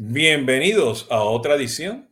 Bienvenidos 0.00 1.08
a 1.10 1.24
otra 1.24 1.56
edición 1.56 2.08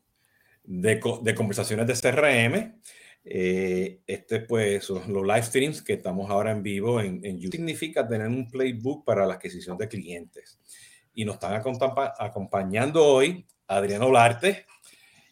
de, 0.65 1.01
de 1.23 1.35
conversaciones 1.37 1.87
de 1.87 1.95
CRM. 1.95 2.81
Eh, 3.25 4.01
este, 4.09 4.41
pues, 4.41 4.91
los 4.91 5.07
live 5.07 5.43
streams 5.45 5.83
que 5.83 5.93
estamos 5.93 6.29
ahora 6.29 6.51
en 6.51 6.65
vivo 6.65 7.01
en, 7.01 7.25
en 7.25 7.39
YouTube. 7.39 7.59
Significa 7.59 8.09
tener 8.09 8.27
un 8.27 8.51
playbook 8.51 9.05
para 9.05 9.25
la 9.25 9.35
adquisición 9.35 9.79
de 9.79 9.87
clientes. 9.87 10.59
Y 11.15 11.25
nos 11.25 11.37
están 11.37 11.63
acompañando 12.19 13.05
hoy 13.05 13.47
Adriano 13.69 14.07
Olarte 14.07 14.67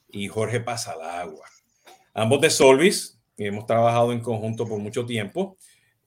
y 0.09 0.29
Jorge 0.29 0.61
Pasalagua. 0.61 1.49
Ambos 2.13 2.41
de 2.41 2.50
Solvis, 2.50 3.21
hemos 3.36 3.67
trabajado 3.67 4.13
en 4.13 4.21
conjunto 4.21 4.64
por 4.64 4.79
mucho 4.79 5.05
tiempo. 5.05 5.57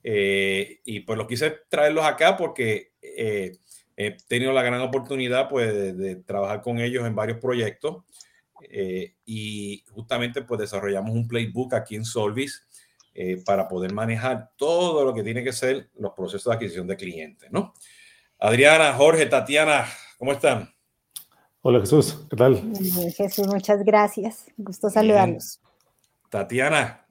Eh, 0.02 0.80
y 0.86 1.02
pues 1.02 1.18
lo 1.18 1.28
quise 1.28 1.54
traerlos 1.68 2.06
acá 2.06 2.38
porque 2.38 2.94
eh, 3.02 3.58
he 3.98 4.12
tenido 4.28 4.54
la 4.54 4.62
gran 4.62 4.80
oportunidad 4.82 5.50
pues, 5.50 5.98
de, 5.98 6.16
trabajar 6.18 6.62
con 6.62 6.80
ellos 6.80 7.06
en 7.06 7.16
varios 7.16 7.40
proyectos 7.40 8.04
eh, 8.70 9.16
y 9.26 9.84
justamente 9.90 10.44
pues 10.44 10.62
desarrollamos 10.62 11.14
un 11.14 11.28
playbook 11.28 11.74
aquí 11.74 11.96
en 11.96 12.06
Solvis 12.06 12.64
eh, 13.14 13.42
para 13.44 13.68
poder 13.68 13.94
manejar 13.94 14.52
todo 14.56 15.04
lo 15.04 15.14
que 15.14 15.24
tiene 15.24 15.44
que 15.44 15.52
ser 15.52 15.90
los 15.96 16.14
procesos 16.14 16.46
de 16.46 16.54
adquisición 16.54 16.88
de 16.88 16.96
clientes, 16.96 17.52
¿no? 17.52 17.74
Adriana, 18.40 18.94
Jorge, 18.94 19.26
Tatiana, 19.26 19.88
¿cómo 20.20 20.32
están? 20.32 20.72
Hola 21.62 21.80
Jesús, 21.80 22.26
¿qué 22.30 22.36
tal? 22.36 22.62
Jesús, 23.16 23.48
muchas 23.48 23.84
gracias. 23.84 24.46
Gusto 24.56 24.92
saludarlos. 24.92 25.60
Tatiana, 26.30 27.07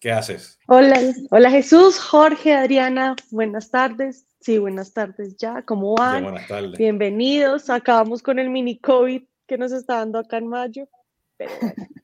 ¿qué 0.00 0.12
haces? 0.12 0.58
Hola, 0.66 1.00
hola 1.30 1.50
Jesús, 1.50 1.98
Jorge, 1.98 2.54
Adriana, 2.54 3.16
buenas 3.30 3.70
tardes. 3.70 4.26
Sí, 4.40 4.58
buenas 4.58 4.92
tardes 4.92 5.36
ya. 5.36 5.62
¿Cómo 5.62 5.94
van? 5.96 6.22
buenas 6.22 6.46
tardes. 6.46 6.78
Bienvenidos. 6.78 7.70
Acabamos 7.70 8.22
con 8.22 8.38
el 8.38 8.50
mini 8.50 8.78
COVID 8.78 9.22
que 9.46 9.58
nos 9.58 9.72
está 9.72 9.96
dando 9.96 10.18
acá 10.18 10.38
en 10.38 10.46
mayo. 10.46 10.88
Pero 11.36 11.50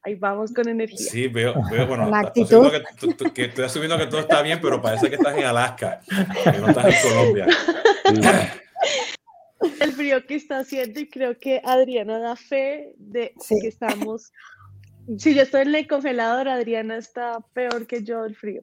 ahí 0.02 0.14
vamos 0.16 0.52
con 0.52 0.68
energía. 0.68 0.98
Sí, 0.98 1.28
veo, 1.28 1.54
veo 1.70 1.86
bueno, 1.86 2.10
estoy 2.34 2.70
que, 3.16 3.32
que, 3.32 3.44
estoy 3.46 3.64
asumiendo 3.64 3.96
que 3.98 4.06
todo 4.06 4.20
está 4.20 4.42
bien, 4.42 4.58
pero 4.60 4.80
parece 4.82 5.08
que 5.08 5.16
estás 5.16 5.36
en 5.36 5.44
Alaska, 5.44 6.00
que 6.44 6.58
no 6.58 6.68
estás 6.68 6.86
en 6.86 7.10
Colombia. 7.10 7.46
El 9.80 9.92
frío 9.92 10.26
que 10.26 10.34
está 10.34 10.58
haciendo 10.58 11.00
y 11.00 11.08
creo 11.08 11.38
que 11.38 11.60
Adriana 11.64 12.18
da 12.18 12.36
fe 12.36 12.92
de 12.96 13.34
que 13.48 13.68
estamos 13.68 14.30
si 15.18 15.34
yo 15.34 15.42
estoy 15.42 15.62
en 15.62 15.74
el 15.74 15.86
congelador, 15.86 16.48
Adriana 16.48 16.96
está 16.96 17.38
peor 17.52 17.86
que 17.86 18.02
yo 18.02 18.22
del 18.22 18.34
frío. 18.34 18.62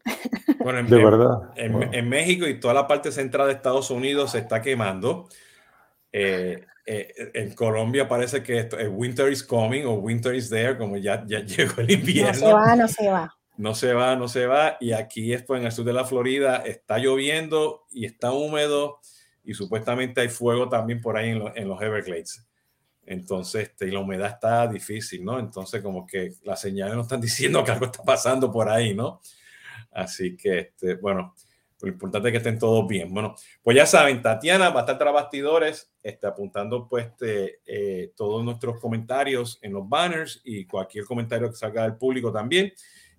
Bueno, 0.60 0.80
en, 0.80 0.88
de 0.88 1.04
verdad. 1.04 1.52
En, 1.56 2.10
México 2.10 2.48
y 2.48 2.60
toda 2.60 2.74
la 2.74 2.88
parte 2.88 3.12
central 3.12 3.48
de 3.48 3.54
Estados 3.54 3.90
Unidos 3.90 4.32
se 4.32 4.40
está 4.40 4.62
quemando. 4.62 5.28
Eh, 6.12 6.66
eh, 6.86 7.32
en 7.34 7.54
Colombia 7.54 8.08
parece 8.08 8.44
que 8.44 8.60
esto, 8.60 8.78
winter 8.90 9.32
is 9.32 9.44
coming 9.44 9.86
o 9.86 9.94
winter 9.94 10.36
is 10.36 10.50
there, 10.50 10.78
como 10.78 10.98
ya, 10.98 11.24
ya 11.26 11.40
llegó 11.46 11.82
el 11.82 11.92
invierno. 11.92 12.32
No 12.32 12.34
se 12.34 12.54
va, 12.54 12.76
no 12.76 12.88
se 12.88 13.10
va. 13.10 13.36
No 13.58 13.76
se 13.76 13.94
va, 13.94 14.16
no 14.16 14.28
se 14.28 14.46
va. 14.48 14.78
Y 14.80 14.92
aquí, 14.92 15.34
esto 15.34 15.56
en 15.56 15.66
el 15.66 15.72
sur 15.72 15.86
de 15.86 15.94
la 15.94 16.06
Florida, 16.06 16.58
está 16.58 16.98
lloviendo 16.98 17.86
y 17.92 18.06
está 18.06 18.32
húmedo 18.32 19.00
y 19.44 19.54
supuestamente 19.54 20.22
hay 20.22 20.30
fuego 20.30 20.70
también 20.70 21.02
por 21.02 21.18
ahí 21.18 21.30
en, 21.30 21.44
en 21.56 21.68
los 21.68 21.82
Everglades. 21.82 22.46
Entonces, 23.12 23.64
este, 23.64 23.88
y 23.88 23.92
la 23.92 24.00
humedad 24.00 24.30
está 24.30 24.66
difícil, 24.68 25.26
¿no? 25.26 25.38
Entonces, 25.38 25.82
como 25.82 26.08
que 26.08 26.32
las 26.44 26.62
señales 26.62 26.96
nos 26.96 27.08
están 27.08 27.20
diciendo 27.20 27.62
que 27.62 27.72
algo 27.72 27.88
está 27.88 28.04
pasando 28.04 28.50
por 28.50 28.70
ahí, 28.70 28.94
¿no? 28.94 29.20
Así 29.92 30.38
que, 30.38 30.60
este, 30.60 30.96
bueno, 30.96 31.36
lo 31.82 31.90
importante 31.90 32.30
es 32.30 32.32
que 32.32 32.38
estén 32.38 32.58
todos 32.58 32.88
bien. 32.88 33.14
Bueno, 33.14 33.36
pues 33.62 33.76
ya 33.76 33.86
saben, 33.86 34.22
Tatiana 34.22 34.70
va 34.70 34.80
a 34.80 34.84
estar 34.84 34.98
tras 34.98 35.14
bastidores, 35.14 35.92
está 36.02 36.30
apuntando 36.30 36.88
pues 36.88 37.08
este, 37.08 37.60
eh, 37.66 38.14
todos 38.16 38.46
nuestros 38.46 38.80
comentarios 38.80 39.60
en 39.62 39.74
los 39.74 39.90
banners 39.90 40.40
y 40.46 40.66
cualquier 40.66 41.04
comentario 41.04 41.50
que 41.50 41.58
salga 41.58 41.84
del 41.84 41.98
público 41.98 42.32
también. 42.32 42.72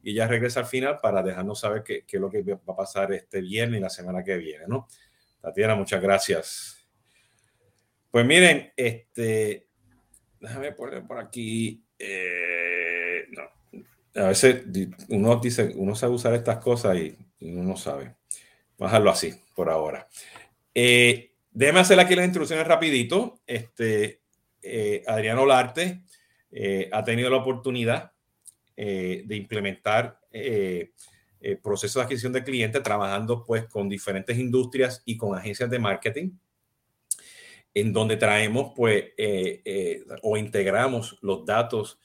Y 0.02 0.14
ya 0.14 0.26
regresa 0.26 0.60
al 0.60 0.66
final 0.66 1.00
para 1.02 1.22
dejarnos 1.22 1.60
saber 1.60 1.82
qué, 1.82 2.04
qué 2.06 2.16
es 2.16 2.20
lo 2.20 2.30
que 2.30 2.42
va 2.42 2.58
a 2.66 2.76
pasar 2.76 3.12
este 3.12 3.42
viernes 3.42 3.78
y 3.78 3.82
la 3.82 3.90
semana 3.90 4.24
que 4.24 4.38
viene, 4.38 4.64
¿no? 4.66 4.88
Tatiana, 5.42 5.74
muchas 5.74 6.00
gracias. 6.00 6.78
Pues 8.10 8.24
miren, 8.24 8.72
este, 8.76 9.68
déjame 10.42 10.72
poner 10.72 11.06
por 11.06 11.18
aquí. 11.18 11.82
Eh. 11.98 13.26
A 14.14 14.28
veces 14.28 14.64
uno 15.08 15.36
dice, 15.36 15.72
uno 15.76 15.94
sabe 15.94 16.12
usar 16.12 16.34
estas 16.34 16.58
cosas 16.58 16.98
y, 16.98 17.16
uno 17.40 17.62
no 17.62 17.76
sabe. 17.76 18.14
Dejarlo 18.76 19.10
así 19.10 19.32
por 19.54 19.70
ahora. 19.70 20.08
Eh, 20.74 21.32
déjeme 21.50 21.80
hacer 21.80 21.98
aquí 21.98 22.14
las 22.14 22.24
instrucciones 22.24 22.66
rapidito. 22.66 23.40
Este, 23.46 24.20
eh, 24.60 25.02
Adriano 25.06 25.46
Larte 25.46 26.02
eh, 26.50 26.90
ha 26.92 27.04
tenido 27.04 27.30
la 27.30 27.38
oportunidad 27.38 28.12
de 28.74 29.36
implementar 29.36 30.18
procesos 31.62 31.96
de 31.96 32.02
adquisición 32.02 32.32
de 32.32 32.42
clientes 32.42 32.82
trabajando 32.82 33.44
pues 33.44 33.66
con 33.66 33.88
diferentes 33.88 34.36
industrias 34.36 35.02
y 35.04 35.16
con 35.16 35.38
agencias 35.38 35.70
de 35.70 35.78
marketing 35.78 36.30
en 37.74 37.92
donde 37.92 38.16
traemos 38.16 38.72
pues 38.76 39.04
eh, 39.16 39.62
eh, 39.64 40.04
o 40.22 40.36
integramos 40.36 41.18
los 41.22 41.44
datos 41.44 41.98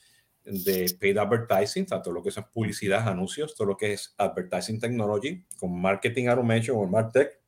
de 0.44 0.96
paid 1.00 1.18
advertising, 1.18 1.86
tanto 1.86 2.12
lo 2.12 2.24
que 2.24 2.30
es 2.30 2.40
publicidad, 2.54 3.08
anuncios, 3.08 3.54
todo 3.54 3.68
lo 3.68 3.78
que 3.78 3.94
es 3.94 4.16
advertising 4.18 4.80
technology, 4.80 5.44
con 5.60 5.80
marketing 5.80 6.28
automation 6.28 6.78
o 6.78 6.88
martech, 6.88 7.40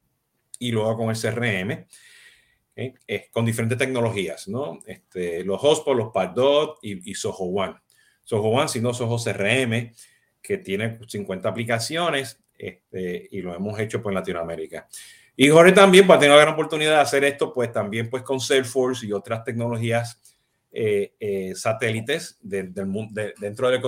y 0.60 0.72
luego 0.72 0.98
con 0.98 1.10
el 1.10 1.16
CRM, 1.16 1.86
con 3.32 3.46
diferentes 3.46 3.78
tecnologías, 3.78 4.50
¿no? 4.50 4.80
Este, 4.86 5.46
los 5.46 5.64
HubSpot, 5.64 5.96
los 5.96 6.12
Pardot 6.12 6.80
y, 6.82 7.10
y, 7.10 7.16
Soho 7.16 7.46
One. 7.46 7.76
Soho 8.24 8.50
One, 8.50 8.68
si 8.68 8.82
no 8.82 8.94
Soho 8.94 9.18
CRM, 9.18 9.94
que 10.42 10.58
tiene 10.58 11.00
50 11.08 11.48
aplicaciones 11.48 12.44
este, 12.60 13.28
y 13.32 13.42
lo 13.42 13.56
hemos 13.56 13.80
hecho 13.80 14.02
pues, 14.02 14.12
en 14.12 14.16
Latinoamérica. 14.16 14.88
Y 15.42 15.48
Jorge 15.48 15.72
también 15.72 16.06
va 16.06 16.16
a 16.16 16.20
tener 16.20 16.36
la 16.36 16.42
gran 16.42 16.54
oportunidad 16.54 16.96
de 16.96 17.00
hacer 17.00 17.24
esto, 17.24 17.54
pues 17.54 17.72
también 17.72 18.10
pues 18.10 18.24
con 18.24 18.42
Salesforce 18.42 19.06
y 19.06 19.14
otras 19.14 19.42
tecnologías 19.46 20.22
eh, 20.70 21.14
eh, 21.18 21.56
satélites 21.56 22.38
del 22.42 22.74
dentro 22.74 23.70
del 23.70 23.82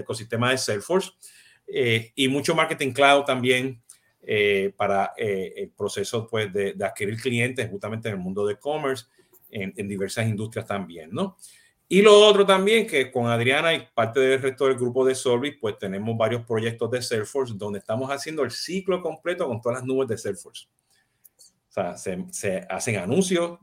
ecosistema 0.00 0.50
de 0.50 0.58
Salesforce 0.58 1.12
eh, 1.66 2.12
y 2.14 2.28
mucho 2.28 2.54
marketing 2.54 2.92
cloud 2.92 3.24
también 3.24 3.82
para 4.76 5.14
el 5.16 5.70
proceso 5.70 6.28
pues 6.28 6.52
de, 6.52 6.76
adquirir 6.82 7.16
clientes 7.16 7.70
justamente 7.70 8.10
en 8.10 8.16
el 8.16 8.20
mundo 8.20 8.44
de 8.44 8.52
e-commerce 8.52 9.06
en, 9.48 9.72
en, 9.78 9.88
diversas 9.88 10.28
industrias 10.28 10.66
también, 10.66 11.08
¿no? 11.10 11.38
Y 11.88 12.02
lo 12.02 12.20
otro 12.20 12.44
también 12.44 12.86
que 12.86 13.10
con 13.10 13.28
Adriana 13.28 13.72
y 13.72 13.88
parte 13.94 14.20
del 14.20 14.42
resto 14.42 14.66
del 14.66 14.76
grupo 14.76 15.06
de 15.06 15.14
Solvis, 15.14 15.54
pues 15.58 15.78
tenemos 15.78 16.18
varios 16.18 16.44
proyectos 16.44 16.90
de 16.90 17.00
Salesforce 17.00 17.54
donde 17.56 17.78
estamos 17.78 18.10
haciendo 18.10 18.44
el 18.44 18.50
ciclo 18.50 19.00
completo 19.00 19.48
con 19.48 19.62
todas 19.62 19.78
las 19.78 19.86
nubes 19.86 20.06
de 20.06 20.18
Salesforce 20.18 20.68
se, 21.68 22.66
hacen 22.68 22.96
anuncios, 22.96 23.58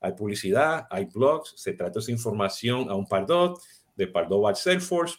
hay 0.00 0.12
publicidad, 0.12 0.86
hay 0.90 1.06
blogs, 1.06 1.54
se 1.56 1.72
trata 1.72 1.98
esa 1.98 2.10
información 2.10 2.90
a 2.90 2.94
un 2.94 3.06
Pardot, 3.06 3.60
de 3.96 4.06
Pardot 4.06 4.46
al 4.46 4.56
Salesforce, 4.56 5.16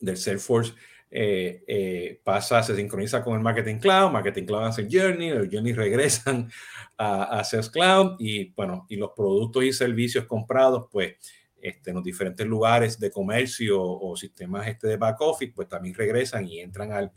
del 0.00 0.16
Salesforce 0.16 0.74
eh, 1.10 1.64
eh, 1.66 2.20
pasa, 2.22 2.62
se 2.62 2.76
sincroniza 2.76 3.24
con 3.24 3.34
el 3.34 3.40
Marketing 3.40 3.78
Cloud, 3.78 4.10
Marketing 4.10 4.44
Cloud 4.44 4.64
hace 4.64 4.86
Journey, 4.90 5.30
el 5.30 5.48
Journey 5.50 5.72
regresan 5.72 6.50
a, 6.98 7.38
a, 7.38 7.44
Sales 7.44 7.70
Cloud 7.70 8.16
y 8.18 8.50
bueno, 8.50 8.84
y 8.90 8.96
los 8.96 9.12
productos 9.16 9.64
y 9.64 9.72
servicios 9.72 10.26
comprados, 10.26 10.86
pues 10.90 11.14
este, 11.60 11.90
en 11.90 11.96
los 11.96 12.04
diferentes 12.04 12.46
lugares 12.46 13.00
de 13.00 13.10
comercio 13.10 13.82
o, 13.82 14.16
sistemas 14.16 14.68
este 14.68 14.86
de 14.86 14.96
back 14.96 15.20
office, 15.20 15.52
pues 15.54 15.68
también 15.68 15.94
regresan 15.94 16.46
y 16.46 16.60
entran 16.60 16.92
al, 16.92 17.10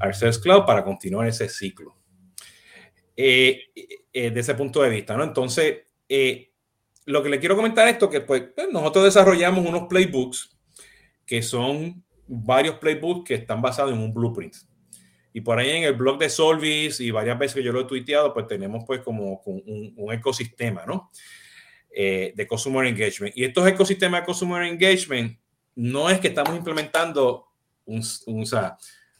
al 0.00 0.14
Sales 0.14 0.38
Cloud 0.38 0.66
para 0.66 0.84
continuar 0.84 1.28
ese 1.28 1.48
ciclo. 1.48 1.96
Eh, 3.16 3.62
eh, 4.12 4.30
de 4.30 4.40
ese 4.40 4.54
punto 4.54 4.82
de 4.82 4.90
vista, 4.90 5.16
¿no? 5.16 5.24
Entonces, 5.24 5.78
eh, 6.06 6.52
lo 7.06 7.22
que 7.22 7.30
le 7.30 7.40
quiero 7.40 7.56
comentar 7.56 7.88
es 7.88 7.94
esto, 7.94 8.10
que 8.10 8.20
pues, 8.20 8.44
pues 8.54 8.68
nosotros 8.70 9.06
desarrollamos 9.06 9.64
unos 9.66 9.84
playbooks 9.88 10.54
que 11.24 11.42
son 11.42 12.04
varios 12.26 12.76
playbooks 12.76 13.26
que 13.26 13.34
están 13.34 13.62
basados 13.62 13.92
en 13.92 14.00
un 14.00 14.12
blueprint. 14.12 14.54
Y 15.32 15.40
por 15.40 15.58
ahí 15.58 15.70
en 15.70 15.84
el 15.84 15.94
blog 15.94 16.18
de 16.18 16.28
Solvis 16.28 17.00
y 17.00 17.10
varias 17.10 17.38
veces 17.38 17.54
que 17.54 17.62
yo 17.62 17.72
lo 17.72 17.80
he 17.80 17.84
tuiteado, 17.84 18.34
pues 18.34 18.46
tenemos 18.46 18.84
pues 18.86 19.00
como 19.00 19.42
un, 19.46 19.94
un 19.96 20.12
ecosistema, 20.12 20.84
¿no? 20.86 21.10
de 21.90 22.46
Consumer 22.46 22.86
Engagement. 22.86 23.34
Y 23.34 23.44
estos 23.44 23.66
ecosistemas 23.66 24.20
de 24.20 24.26
Consumer 24.26 24.64
Engagement 24.64 25.38
no 25.76 26.10
es 26.10 26.20
que 26.20 26.28
estamos 26.28 26.54
implementando 26.54 27.46
un, 27.86 28.02
un, 28.26 28.44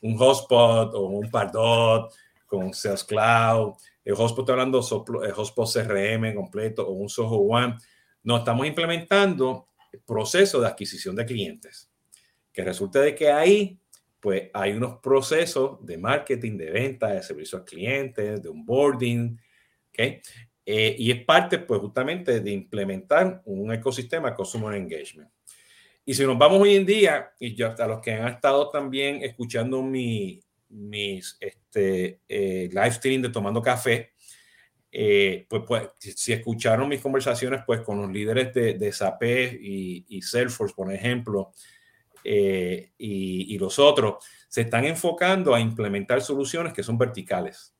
un 0.02 0.16
hotspot 0.18 0.94
o 0.94 1.06
un 1.06 1.30
Pardot 1.30 2.12
con 2.46 2.72
Sales 2.72 3.04
Cloud, 3.04 3.74
el 4.04 4.14
Hotspot 4.14 4.44
está 4.44 4.52
hablando 4.52 4.80
el 5.24 5.32
Hotspot 5.32 5.68
CRM 5.72 6.34
completo 6.34 6.86
o 6.86 6.92
un 6.92 7.08
Soho 7.08 7.36
One. 7.36 7.76
No, 8.22 8.38
estamos 8.38 8.66
implementando 8.66 9.68
el 9.92 10.00
proceso 10.00 10.60
de 10.60 10.68
adquisición 10.68 11.16
de 11.16 11.26
clientes, 11.26 11.90
que 12.52 12.62
resulta 12.62 13.00
de 13.00 13.14
que 13.14 13.30
ahí 13.30 13.78
pues 14.20 14.50
hay 14.54 14.72
unos 14.72 14.98
procesos 14.98 15.84
de 15.84 15.98
marketing, 15.98 16.56
de 16.56 16.70
venta, 16.70 17.08
de 17.08 17.22
servicio 17.22 17.58
al 17.58 17.64
cliente, 17.64 18.38
de 18.38 18.48
onboarding, 18.48 19.38
¿ok? 19.90 19.98
Eh, 20.68 20.96
y 20.98 21.12
es 21.12 21.24
parte, 21.24 21.60
pues, 21.60 21.80
justamente 21.80 22.40
de 22.40 22.50
implementar 22.50 23.40
un 23.44 23.72
ecosistema 23.72 24.30
de 24.30 24.36
Customer 24.36 24.74
Engagement. 24.74 25.30
Y 26.04 26.14
si 26.14 26.24
nos 26.24 26.36
vamos 26.36 26.60
hoy 26.60 26.74
en 26.74 26.84
día, 26.84 27.30
y 27.38 27.54
yo, 27.54 27.72
a 27.78 27.86
los 27.86 28.00
que 28.00 28.14
han 28.14 28.26
estado 28.26 28.68
también 28.70 29.22
escuchando 29.22 29.80
mi, 29.80 30.40
mis 30.70 31.36
este, 31.40 32.20
eh, 32.28 32.68
live 32.70 32.92
stream 32.92 33.22
de 33.22 33.28
Tomando 33.30 33.62
Café, 33.62 34.12
eh, 34.90 35.46
pues, 35.48 35.62
pues, 35.66 35.88
si 35.98 36.32
escucharon 36.32 36.88
mis 36.88 37.00
conversaciones 37.00 37.60
pues 37.66 37.82
con 37.82 38.00
los 38.00 38.10
líderes 38.10 38.54
de, 38.54 38.74
de 38.74 38.92
SAP 38.92 39.22
y, 39.24 40.06
y, 40.08 40.22
Salesforce, 40.22 40.74
por 40.74 40.92
ejemplo, 40.92 41.52
y, 42.24 42.88
y, 42.98 43.58
los 43.58 43.78
otros, 43.78 44.24
se 44.48 44.62
están 44.62 44.84
enfocando 44.84 45.54
a 45.54 45.60
implementar 45.60 46.20
soluciones 46.22 46.72
que 46.72 46.82
son 46.82 46.98
verticales. 46.98 47.76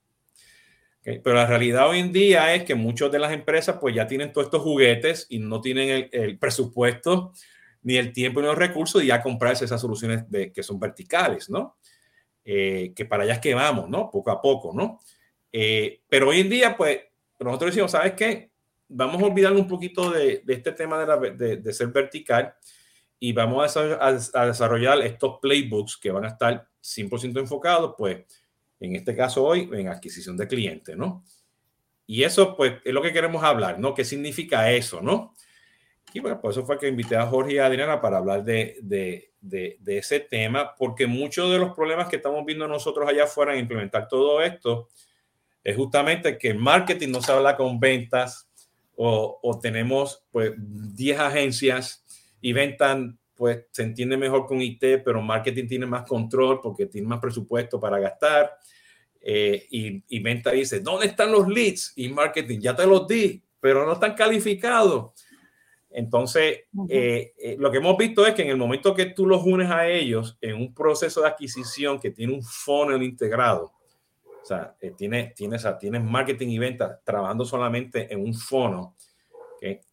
Pero 1.06 1.36
la 1.36 1.46
realidad 1.46 1.88
hoy 1.88 2.00
en 2.00 2.12
día 2.12 2.52
es 2.52 2.64
que 2.64 2.74
muchas 2.74 3.12
de 3.12 3.20
las 3.20 3.32
empresas 3.32 3.76
pues 3.80 3.94
ya 3.94 4.08
tienen 4.08 4.32
todos 4.32 4.48
estos 4.48 4.62
juguetes 4.62 5.26
y 5.28 5.38
no 5.38 5.60
tienen 5.60 6.08
el, 6.10 6.36
presupuesto 6.36 7.32
ni 7.82 7.96
el 7.96 8.12
tiempo 8.12 8.40
ni 8.40 8.48
los 8.48 8.58
recursos 8.58 9.00
de 9.00 9.06
ya 9.06 9.22
comprarse 9.22 9.64
esas 9.64 9.80
soluciones 9.80 10.28
de, 10.28 10.50
que 10.50 10.64
son 10.64 10.80
verticales, 10.80 11.48
¿no? 11.48 11.76
Eh, 12.48 12.92
que 12.94 13.04
para 13.04 13.24
allá 13.24 13.34
es 13.34 13.40
que 13.40 13.54
vamos, 13.54 13.90
¿no? 13.90 14.08
Poco 14.08 14.30
a 14.30 14.40
poco, 14.40 14.72
¿no? 14.72 15.00
Eh, 15.50 16.02
pero 16.08 16.28
hoy 16.28 16.38
en 16.38 16.48
día, 16.48 16.76
pues, 16.76 17.00
nosotros 17.40 17.72
decimos, 17.72 17.90
¿sabes 17.90 18.12
qué? 18.12 18.52
Vamos 18.86 19.20
a 19.20 19.26
olvidar 19.26 19.52
un 19.52 19.66
poquito 19.66 20.12
de, 20.12 20.42
de 20.44 20.54
este 20.54 20.70
tema 20.70 20.96
de, 20.96 21.06
la, 21.06 21.16
de, 21.16 21.56
de, 21.56 21.72
ser 21.72 21.88
vertical 21.88 22.54
y 23.18 23.32
vamos 23.32 23.76
a, 23.76 24.06
a, 24.06 24.46
desarrollar 24.46 25.00
estos 25.02 25.40
playbooks 25.42 25.96
que 25.96 26.12
van 26.12 26.24
a 26.24 26.28
estar 26.28 26.68
100% 26.80 27.40
enfocados, 27.40 27.96
pues, 27.98 28.24
en 28.78 28.94
este 28.94 29.16
caso 29.16 29.42
hoy, 29.42 29.68
en 29.72 29.88
adquisición 29.88 30.36
de 30.36 30.46
clientes, 30.46 30.96
¿no? 30.96 31.24
Y 32.06 32.22
eso, 32.22 32.56
pues, 32.56 32.74
es 32.84 32.94
lo 32.94 33.02
que 33.02 33.12
queremos 33.12 33.42
hablar, 33.42 33.80
¿no? 33.80 33.92
¿Qué 33.92 34.04
significa 34.04 34.70
eso, 34.70 35.00
no? 35.02 35.34
Y 36.12 36.20
bueno, 36.20 36.40
por 36.40 36.50
eso 36.50 36.64
fue 36.64 36.78
que 36.78 36.88
invité 36.88 37.16
a 37.16 37.26
Jorge 37.26 37.54
y 37.54 37.58
a 37.58 37.66
Adriana 37.66 38.00
para 38.00 38.18
hablar 38.18 38.44
de, 38.44 38.78
de, 38.82 39.32
de, 39.40 39.76
de 39.80 39.98
ese 39.98 40.20
tema, 40.20 40.74
porque 40.76 41.06
muchos 41.06 41.50
de 41.50 41.58
los 41.58 41.74
problemas 41.74 42.08
que 42.08 42.16
estamos 42.16 42.44
viendo 42.44 42.66
nosotros 42.66 43.08
allá 43.08 43.24
afuera 43.24 43.52
en 43.52 43.60
implementar 43.60 44.08
todo 44.08 44.40
esto 44.40 44.88
es 45.62 45.76
justamente 45.76 46.38
que 46.38 46.48
el 46.48 46.58
marketing 46.58 47.10
no 47.10 47.20
se 47.20 47.32
habla 47.32 47.56
con 47.56 47.80
ventas 47.80 48.48
o, 48.94 49.40
o 49.42 49.58
tenemos, 49.58 50.24
pues, 50.30 50.52
10 50.56 51.18
agencias 51.18 52.04
y 52.40 52.52
ventan 52.52 53.18
pues 53.36 53.66
se 53.70 53.82
entiende 53.82 54.16
mejor 54.16 54.46
con 54.46 54.62
IT, 54.62 54.82
pero 55.04 55.20
marketing 55.20 55.68
tiene 55.68 55.86
más 55.86 56.08
control 56.08 56.60
porque 56.60 56.86
tiene 56.86 57.06
más 57.06 57.20
presupuesto 57.20 57.78
para 57.78 57.98
gastar. 57.98 58.58
Eh, 59.20 59.66
y, 59.70 60.02
y, 60.08 60.20
venta 60.20 60.52
dice, 60.52 60.80
¿dónde 60.80 61.06
están 61.06 61.30
los 61.30 61.46
leads? 61.46 61.92
Y 61.96 62.08
marketing, 62.08 62.60
ya 62.60 62.74
te 62.74 62.86
los 62.86 63.06
di, 63.06 63.42
pero 63.60 63.84
no 63.84 63.92
están 63.92 64.14
calificados. 64.14 65.12
Entonces, 65.96 66.64
eh, 66.90 67.32
eh, 67.38 67.56
lo 67.58 67.70
que 67.70 67.78
hemos 67.78 67.96
visto 67.96 68.26
es 68.26 68.34
que 68.34 68.42
en 68.42 68.50
el 68.50 68.58
momento 68.58 68.94
que 68.94 69.06
tú 69.06 69.24
los 69.24 69.42
unes 69.44 69.70
a 69.70 69.88
ellos 69.88 70.36
en 70.42 70.56
un 70.56 70.74
proceso 70.74 71.22
de 71.22 71.28
adquisición 71.28 71.98
que 71.98 72.10
tiene 72.10 72.34
un 72.34 72.42
funnel 72.42 73.02
integrado, 73.02 73.72
o 74.42 74.44
sea, 74.44 74.76
tiene, 74.94 75.32
tiene, 75.34 75.56
o 75.56 75.58
sea, 75.58 75.78
tienes 75.78 76.04
marketing 76.04 76.48
y 76.48 76.58
venta 76.58 77.00
trabajando 77.02 77.46
solamente 77.46 78.12
en 78.12 78.22
un 78.22 78.34
funnel, 78.34 78.88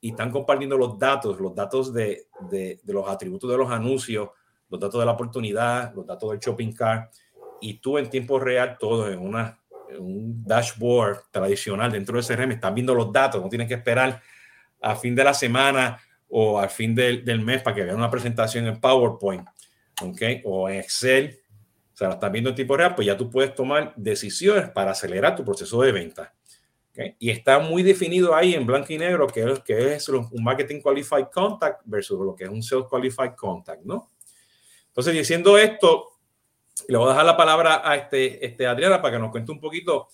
y 0.01 0.09
están 0.09 0.29
compartiendo 0.29 0.77
los 0.77 0.99
datos, 0.99 1.39
los 1.39 1.55
datos 1.55 1.93
de, 1.93 2.27
de, 2.51 2.81
de, 2.83 2.93
los 2.93 3.07
atributos 3.07 3.49
de 3.49 3.57
los 3.57 3.71
anuncios, 3.71 4.27
los 4.69 4.81
datos 4.81 4.99
de 4.99 5.05
la 5.05 5.13
oportunidad, 5.13 5.95
los 5.95 6.05
datos 6.05 6.31
del 6.31 6.39
shopping 6.39 6.73
cart, 6.73 7.13
y 7.61 7.75
tú 7.75 7.97
en 7.97 8.09
tiempo 8.09 8.39
real, 8.39 8.75
todo 8.77 9.09
en, 9.09 9.19
una, 9.19 9.57
en 9.87 10.03
un 10.03 10.43
dashboard 10.43 11.31
tradicional 11.31 11.93
dentro 11.93 12.21
de 12.21 12.27
CRM, 12.27 12.51
están 12.51 12.75
viendo 12.75 12.93
los 12.93 13.09
datos, 13.09 13.41
no 13.41 13.47
tienes 13.47 13.69
que 13.69 13.75
esperar 13.75 14.21
a 14.83 14.95
fin 14.95 15.15
de 15.15 15.23
la 15.23 15.33
semana 15.33 15.99
o 16.27 16.59
al 16.59 16.69
fin 16.69 16.93
del, 16.93 17.23
del 17.23 17.41
mes 17.41 17.61
para 17.61 17.75
que 17.75 17.83
vean 17.83 17.95
una 17.95 18.09
presentación 18.09 18.67
en 18.67 18.79
PowerPoint, 18.79 19.47
¿okay? 20.01 20.41
o 20.45 20.69
en 20.69 20.79
Excel, 20.79 21.39
o 21.93 21.95
sea, 21.95 22.07
la 22.09 22.15
estás 22.15 22.31
viendo 22.31 22.49
en 22.49 22.55
tiempo 22.55 22.75
real, 22.75 22.95
pues 22.95 23.05
ya 23.05 23.15
tú 23.15 23.29
puedes 23.29 23.53
tomar 23.53 23.93
decisiones 23.95 24.69
para 24.71 24.91
acelerar 24.91 25.35
tu 25.35 25.45
proceso 25.45 25.81
de 25.81 25.91
venta. 25.91 26.33
Okay. 26.91 27.15
Y 27.19 27.29
está 27.29 27.59
muy 27.59 27.81
definido 27.83 28.35
ahí 28.35 28.53
en 28.53 28.65
blanco 28.65 28.93
y 28.93 28.97
negro 28.97 29.27
que 29.27 29.43
es, 29.43 29.59
que 29.59 29.93
es 29.95 30.09
un 30.09 30.43
marketing 30.43 30.81
qualified 30.81 31.27
contact 31.31 31.81
versus 31.85 32.19
lo 32.19 32.35
que 32.35 32.43
es 32.43 32.49
un 32.49 32.61
sales 32.61 32.85
qualified 32.89 33.33
contact, 33.35 33.83
¿no? 33.83 34.11
Entonces, 34.87 35.13
diciendo 35.13 35.57
esto, 35.57 36.13
le 36.87 36.97
voy 36.97 37.07
a 37.07 37.09
dejar 37.11 37.25
la 37.25 37.37
palabra 37.37 37.81
a 37.83 37.95
este, 37.95 38.45
este 38.45 38.67
Adriana 38.67 39.01
para 39.01 39.15
que 39.15 39.19
nos 39.19 39.31
cuente 39.31 39.51
un 39.51 39.59
poquito 39.59 40.07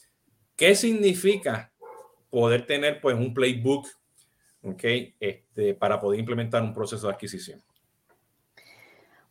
qué 0.56 0.75
significa 0.75 1.74
poder 2.30 2.65
tener 2.65 3.01
pues 3.01 3.15
un 3.15 3.33
playbook, 3.33 3.88
¿ok? 4.63 4.83
Este, 5.19 5.73
para 5.73 6.00
poder 6.00 6.19
implementar 6.19 6.61
un 6.63 6.73
proceso 6.73 7.07
de 7.07 7.13
adquisición. 7.13 7.61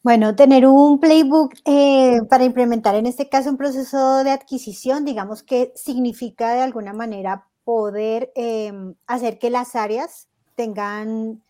Bueno, 0.03 0.37
tener 0.37 0.67
un 0.67 1.01
playbook 1.01 1.55
eh, 1.65 2.19
para 2.31 2.45
implementar 2.45 2.95
en 2.95 3.07
este 3.07 3.29
caso 3.29 3.51
un 3.51 3.57
proceso 3.57 4.23
de 4.25 4.31
adquisición, 4.31 5.05
digamos 5.05 5.43
que 5.43 5.73
significa 5.75 6.55
de 6.55 6.63
alguna 6.63 6.93
manera 6.93 7.49
poder 7.65 8.33
eh, 8.35 8.73
hacer 9.07 9.39
que 9.39 9.51
las 9.51 9.75
áreas 9.75 10.29
tengan, 10.55 11.43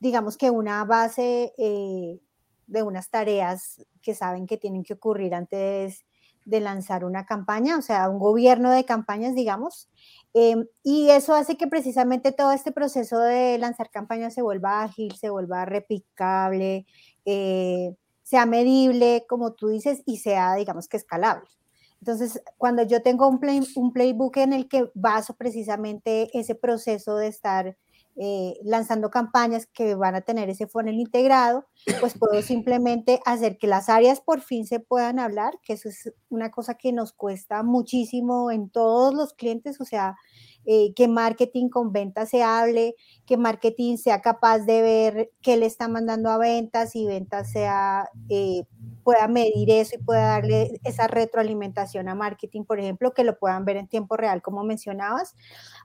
digamos 0.00 0.36
que 0.36 0.50
una 0.50 0.84
base 0.84 1.54
eh, 1.56 2.18
de 2.66 2.82
unas 2.82 3.08
tareas 3.10 3.80
que 4.02 4.14
saben 4.14 4.46
que 4.46 4.58
tienen 4.58 4.82
que 4.82 4.94
ocurrir 4.94 5.34
antes 5.34 6.04
de 6.44 6.60
lanzar 6.60 7.04
una 7.04 7.26
campaña, 7.26 7.78
o 7.78 7.82
sea, 7.82 8.08
un 8.08 8.18
gobierno 8.18 8.70
de 8.70 8.84
campañas, 8.84 9.34
digamos. 9.34 9.88
Eh, 10.34 10.56
y 10.82 11.10
eso 11.10 11.34
hace 11.34 11.56
que 11.56 11.66
precisamente 11.66 12.32
todo 12.32 12.52
este 12.52 12.72
proceso 12.72 13.20
de 13.20 13.56
lanzar 13.58 13.90
campañas 13.90 14.34
se 14.34 14.42
vuelva 14.42 14.82
ágil, 14.82 15.14
se 15.16 15.30
vuelva 15.30 15.64
replicable, 15.64 16.86
eh, 17.24 17.94
sea 18.22 18.46
medible, 18.46 19.24
como 19.28 19.52
tú 19.52 19.68
dices, 19.68 20.02
y 20.06 20.18
sea, 20.18 20.54
digamos 20.54 20.88
que 20.88 20.96
escalable. 20.96 21.48
Entonces, 22.00 22.42
cuando 22.58 22.82
yo 22.82 23.00
tengo 23.00 23.28
un, 23.28 23.38
play, 23.40 23.60
un 23.76 23.92
playbook 23.92 24.36
en 24.38 24.52
el 24.52 24.68
que 24.68 24.90
baso 24.94 25.34
precisamente 25.34 26.30
ese 26.38 26.54
proceso 26.54 27.16
de 27.16 27.28
estar 27.28 27.76
eh, 28.16 28.54
lanzando 28.62 29.10
campañas 29.10 29.66
que 29.66 29.96
van 29.96 30.14
a 30.14 30.20
tener 30.20 30.48
ese 30.48 30.66
funnel 30.66 31.00
integrado, 31.00 31.66
pues 32.00 32.16
puedo 32.16 32.40
simplemente 32.42 33.20
hacer 33.24 33.58
que 33.58 33.66
las 33.66 33.88
áreas 33.88 34.20
por 34.20 34.40
fin 34.40 34.66
se 34.66 34.80
puedan 34.80 35.18
hablar, 35.18 35.58
que 35.62 35.72
eso 35.72 35.88
es 35.88 36.12
una 36.28 36.50
cosa 36.50 36.74
que 36.74 36.92
nos 36.92 37.12
cuesta 37.12 37.62
muchísimo 37.62 38.50
en 38.50 38.70
todos 38.70 39.14
los 39.14 39.34
clientes, 39.34 39.80
o 39.80 39.84
sea, 39.84 40.16
eh, 40.66 40.92
que 40.94 41.08
marketing 41.08 41.68
con 41.68 41.92
ventas 41.92 42.30
se 42.30 42.42
hable, 42.42 42.94
que 43.26 43.36
marketing 43.36 43.96
sea 43.96 44.20
capaz 44.20 44.60
de 44.60 44.82
ver 44.82 45.30
qué 45.42 45.56
le 45.56 45.66
está 45.66 45.88
mandando 45.88 46.30
a 46.30 46.38
ventas 46.38 46.96
y 46.96 47.06
ventas 47.06 47.50
sea, 47.50 48.08
eh, 48.28 48.64
pueda 49.02 49.28
medir 49.28 49.70
eso 49.70 49.96
y 49.96 50.02
pueda 50.02 50.26
darle 50.28 50.80
esa 50.82 51.06
retroalimentación 51.06 52.08
a 52.08 52.14
marketing, 52.14 52.64
por 52.64 52.80
ejemplo, 52.80 53.12
que 53.12 53.24
lo 53.24 53.38
puedan 53.38 53.64
ver 53.64 53.76
en 53.76 53.86
tiempo 53.86 54.16
real, 54.16 54.42
como 54.42 54.64
mencionabas. 54.64 55.34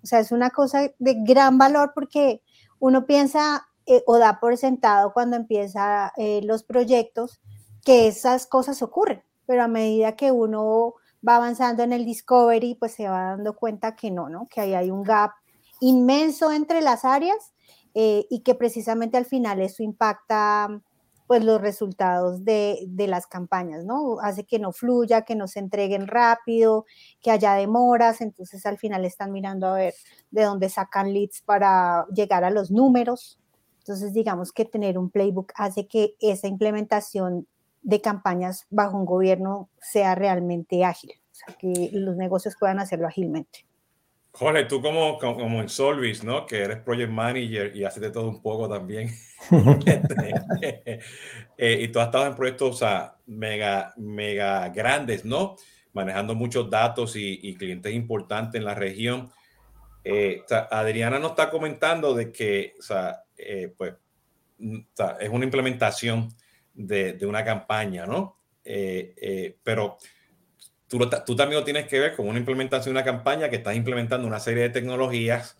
O 0.03 0.07
sea, 0.07 0.19
es 0.19 0.31
una 0.31 0.49
cosa 0.49 0.91
de 0.97 1.15
gran 1.19 1.57
valor 1.57 1.91
porque 1.93 2.41
uno 2.79 3.05
piensa 3.05 3.67
eh, 3.85 4.03
o 4.05 4.17
da 4.17 4.39
por 4.39 4.55
sentado 4.57 5.13
cuando 5.13 5.35
empieza 5.35 6.13
eh, 6.15 6.41
los 6.43 6.63
proyectos 6.63 7.41
que 7.83 8.07
esas 8.07 8.45
cosas 8.45 8.81
ocurren, 8.81 9.23
pero 9.45 9.63
a 9.63 9.67
medida 9.67 10.15
que 10.15 10.31
uno 10.31 10.93
va 11.27 11.35
avanzando 11.35 11.83
en 11.83 11.93
el 11.93 12.05
discovery, 12.05 12.75
pues 12.75 12.93
se 12.93 13.07
va 13.07 13.31
dando 13.31 13.55
cuenta 13.55 13.95
que 13.95 14.11
no, 14.11 14.29
¿no? 14.29 14.47
Que 14.49 14.61
ahí 14.61 14.73
hay 14.73 14.91
un 14.91 15.03
gap 15.03 15.31
inmenso 15.81 16.51
entre 16.51 16.81
las 16.81 17.05
áreas 17.05 17.53
eh, 17.93 18.25
y 18.29 18.41
que 18.41 18.55
precisamente 18.55 19.17
al 19.17 19.25
final 19.25 19.61
eso 19.61 19.83
impacta 19.83 20.81
pues 21.27 21.43
los 21.43 21.61
resultados 21.61 22.43
de, 22.43 22.79
de, 22.87 23.05
las 23.05 23.27
campañas, 23.27 23.85
¿no? 23.85 24.19
Hace 24.19 24.45
que 24.45 24.57
no 24.57 24.71
fluya, 24.71 25.21
que 25.21 25.35
no 25.35 25.47
se 25.47 25.59
entreguen 25.59 26.07
rápido, 26.07 26.85
que 27.21 27.29
haya 27.29 27.53
demoras, 27.53 28.21
entonces 28.21 28.65
al 28.65 28.79
final 28.79 29.05
están 29.05 29.31
mirando 29.31 29.67
a 29.67 29.75
ver 29.75 29.93
de 30.31 30.43
dónde 30.43 30.69
sacan 30.69 31.13
leads 31.13 31.43
para 31.43 32.07
llegar 32.15 32.43
a 32.43 32.49
los 32.49 32.71
números. 32.71 33.39
Entonces 33.77 34.11
digamos 34.11 34.51
que 34.51 34.65
tener 34.65 34.97
un 34.97 35.11
playbook 35.11 35.51
hace 35.55 35.85
que 35.87 36.15
esa 36.19 36.47
implementación 36.47 37.47
de 37.89 38.01
campañas 38.01 38.67
bajo 38.69 38.97
un 38.97 39.05
gobierno 39.05 39.69
sea 39.81 40.15
realmente 40.15 40.85
ágil, 40.85 41.11
o 41.31 41.35
sea, 41.35 41.55
que 41.55 41.89
los 41.93 42.15
negocios 42.15 42.55
puedan 42.59 42.79
hacerlo 42.79 43.07
ágilmente. 43.07 43.65
Jorge, 44.31 44.65
tú 44.65 44.79
como, 44.81 45.17
como 45.17 45.59
en 45.59 45.67
Solvis, 45.67 46.23
¿no? 46.23 46.45
Que 46.45 46.61
eres 46.61 46.77
project 46.77 47.11
manager 47.11 47.75
y 47.75 47.83
haces 47.83 48.01
de 48.01 48.11
todo 48.11 48.29
un 48.29 48.41
poco 48.41 48.69
también. 48.69 49.09
eh, 51.57 51.79
y 51.81 51.87
tú 51.87 51.99
has 51.99 52.05
estado 52.05 52.27
en 52.27 52.35
proyectos 52.35 52.75
o 52.75 52.77
sea, 52.77 53.15
mega, 53.25 53.91
mega 53.97 54.69
grandes, 54.69 55.25
¿no? 55.25 55.55
Manejando 55.93 56.35
muchos 56.35 56.69
datos 56.69 57.15
y, 57.15 57.39
y 57.41 57.55
clientes 57.55 57.91
importantes 57.91 58.59
en 58.59 58.65
la 58.65 58.75
región. 58.75 59.31
Eh, 60.03 60.41
o 60.45 60.47
sea, 60.47 60.67
Adriana 60.71 61.17
nos 61.17 61.31
está 61.31 61.49
comentando 61.49 62.13
de 62.13 62.31
que, 62.31 62.75
o 62.79 62.83
sea, 62.83 63.23
eh, 63.35 63.73
pues, 63.75 63.93
o 63.93 64.85
sea, 64.93 65.17
es 65.19 65.29
una 65.29 65.45
implementación 65.45 66.29
de, 66.73 67.17
una 67.25 67.43
campaña, 67.43 68.05
¿no? 68.05 68.37
Eh, 68.63 69.13
eh, 69.17 69.57
pero 69.63 69.97
tú, 70.87 70.99
tú, 71.25 71.35
también 71.35 71.59
lo 71.59 71.65
tienes 71.65 71.87
que 71.87 71.99
ver 71.99 72.15
con 72.15 72.27
una 72.27 72.39
implementación 72.39 72.93
de 72.93 73.01
una 73.01 73.05
campaña 73.05 73.49
que 73.49 73.57
estás 73.57 73.75
implementando 73.75 74.27
una 74.27 74.39
serie 74.39 74.63
de 74.63 74.69
tecnologías 74.69 75.57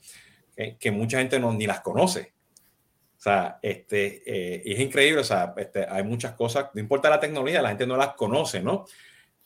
que, 0.79 0.91
mucha 0.91 1.19
gente 1.19 1.39
no, 1.39 1.53
ni 1.53 1.65
las 1.65 1.81
conoce. 1.81 2.33
O 3.17 3.21
sea, 3.21 3.59
este, 3.61 4.23
eh, 4.25 4.63
es 4.65 4.79
increíble, 4.79 5.21
o 5.21 5.25
sea, 5.25 5.53
este, 5.57 5.85
hay 5.85 6.03
muchas 6.03 6.33
cosas, 6.33 6.67
no 6.73 6.79
importa 6.79 7.09
la 7.09 7.19
tecnología, 7.19 7.61
la 7.61 7.69
gente 7.69 7.85
no 7.85 7.97
las 7.97 8.13
conoce, 8.13 8.61
¿no? 8.61 8.85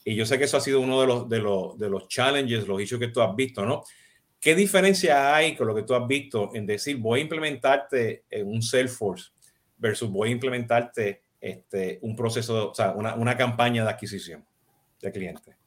Y 0.05 0.15
yo 0.15 0.25
sé 0.25 0.37
que 0.37 0.43
eso 0.43 0.57
ha 0.57 0.61
sido 0.61 0.79
uno 0.79 1.01
de 1.01 1.07
los, 1.07 1.29
de 1.29 1.39
los, 1.39 1.77
de 1.79 1.89
los 1.89 2.07
challenges, 2.07 2.67
los 2.67 2.81
issues 2.81 2.99
que 2.99 3.07
tú 3.07 3.21
has 3.21 3.35
visto, 3.35 3.65
¿no? 3.65 3.83
¿Qué 4.39 4.53
diferencia 4.55 5.35
hay 5.35 5.55
con 5.55 5.67
lo 5.67 5.73
que 5.73 5.83
tú 5.83 5.95
has 5.95 6.05
visto 6.05 6.51
en 6.53 6.65
decir, 6.65 6.97
voy 6.97 7.21
a 7.21 7.23
implementarte 7.23 8.25
en 8.29 8.47
un 8.47 8.61
Salesforce 8.61 9.31
versus 9.77 10.09
voy 10.11 10.29
a 10.29 10.33
implementarte 10.33 11.22
este, 11.43 11.99
un 12.01 12.15
proceso, 12.15 12.71
o 12.71 12.73
sea, 12.73 12.93
una, 12.93 13.15
una 13.15 13.35
campaña 13.35 13.83
de 13.83 13.89
adquisición 13.89 14.45
de 15.01 15.11
clientes? 15.11 15.57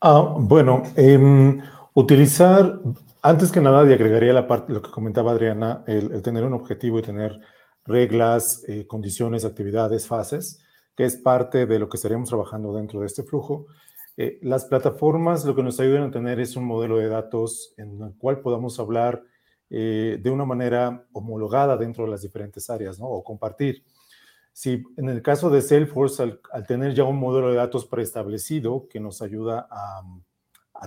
Ah, 0.00 0.34
bueno, 0.38 0.84
em, 0.94 1.60
utilizar, 1.94 2.78
antes 3.20 3.50
que 3.50 3.60
nada, 3.60 3.88
y 3.90 3.92
agregaría 3.92 4.32
la 4.32 4.46
parte, 4.46 4.72
lo 4.72 4.80
que 4.80 4.92
comentaba 4.92 5.32
Adriana, 5.32 5.82
el, 5.88 6.22
tener 6.22 6.44
un 6.44 6.54
objetivo 6.54 7.00
y 7.00 7.02
tener 7.02 7.40
reglas, 7.84 8.62
eh, 8.68 8.86
condiciones, 8.86 9.44
actividades, 9.44 10.06
fases, 10.06 10.60
que 10.96 11.04
es 11.04 11.16
parte 11.16 11.66
de 11.66 11.78
lo 11.80 11.88
que 11.88 11.96
estaríamos 11.96 12.28
trabajando 12.28 12.72
dentro 12.72 13.00
de 13.00 13.06
este 13.06 13.24
flujo. 13.24 13.66
Eh, 14.16 14.38
las 14.42 14.66
plataformas 14.66 15.44
lo 15.44 15.56
que 15.56 15.64
nos 15.64 15.80
ayudan 15.80 16.04
a 16.04 16.10
tener 16.12 16.38
es 16.38 16.54
un 16.54 16.66
modelo 16.66 16.98
de 16.98 17.08
datos 17.08 17.74
en 17.76 18.00
el 18.00 18.14
cual 18.16 18.40
podamos 18.40 18.78
hablar 18.78 19.24
eh, 19.70 20.18
de 20.20 20.30
una 20.30 20.44
manera 20.44 21.04
homologada 21.12 21.76
dentro 21.76 22.04
de 22.04 22.10
las 22.10 22.22
diferentes 22.22 22.70
áreas, 22.70 23.00
¿no? 23.00 23.06
O 23.06 23.24
compartir. 23.24 23.84
Si 24.52 24.82
en 24.96 25.08
el 25.08 25.22
caso 25.22 25.50
de 25.50 25.62
Salesforce, 25.62 26.22
al, 26.22 26.66
tener 26.66 26.94
ya 26.94 27.04
un 27.04 27.18
modelo 27.18 27.50
de 27.50 27.56
datos 27.56 27.86
preestablecido 27.86 28.88
que 28.88 29.00
nos 29.00 29.22
ayuda 29.22 29.68
a, 29.70 30.02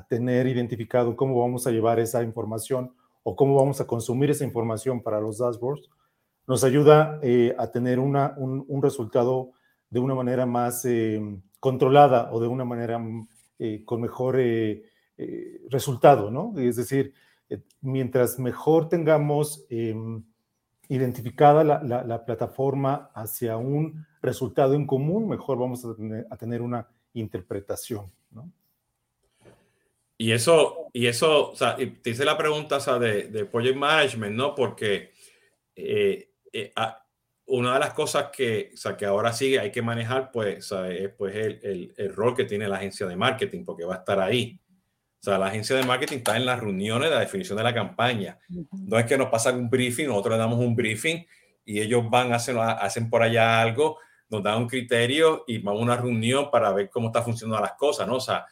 tener 0.10 0.48
identificado 0.48 1.16
cómo 1.16 1.40
vamos 1.40 1.68
a 1.68 1.72
llevar 1.72 2.00
esa 2.00 2.24
información 2.24 2.96
o 3.22 3.36
cómo 3.36 3.56
vamos 3.56 3.80
a 3.80 3.86
consumir 3.86 4.32
esa 4.32 4.44
información 4.44 5.04
para 5.04 5.22
los 5.22 5.38
dashboards, 5.38 5.88
nos 6.48 6.64
ayuda 6.64 7.20
eh, 7.22 7.56
a 7.60 7.70
tener 7.70 8.00
una, 8.00 8.34
un, 8.38 8.66
un, 8.68 8.82
resultado 8.82 9.52
de 9.92 10.00
una 10.00 10.16
manera 10.16 10.48
más 10.48 10.84
controlada 11.60 12.30
o 12.34 12.42
de 12.42 12.48
una 12.48 12.66
manera 12.66 12.98
mm, 12.98 13.28
eh, 13.60 13.84
con 13.86 14.02
mejor 14.02 14.40
eh, 14.40 14.84
eh, 15.18 15.62
resultado, 15.70 16.30
¿no? 16.30 16.54
Es 16.58 16.76
decir, 16.76 17.14
mientras 17.80 18.38
mejor 18.40 18.90
tengamos 18.90 19.66
em, 19.70 20.22
identificada 20.94 21.64
la, 21.64 22.26
plataforma 22.26 23.10
hacia 23.14 23.58
un 23.58 24.06
resultado 24.22 24.74
en 24.76 24.86
común, 24.86 25.28
mejor 25.28 25.58
vamos 25.58 25.84
a 25.86 26.38
tener, 26.38 26.62
una 26.62 26.88
interpretación, 27.14 28.12
¿no? 28.32 28.52
Y 30.18 30.32
eso, 30.32 30.88
y 30.94 31.08
eso, 31.08 31.52
o 31.52 31.56
sea, 31.56 31.76
te 31.76 32.10
hice 32.10 32.24
la 32.24 32.38
pregunta 32.38 32.80
sea, 32.80 33.00
de, 33.00 33.46
project 33.46 33.76
management, 33.76 34.36
¿no? 34.36 34.56
Porque 34.56 35.12
una 37.46 37.74
de 37.74 37.80
las 37.80 37.94
cosas 37.94 38.30
que, 38.32 38.72
o 38.74 38.78
sea, 38.78 38.96
que 38.96 39.06
ahora 39.06 39.34
sí 39.34 39.58
hay 39.58 39.72
que 39.72 39.82
manejar, 39.82 40.32
pues, 40.32 40.72
es 40.72 41.10
pues 41.18 41.36
el, 41.36 41.94
el, 41.98 42.14
rol 42.14 42.36
que 42.36 42.46
tiene 42.46 42.68
la 42.68 42.78
agencia 42.78 43.06
de 43.06 43.16
marketing, 43.16 43.66
porque 43.66 43.86
va 43.86 43.96
a 43.96 44.00
estar 44.00 44.20
ahí. 44.20 44.60
O 45.24 45.26
sea, 45.26 45.38
la 45.38 45.46
agencia 45.48 45.74
de 45.78 45.84
marketing 45.84 46.18
está 46.18 46.36
en 46.36 46.46
las 46.46 46.60
reuniones 46.60 47.08
de 47.08 47.16
la 47.16 47.22
definición 47.22 47.58
de 47.58 47.64
la 47.64 47.74
campaña. 47.74 48.38
No 48.72 49.00
es 49.00 49.06
que 49.06 49.18
nos 49.18 49.30
pasan 49.30 49.56
un 49.56 49.70
briefing, 49.70 50.08
nosotros 50.08 50.34
le 50.34 50.38
damos 50.38 50.60
un 50.60 50.76
briefing 50.76 51.26
y 51.64 51.80
ellos 51.80 52.10
van, 52.10 52.34
hacen, 52.34 52.58
hacen 52.58 53.10
por 53.10 53.24
allá 53.24 53.62
algo, 53.62 54.00
nos 54.28 54.44
dan 54.44 54.58
un 54.58 54.68
criterio 54.68 55.46
y 55.48 55.60
vamos 55.60 55.80
a 55.80 55.84
una 55.86 55.96
reunión 55.96 56.52
para 56.52 56.74
ver 56.74 56.90
cómo 56.90 57.08
está 57.08 57.22
funcionando 57.22 57.62
las 57.62 57.72
cosas, 57.76 58.06
¿no? 58.06 58.16
O 58.16 58.20
sea, 58.20 58.46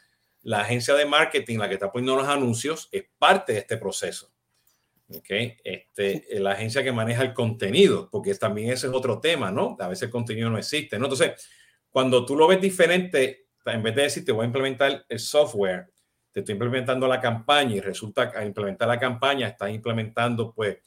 la 0.43 0.61
agencia 0.61 0.95
de 0.95 1.05
marketing, 1.05 1.57
la 1.57 1.67
que 1.67 1.73
está 1.73 1.91
poniendo 1.91 2.15
los 2.15 2.29
anuncios, 2.29 2.87
es 2.93 3.03
parte 3.19 3.51
de 3.51 3.59
este 3.59 3.75
proceso. 3.75 4.31
Okay. 5.13 5.57
Este, 5.65 6.25
la 6.39 6.51
agencia 6.51 6.85
que 6.85 6.93
maneja 6.93 7.21
el 7.21 7.33
contenido, 7.33 8.07
porque 8.09 8.33
también 8.35 8.71
ese 8.71 8.87
es 8.87 8.93
otro 8.93 9.19
tema, 9.19 9.51
¿no? 9.51 9.75
A 9.77 9.89
veces 9.89 10.03
el 10.03 10.09
contenido 10.09 10.49
no 10.49 10.57
existe, 10.57 10.97
¿no? 10.97 11.07
Entonces, 11.07 11.33
cuando 11.89 12.25
tú 12.25 12.37
lo 12.37 12.47
ves 12.47 12.61
diferente, 12.61 13.47
en 13.65 13.83
vez 13.83 13.93
de 13.93 14.03
decir 14.03 14.23
te 14.23 14.31
voy 14.31 14.43
a 14.43 14.47
implementar 14.47 15.05
el 15.09 15.19
software, 15.19 15.90
te 16.31 16.39
estoy 16.41 16.53
implementando 16.53 17.07
la 17.07 17.19
campaña 17.19 17.75
y 17.75 17.79
resulta 17.79 18.31
que 18.31 18.37
al 18.37 18.47
implementar 18.47 18.87
la 18.87 18.99
campaña 18.99 19.47
estás 19.47 19.69
implementando 19.71 20.53
pues, 20.53 20.77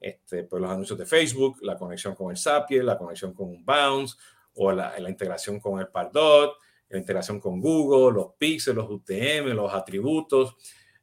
este, 0.00 0.44
pues 0.44 0.60
los 0.60 0.70
anuncios 0.70 0.98
de 0.98 1.06
Facebook, 1.06 1.58
la 1.62 1.76
conexión 1.76 2.14
con 2.14 2.30
el 2.30 2.36
Zapier, 2.36 2.84
la 2.84 2.98
conexión 2.98 3.32
con 3.32 3.48
un 3.48 3.64
Bounce 3.64 4.16
o 4.54 4.72
la, 4.72 4.98
la 4.98 5.08
integración 5.08 5.58
con 5.60 5.80
el 5.80 5.88
Pardot, 5.88 6.56
la 6.88 6.98
integración 6.98 7.40
con 7.40 7.60
Google, 7.60 8.14
los 8.14 8.34
pixels, 8.36 8.76
los 8.76 8.90
UTM, 8.90 9.54
los 9.54 9.72
atributos 9.72 10.56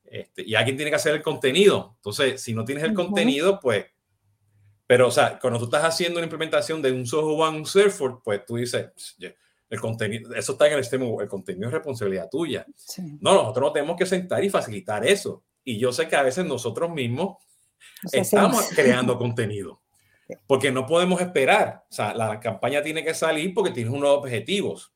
este, 0.07 0.43
y 0.43 0.55
alguien 0.55 0.77
tiene 0.77 0.89
que 0.89 0.95
hacer 0.95 1.15
el 1.15 1.21
contenido. 1.21 1.95
Entonces, 1.97 2.41
si 2.41 2.53
no 2.53 2.63
tienes 2.63 2.83
el 2.83 2.93
contenido, 2.93 3.59
pues, 3.59 3.85
pero, 4.85 5.07
o 5.07 5.11
sea, 5.11 5.37
cuando 5.37 5.59
tú 5.59 5.65
estás 5.65 5.83
haciendo 5.83 6.17
una 6.17 6.25
implementación 6.25 6.81
de 6.81 6.91
un 6.93 7.05
software 7.05 7.53
un 7.53 7.65
Salesforce, 7.65 8.19
pues 8.23 8.45
tú 8.45 8.55
dices, 8.55 8.87
el 9.69 9.79
contenido, 9.79 10.33
eso 10.33 10.53
está 10.53 10.67
en 10.67 10.73
el 10.73 10.79
extremo, 10.79 11.21
el 11.21 11.27
contenido 11.27 11.67
es 11.67 11.73
responsabilidad 11.73 12.29
tuya. 12.29 12.65
No, 13.19 13.33
nosotros 13.33 13.65
nos 13.65 13.73
tenemos 13.73 13.97
que 13.97 14.05
sentar 14.05 14.43
y 14.43 14.49
facilitar 14.49 15.05
eso. 15.05 15.43
Y 15.63 15.77
yo 15.77 15.91
sé 15.91 16.07
que 16.07 16.15
a 16.15 16.23
veces 16.23 16.45
nosotros 16.45 16.89
mismos 16.89 17.37
estamos 18.11 18.69
creando 18.73 19.17
contenido, 19.17 19.81
porque 20.45 20.71
no 20.71 20.85
podemos 20.85 21.19
esperar. 21.19 21.83
O 21.89 21.93
sea, 21.93 22.13
la 22.13 22.39
campaña 22.39 22.81
tiene 22.81 23.03
que 23.03 23.13
salir 23.13 23.53
porque 23.53 23.71
tienes 23.71 23.93
unos 23.93 24.09
objetivos. 24.09 24.93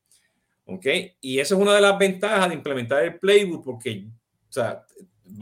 ¿Ok? 0.65 0.85
Y 1.19 1.39
esa 1.39 1.55
es 1.55 1.61
una 1.61 1.73
de 1.73 1.81
las 1.81 1.97
ventajas 1.97 2.47
de 2.47 2.55
implementar 2.55 3.03
el 3.03 3.19
playbook, 3.19 3.65
porque 3.65 4.07
o 4.51 4.53
sea, 4.53 4.85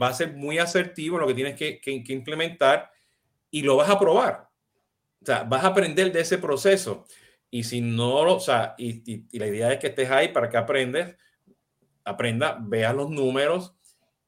va 0.00 0.08
a 0.08 0.14
ser 0.14 0.34
muy 0.34 0.58
asertivo 0.58 1.16
en 1.16 1.22
lo 1.22 1.26
que 1.26 1.34
tienes 1.34 1.56
que, 1.56 1.80
implementar 2.08 2.90
y 3.50 3.62
lo 3.62 3.76
vas 3.76 3.90
a 3.90 3.98
probar. 3.98 4.48
O 5.20 5.26
sea, 5.26 5.42
vas 5.42 5.64
a 5.64 5.68
aprender 5.68 6.12
de 6.12 6.20
ese 6.20 6.38
proceso. 6.38 7.04
Y 7.50 7.64
si 7.64 7.80
no, 7.80 8.20
o 8.20 8.40
sea, 8.40 8.74
y, 8.78 9.26
la 9.38 9.46
idea 9.46 9.72
es 9.72 9.78
que 9.78 9.88
estés 9.88 10.10
ahí 10.10 10.28
para 10.28 10.48
que 10.48 10.56
aprendes, 10.56 11.16
aprenda, 12.04 12.58
veas 12.60 12.94
los 12.94 13.10
números 13.10 13.74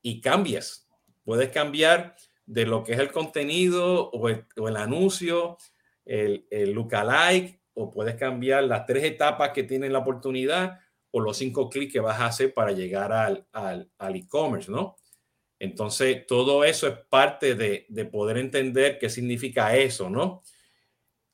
y 0.02 0.20
cambies. 0.20 0.88
Puedes 1.24 1.50
cambiar 1.50 2.16
de 2.46 2.66
lo 2.66 2.82
que 2.82 2.92
es 2.92 2.98
el 2.98 3.12
contenido 3.12 4.10
o 4.10 4.28
el, 4.28 4.76
anuncio, 4.76 5.56
el, 6.04 6.46
el 6.50 6.72
lookalike, 6.72 7.60
o 7.74 7.90
puedes 7.90 8.16
cambiar 8.16 8.64
las 8.64 8.86
tres 8.86 9.04
etapas 9.04 9.50
que 9.50 9.62
tienen 9.62 9.92
la 9.92 10.00
oportunidad 10.00 10.80
o 11.10 11.20
los 11.20 11.36
cinco 11.36 11.68
clics 11.68 11.92
que 11.92 12.00
vas 12.00 12.20
a 12.20 12.26
hacer 12.26 12.52
para 12.52 12.72
llegar 12.72 13.12
al, 13.12 13.46
al, 13.52 14.16
e-commerce, 14.16 14.70
¿no? 14.70 14.96
Entonces, 15.58 16.26
todo 16.26 16.64
eso 16.64 16.88
es 16.88 16.94
parte 17.08 17.54
de, 17.54 17.86
de, 17.88 18.04
poder 18.06 18.38
entender 18.38 18.98
qué 18.98 19.08
significa 19.08 19.76
eso, 19.76 20.10
¿no? 20.10 20.42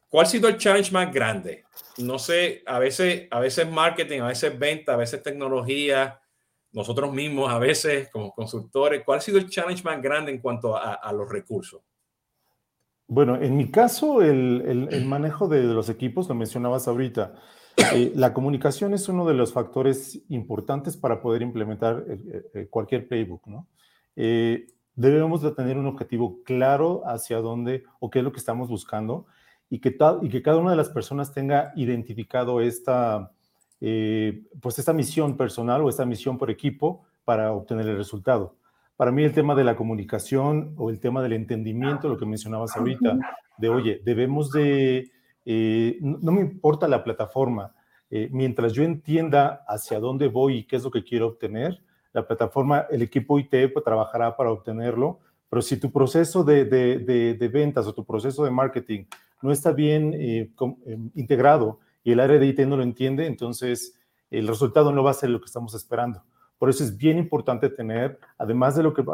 ¿Cuál 0.08 0.26
ha 0.26 0.28
sido 0.28 0.48
el 0.48 0.56
challenge 0.56 0.92
más 0.92 1.12
grande? 1.12 1.64
No 1.98 2.18
sé, 2.18 2.62
a 2.66 2.78
veces, 2.78 3.28
a 3.30 3.40
veces 3.40 3.70
marketing, 3.70 4.20
a 4.20 4.28
veces 4.28 4.58
venta, 4.58 4.94
a 4.94 4.96
veces 4.96 5.22
tecnología, 5.22 6.20
nosotros 6.72 7.12
mismos, 7.12 7.50
a 7.50 7.58
veces 7.58 8.08
como 8.10 8.32
consultores. 8.32 9.02
¿Cuál 9.04 9.18
ha 9.18 9.22
sido 9.22 9.38
el 9.38 9.48
challenge 9.50 9.82
más 9.84 10.00
grande 10.00 10.32
en 10.32 10.40
cuanto 10.40 10.76
a, 10.76 10.94
a 10.94 11.12
los 11.12 11.28
recursos? 11.28 11.82
Bueno, 13.06 13.36
en 13.36 13.56
mi 13.56 13.70
caso, 13.70 14.22
el, 14.22 14.62
el, 14.66 14.88
el 14.92 15.04
manejo 15.06 15.48
de 15.48 15.62
los 15.62 15.88
equipos, 15.88 16.28
lo 16.28 16.34
mencionabas 16.34 16.88
ahorita, 16.88 17.34
eh, 17.94 18.12
la 18.14 18.34
comunicación 18.34 18.92
es 18.92 19.08
uno 19.08 19.26
de 19.26 19.34
los 19.34 19.52
factores 19.52 20.20
importantes 20.28 20.96
para 20.96 21.22
poder 21.22 21.42
implementar 21.42 22.04
cualquier 22.70 23.08
playbook, 23.08 23.46
¿no? 23.46 23.66
Eh, 24.14 24.66
debemos 24.94 25.42
de 25.42 25.52
tener 25.52 25.78
un 25.78 25.86
objetivo 25.86 26.42
claro 26.44 27.02
hacia 27.06 27.38
dónde 27.38 27.84
o 28.00 28.10
qué 28.10 28.18
es 28.18 28.24
lo 28.24 28.32
que 28.32 28.40
estamos 28.40 28.68
buscando 28.68 29.26
y 29.70 29.80
que, 29.80 29.96
y 30.22 30.28
que 30.28 30.42
cada 30.42 30.58
una 30.58 30.70
de 30.70 30.76
las 30.76 30.88
personas 30.88 31.32
tenga 31.32 31.72
identificado 31.76 32.60
esta, 32.60 33.32
eh, 33.80 34.44
pues 34.60 34.78
esta 34.78 34.92
misión 34.92 35.36
personal 35.36 35.82
o 35.82 35.88
esta 35.88 36.06
misión 36.06 36.38
por 36.38 36.50
equipo 36.50 37.04
para 37.24 37.52
obtener 37.52 37.86
el 37.86 37.96
resultado. 37.96 38.56
Para 38.96 39.12
mí 39.12 39.22
el 39.22 39.32
tema 39.32 39.54
de 39.54 39.64
la 39.64 39.76
comunicación 39.76 40.74
o 40.76 40.90
el 40.90 40.98
tema 40.98 41.22
del 41.22 41.34
entendimiento, 41.34 42.08
lo 42.08 42.16
que 42.16 42.26
mencionabas 42.26 42.76
ahorita, 42.76 43.18
de, 43.58 43.68
oye, 43.68 44.00
debemos 44.04 44.50
de 44.50 45.12
eh, 45.50 45.96
no, 46.02 46.30
me 46.30 46.42
importa 46.42 46.86
la 46.86 47.02
plataforma, 47.02 47.74
eh, 48.10 48.28
mientras 48.30 48.74
yo 48.74 48.82
entienda 48.82 49.64
hacia 49.66 49.98
dónde 49.98 50.28
voy 50.28 50.58
y 50.58 50.64
qué 50.64 50.76
es 50.76 50.84
lo 50.84 50.90
que 50.90 51.02
quiero 51.02 51.26
obtener, 51.26 51.82
la 52.12 52.26
plataforma, 52.26 52.84
el 52.90 53.00
equipo 53.00 53.38
IT 53.38 53.72
pues, 53.72 53.82
trabajará 53.82 54.36
para 54.36 54.50
obtenerlo, 54.50 55.20
pero 55.48 55.62
si 55.62 55.78
tu 55.78 55.90
proceso 55.90 56.44
de, 56.44 56.66
de, 56.66 57.48
ventas 57.48 57.86
o 57.86 57.94
tu 57.94 58.04
proceso 58.04 58.44
de 58.44 58.50
marketing 58.50 59.04
no 59.42 59.52
está 59.52 59.72
bien 59.72 60.14
eh, 60.14 60.50
integrado 61.14 61.80
y 62.02 62.12
el 62.12 62.20
área 62.20 62.38
de 62.38 62.46
IT 62.46 62.60
no 62.60 62.76
lo 62.76 62.82
entiende, 62.82 63.26
entonces 63.26 63.98
el 64.30 64.48
resultado 64.48 64.92
no 64.92 65.02
va 65.02 65.12
a 65.12 65.14
ser 65.14 65.30
lo 65.30 65.40
que 65.40 65.46
estamos 65.46 65.74
esperando. 65.74 66.24
Por 66.58 66.70
eso 66.70 66.82
es 66.82 66.96
bien 66.96 67.18
importante 67.18 67.68
tener, 67.68 68.18
además 68.36 68.76
de 68.76 68.82
lo 68.82 68.92
que 68.92 69.04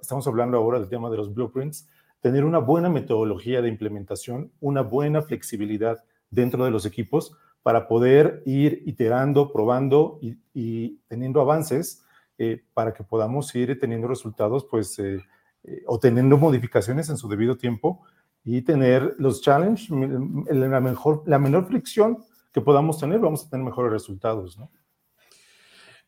estamos 0.00 0.26
hablando 0.26 0.56
ahora 0.56 0.78
del 0.78 0.88
tema 0.88 1.10
de 1.10 1.18
los 1.18 1.34
blueprints, 1.34 1.88
tener 2.20 2.44
una 2.44 2.58
buena 2.58 2.88
metodología 2.88 3.60
de 3.60 3.68
implementación, 3.68 4.50
una 4.60 4.80
buena 4.80 5.20
flexibilidad 5.20 6.02
dentro 6.30 6.64
de 6.64 6.70
los 6.70 6.86
equipos 6.86 7.36
para 7.62 7.86
poder 7.86 8.42
ir 8.46 8.82
iterando, 8.86 9.52
probando 9.52 10.18
y, 10.22 10.96
teniendo 11.08 11.40
avances 11.40 12.02
para 12.72 12.92
que 12.94 13.04
podamos 13.04 13.54
ir 13.54 13.78
teniendo 13.78 14.08
resultados, 14.08 14.66
pues, 14.70 15.00
o 15.86 15.98
teniendo 15.98 16.38
modificaciones 16.38 17.10
en 17.10 17.18
su 17.18 17.28
debido 17.28 17.56
tiempo 17.56 18.02
y 18.44 18.62
tener 18.62 19.14
los 19.18 19.40
challenges, 19.40 19.88
la, 19.90 20.80
mejor, 20.80 21.22
la 21.26 21.38
menor 21.38 21.66
fricción 21.66 22.22
que 22.52 22.60
podamos 22.60 22.98
tener, 22.98 23.18
vamos 23.18 23.46
a 23.46 23.50
tener 23.50 23.64
mejores 23.64 23.90
resultados, 23.90 24.58
¿no? 24.58 24.70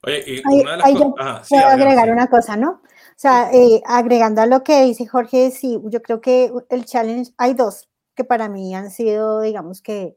Oye, 0.04 0.22
y 0.26 0.42
una 0.44 0.72
de 0.72 0.76
las 0.76 0.92
cosas... 0.92 1.48
puedo 1.48 1.66
agregar 1.66 2.10
una 2.12 2.28
cosa, 2.28 2.56
¿no? 2.56 2.70
O 2.70 3.18
sea, 3.18 3.50
eh, 3.52 3.82
agregando 3.86 4.42
a 4.42 4.46
lo 4.46 4.62
que 4.62 4.84
dice 4.84 5.06
Jorge, 5.06 5.50
sí, 5.50 5.80
yo 5.84 6.02
creo 6.02 6.20
que 6.20 6.52
el 6.68 6.84
challenge, 6.84 7.32
hay 7.38 7.54
dos 7.54 7.88
que 8.14 8.24
para 8.24 8.48
mí 8.48 8.74
han 8.74 8.90
sido, 8.90 9.40
digamos 9.40 9.80
que, 9.80 10.16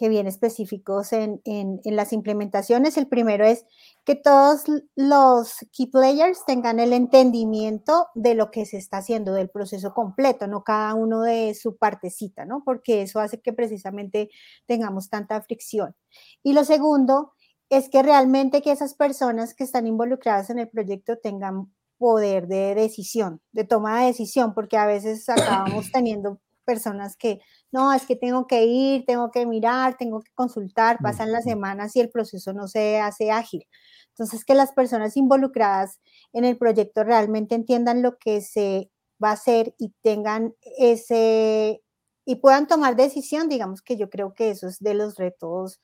que 0.00 0.08
bien 0.08 0.26
específicos 0.26 1.12
en, 1.12 1.42
en, 1.44 1.78
en, 1.84 1.94
las 1.94 2.14
implementaciones. 2.14 2.96
El 2.96 3.06
primero 3.06 3.44
es 3.44 3.66
que 4.06 4.14
todos 4.14 4.62
los 4.96 5.56
key 5.72 5.88
players 5.88 6.42
tengan 6.46 6.80
el 6.80 6.94
entendimiento 6.94 8.06
de 8.14 8.34
lo 8.34 8.50
que 8.50 8.64
se 8.64 8.78
está 8.78 8.96
haciendo, 8.96 9.34
del 9.34 9.50
proceso 9.50 9.92
completo, 9.92 10.46
no 10.46 10.64
cada 10.64 10.94
uno 10.94 11.20
de 11.20 11.54
su 11.54 11.76
partecita, 11.76 12.46
¿no? 12.46 12.62
Porque 12.64 13.02
eso 13.02 13.20
hace 13.20 13.42
que 13.42 13.52
precisamente 13.52 14.30
tengamos 14.64 15.10
tanta 15.10 15.42
fricción. 15.42 15.94
Y 16.42 16.54
lo 16.54 16.64
segundo 16.64 17.34
es 17.68 17.90
que 17.90 18.02
realmente 18.02 18.62
que 18.62 18.72
esas 18.72 18.94
personas 18.94 19.52
que 19.52 19.64
están 19.64 19.86
involucradas 19.86 20.48
en 20.48 20.60
el 20.60 20.70
proyecto 20.70 21.18
tengan 21.18 21.74
poder 21.98 22.46
de 22.46 22.74
decisión, 22.74 23.42
de 23.52 23.64
toma 23.64 24.00
de 24.00 24.06
decisión, 24.06 24.54
porque 24.54 24.78
a 24.78 24.86
veces 24.86 25.28
acabamos 25.28 25.92
teniendo 25.92 26.40
personas 26.60 27.16
que, 27.16 27.40
no, 27.72 27.92
es 27.92 28.06
que 28.06 28.16
tengo 28.16 28.46
que 28.46 28.64
ir, 28.64 29.04
tengo 29.06 29.30
que 29.30 29.46
mirar, 29.46 29.96
tengo 29.96 30.20
que 30.20 30.30
consultar, 30.34 30.98
pasan 31.02 31.32
las 31.32 31.44
semanas 31.44 31.96
y 31.96 32.00
el 32.00 32.10
proceso 32.10 32.52
no 32.52 32.68
se 32.68 33.00
hace 33.00 33.30
ágil. 33.30 33.66
Entonces, 34.10 34.44
que 34.44 34.54
las 34.54 34.72
personas 34.72 35.16
involucradas 35.16 36.00
en 36.32 36.44
el 36.44 36.58
proyecto 36.58 37.04
realmente 37.04 37.54
entiendan 37.54 38.02
lo 38.02 38.18
que 38.18 38.40
se 38.40 38.90
va 39.22 39.30
a 39.30 39.34
hacer 39.34 39.74
y 39.78 39.94
tengan 40.02 40.54
ese, 40.78 41.82
y 42.24 42.36
puedan 42.36 42.66
tomar 42.66 42.96
decisión, 42.96 43.48
digamos 43.48 43.82
que 43.82 43.96
yo 43.96 44.10
creo 44.10 44.34
que 44.34 44.50
eso 44.50 44.68
es 44.68 44.78
de 44.80 44.94
los 44.94 45.16
retos 45.16 45.80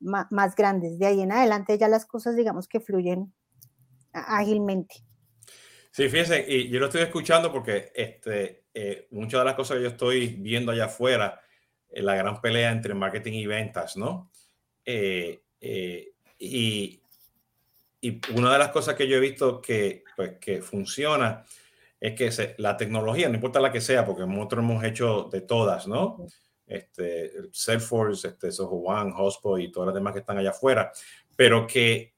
más, 0.00 0.54
grandes. 0.54 0.98
De 0.98 1.06
ahí 1.06 1.20
en 1.20 1.32
adelante 1.32 1.78
ya 1.78 1.88
las 1.88 2.06
cosas, 2.06 2.36
digamos 2.36 2.68
que 2.68 2.80
fluyen 2.80 3.32
ágilmente. 4.12 4.96
Sí, 5.90 6.08
fíjense, 6.08 6.44
y 6.46 6.68
yo 6.68 6.78
lo 6.78 6.86
estoy 6.86 7.02
escuchando 7.02 7.50
porque 7.50 7.90
este, 7.94 8.66
eh, 8.80 9.08
muchas 9.10 9.40
de 9.40 9.44
las 9.44 9.56
cosas 9.56 9.76
que 9.76 9.82
yo 9.82 9.88
estoy 9.88 10.36
viendo 10.38 10.70
allá 10.70 10.84
afuera, 10.84 11.40
eh, 11.90 12.00
la 12.00 12.14
gran 12.14 12.40
pelea 12.40 12.70
entre 12.70 12.94
marketing 12.94 13.32
y 13.32 13.44
ventas, 13.44 13.96
¿no? 13.96 14.30
Eh, 14.84 15.42
y, 16.38 17.02
y, 18.00 18.20
una 18.36 18.52
de 18.52 18.58
las 18.60 18.68
cosas 18.68 18.94
que 18.94 19.08
yo 19.08 19.16
he 19.16 19.20
visto 19.20 19.60
que, 19.60 20.04
pues, 20.14 20.38
que 20.40 20.62
funciona 20.62 21.44
es 21.98 22.14
que 22.14 22.54
la 22.58 22.76
tecnología, 22.76 23.28
no 23.28 23.34
importa 23.34 23.58
la 23.58 23.72
que 23.72 23.80
sea, 23.80 24.04
porque 24.04 24.24
nosotros 24.24 24.62
hemos 24.62 24.84
hecho 24.84 25.24
de 25.24 25.40
todas, 25.40 25.88
¿no? 25.88 26.24
Este, 26.64 27.32
Salesforce, 27.50 28.28
este, 28.28 28.52
Soho 28.52 28.76
One, 28.76 29.10
Hotspot 29.10 29.58
y 29.60 29.72
todas 29.72 29.88
las 29.88 29.94
demás 29.96 30.12
que 30.12 30.20
están 30.20 30.38
allá 30.38 30.50
afuera, 30.50 30.92
pero 31.34 31.66
que 31.66 32.14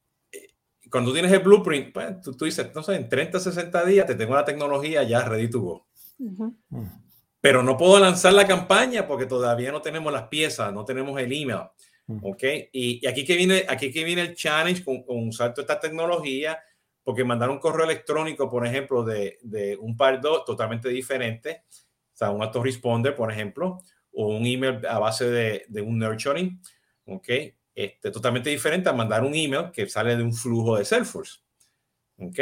cuando 0.91 1.09
tú 1.11 1.15
tienes 1.15 1.33
el 1.33 1.39
blueprint, 1.39 1.95
pues, 1.95 2.21
tú, 2.21 2.45
dices, 2.45 2.71
no 2.75 2.83
sé, 2.83 2.97
en 2.97 3.09
30, 3.09 3.41
60 3.41 3.83
días 3.87 4.07
te 4.07 4.15
tengo 4.15 4.35
la 4.35 4.45
tecnología 4.45 5.03
ya 5.05 5.23
ready 5.25 5.49
to 5.49 5.61
go. 5.61 5.90
Pero 7.41 7.63
no 7.63 7.77
puedo 7.77 7.99
lanzar 7.99 8.33
la 8.35 8.47
campaña 8.47 9.07
porque 9.07 9.27
todavía 9.27 9.73
no 9.73 9.81
tenemos 9.81 10.13
las 10.13 10.29
piezas, 10.29 10.73
no 10.73 10.85
tenemos 10.85 11.19
el 11.21 11.33
email. 11.33 11.63
¿Ok? 12.23 12.43
Y, 12.73 13.07
aquí, 13.07 13.25
que 13.25 13.37
viene, 13.37 13.65
aquí 13.69 13.93
que 13.93 14.05
viene 14.05 14.23
el 14.23 14.35
challenge 14.35 14.85
con, 14.85 15.05
usar 15.07 15.55
toda 15.55 15.63
esta 15.63 15.81
tecnología, 15.81 16.59
porque 17.05 17.25
mandar 17.25 17.51
un 17.51 17.59
correo 17.59 17.85
electrónico, 17.85 18.51
por 18.51 18.67
ejemplo, 18.67 19.05
de, 19.05 19.39
de 19.43 19.77
un 19.77 19.97
par 19.97 20.21
dos 20.21 20.45
totalmente 20.45 20.89
diferente, 20.89 21.63
o 21.69 22.17
sea, 22.17 22.31
un 22.31 22.43
autoresponder, 22.43 23.15
por 23.15 23.31
ejemplo, 23.31 23.79
o 24.13 24.27
un 24.27 24.45
email 24.45 24.85
a 24.87 24.99
base 24.99 25.31
de, 25.31 25.65
de 25.69 25.81
un 25.81 25.99
nurturing, 25.99 26.61
¿ok? 27.07 27.29
Este, 27.75 28.11
totalmente 28.11 28.51
diferente 28.51 28.89
a 28.89 28.93
mandar 28.93 29.25
un 29.25 29.35
email 29.35 29.71
que 29.73 29.89
sale 29.89 30.17
de 30.17 30.23
un 30.23 30.35
flujo 30.35 30.77
de 30.77 30.85
Salesforce. 30.85 31.39
¿Ok? 32.19 32.39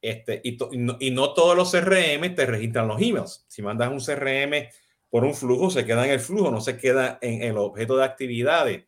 Este, 0.00 0.40
y, 0.44 0.56
y, 1.00 1.10
no, 1.10 1.34
todos 1.34 1.56
los 1.56 1.72
CRM 1.72 2.34
te 2.34 2.46
registran 2.46 2.88
los 2.88 3.00
emails. 3.00 3.44
Si 3.48 3.62
mandas 3.62 3.90
un 3.90 4.00
CRM 4.00 4.68
por 5.10 5.24
un 5.24 5.34
flujo, 5.34 5.70
se 5.70 5.84
queda 5.84 6.04
en 6.04 6.12
el 6.12 6.20
flujo, 6.20 6.50
no 6.50 6.60
se 6.60 6.76
queda 6.76 7.18
en 7.20 7.42
el 7.42 7.56
objeto 7.56 7.96
de 7.96 8.04
actividades. 8.04 8.84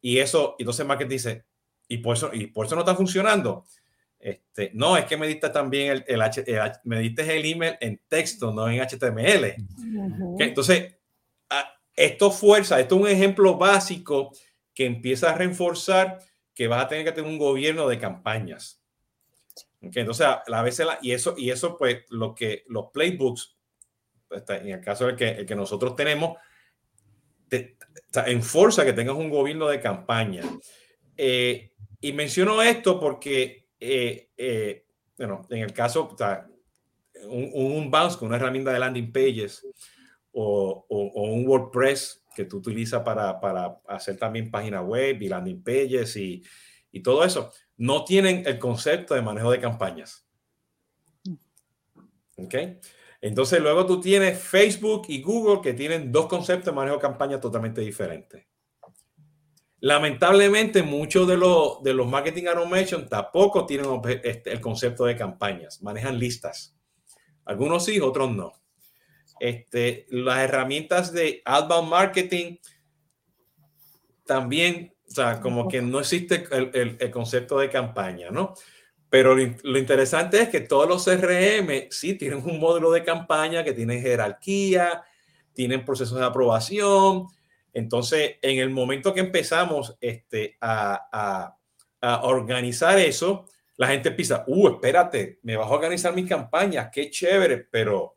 Y 0.00 0.18
eso, 0.18 0.56
entonces 0.58 0.84
Market 0.84 1.08
dice, 1.08 1.44
y 1.88 1.98
por 1.98 2.16
eso, 2.16 2.30
y 2.32 2.46
por 2.48 2.66
eso 2.66 2.74
no 2.74 2.82
está 2.82 2.94
funcionando. 2.94 3.64
Este, 4.18 4.70
no, 4.74 4.96
es 4.96 5.04
que 5.04 5.16
me 5.16 5.26
diste 5.26 5.50
también 5.50 5.92
el, 5.92 6.04
el, 6.06 6.72
me 6.84 6.98
diste 7.00 7.36
el 7.36 7.44
email 7.44 7.76
en 7.80 8.00
texto, 8.08 8.52
no 8.52 8.68
en 8.68 8.80
HTML. 8.80 9.54
Entonces, 10.38 10.96
esto 11.96 12.30
fuerza, 12.30 12.80
esto 12.80 12.96
es 12.96 13.00
un 13.02 13.08
ejemplo 13.08 13.56
básico 13.56 14.32
que 14.74 14.86
empieza 14.86 15.30
a 15.30 15.34
reforzar 15.34 16.18
que 16.54 16.68
vas 16.68 16.84
a 16.84 16.88
tener 16.88 17.04
que 17.04 17.12
tener 17.12 17.30
un 17.30 17.38
gobierno 17.38 17.88
de 17.88 17.98
campañas. 17.98 18.83
Entonces, 19.92 20.26
a 20.26 20.42
la 20.46 20.62
vez, 20.62 20.80
y 21.02 21.12
eso, 21.12 21.34
y 21.36 21.50
eso, 21.50 21.76
pues, 21.76 22.04
lo 22.10 22.34
que 22.34 22.64
los 22.68 22.86
playbooks, 22.92 23.56
este, 24.30 24.56
en 24.56 24.68
el 24.70 24.80
caso 24.80 25.06
del 25.06 25.16
que, 25.16 25.28
el 25.28 25.46
que 25.46 25.54
nosotros 25.54 25.96
tenemos, 25.96 26.36
te, 27.48 27.76
enforza 28.26 28.84
que 28.84 28.92
tengas 28.92 29.16
un 29.16 29.30
gobierno 29.30 29.68
de 29.68 29.80
campaña. 29.80 30.42
Eh, 31.16 31.72
y 32.00 32.12
menciono 32.12 32.62
esto 32.62 33.00
porque, 33.00 33.68
eh, 33.80 34.30
eh, 34.36 34.86
bueno, 35.16 35.46
en 35.50 35.62
el 35.62 35.72
caso, 35.72 36.16
un, 37.26 37.50
un 37.52 37.90
bounce 37.90 38.18
con 38.18 38.28
una 38.28 38.36
herramienta 38.36 38.72
de 38.72 38.78
landing 38.78 39.12
pages 39.12 39.66
o, 40.32 40.84
o 40.88 41.22
un 41.22 41.46
WordPress 41.46 42.24
que 42.34 42.44
tú 42.44 42.58
utilizas 42.58 43.02
para, 43.02 43.40
para 43.40 43.80
hacer 43.86 44.18
también 44.18 44.50
páginas 44.50 44.84
web 44.84 45.22
y 45.22 45.28
landing 45.28 45.62
pages 45.62 46.16
y, 46.16 46.42
y 46.90 47.00
todo 47.00 47.24
eso, 47.24 47.52
no 47.76 48.04
tienen 48.04 48.42
el 48.46 48.58
concepto 48.58 49.14
de 49.14 49.22
manejo 49.22 49.50
de 49.50 49.60
campañas. 49.60 50.26
¿Ok? 52.36 52.54
Entonces 53.20 53.60
luego 53.60 53.86
tú 53.86 54.00
tienes 54.00 54.38
Facebook 54.38 55.06
y 55.08 55.22
Google 55.22 55.60
que 55.62 55.72
tienen 55.72 56.12
dos 56.12 56.26
conceptos 56.26 56.66
de 56.66 56.72
manejo 56.72 56.96
de 56.96 57.02
campañas 57.02 57.40
totalmente 57.40 57.80
diferentes. 57.80 58.44
Lamentablemente 59.80 60.82
muchos 60.82 61.28
de 61.28 61.36
los, 61.36 61.82
de 61.82 61.94
los 61.94 62.06
marketing 62.06 62.46
automation 62.46 63.08
tampoco 63.08 63.66
tienen 63.66 63.86
este, 64.22 64.52
el 64.52 64.60
concepto 64.60 65.04
de 65.04 65.16
campañas, 65.16 65.82
manejan 65.82 66.18
listas. 66.18 66.76
Algunos 67.44 67.84
sí, 67.84 68.00
otros 68.00 68.30
no 68.34 68.64
este, 69.40 70.06
las 70.08 70.38
herramientas 70.38 71.12
de 71.12 71.42
outbound 71.44 71.88
marketing 71.88 72.56
también, 74.24 74.93
o 75.14 75.16
sea, 75.16 75.40
como 75.40 75.68
que 75.68 75.80
no 75.80 76.00
existe 76.00 76.44
el, 76.50 76.96
el, 76.98 77.10
concepto 77.12 77.56
de 77.60 77.70
campaña, 77.70 78.30
¿no? 78.32 78.54
Pero 79.08 79.36
lo, 79.36 79.78
interesante 79.78 80.42
es 80.42 80.48
que 80.48 80.58
todos 80.58 80.88
los 80.88 81.04
CRM 81.04 81.86
sí 81.88 82.14
tienen 82.14 82.42
un 82.44 82.58
módulo 82.58 82.90
de 82.90 83.04
campaña 83.04 83.62
que 83.62 83.72
tiene 83.72 84.00
jerarquía, 84.00 85.04
tienen 85.52 85.84
procesos 85.84 86.18
de 86.18 86.24
aprobación. 86.24 87.28
Entonces, 87.72 88.38
en 88.42 88.58
el 88.58 88.70
momento 88.70 89.14
que 89.14 89.20
empezamos 89.20 89.96
este, 90.00 90.56
a, 90.60 91.06
a, 91.12 91.56
a 92.00 92.22
organizar 92.24 92.98
eso, 92.98 93.46
la 93.76 93.86
gente 93.86 94.08
empieza, 94.08 94.42
uh, 94.48 94.68
espérate, 94.68 95.38
me 95.44 95.56
vas 95.56 95.68
a 95.68 95.74
organizar 95.74 96.12
mi 96.12 96.26
campaña, 96.26 96.90
qué 96.90 97.08
chévere, 97.08 97.58
pero 97.58 98.16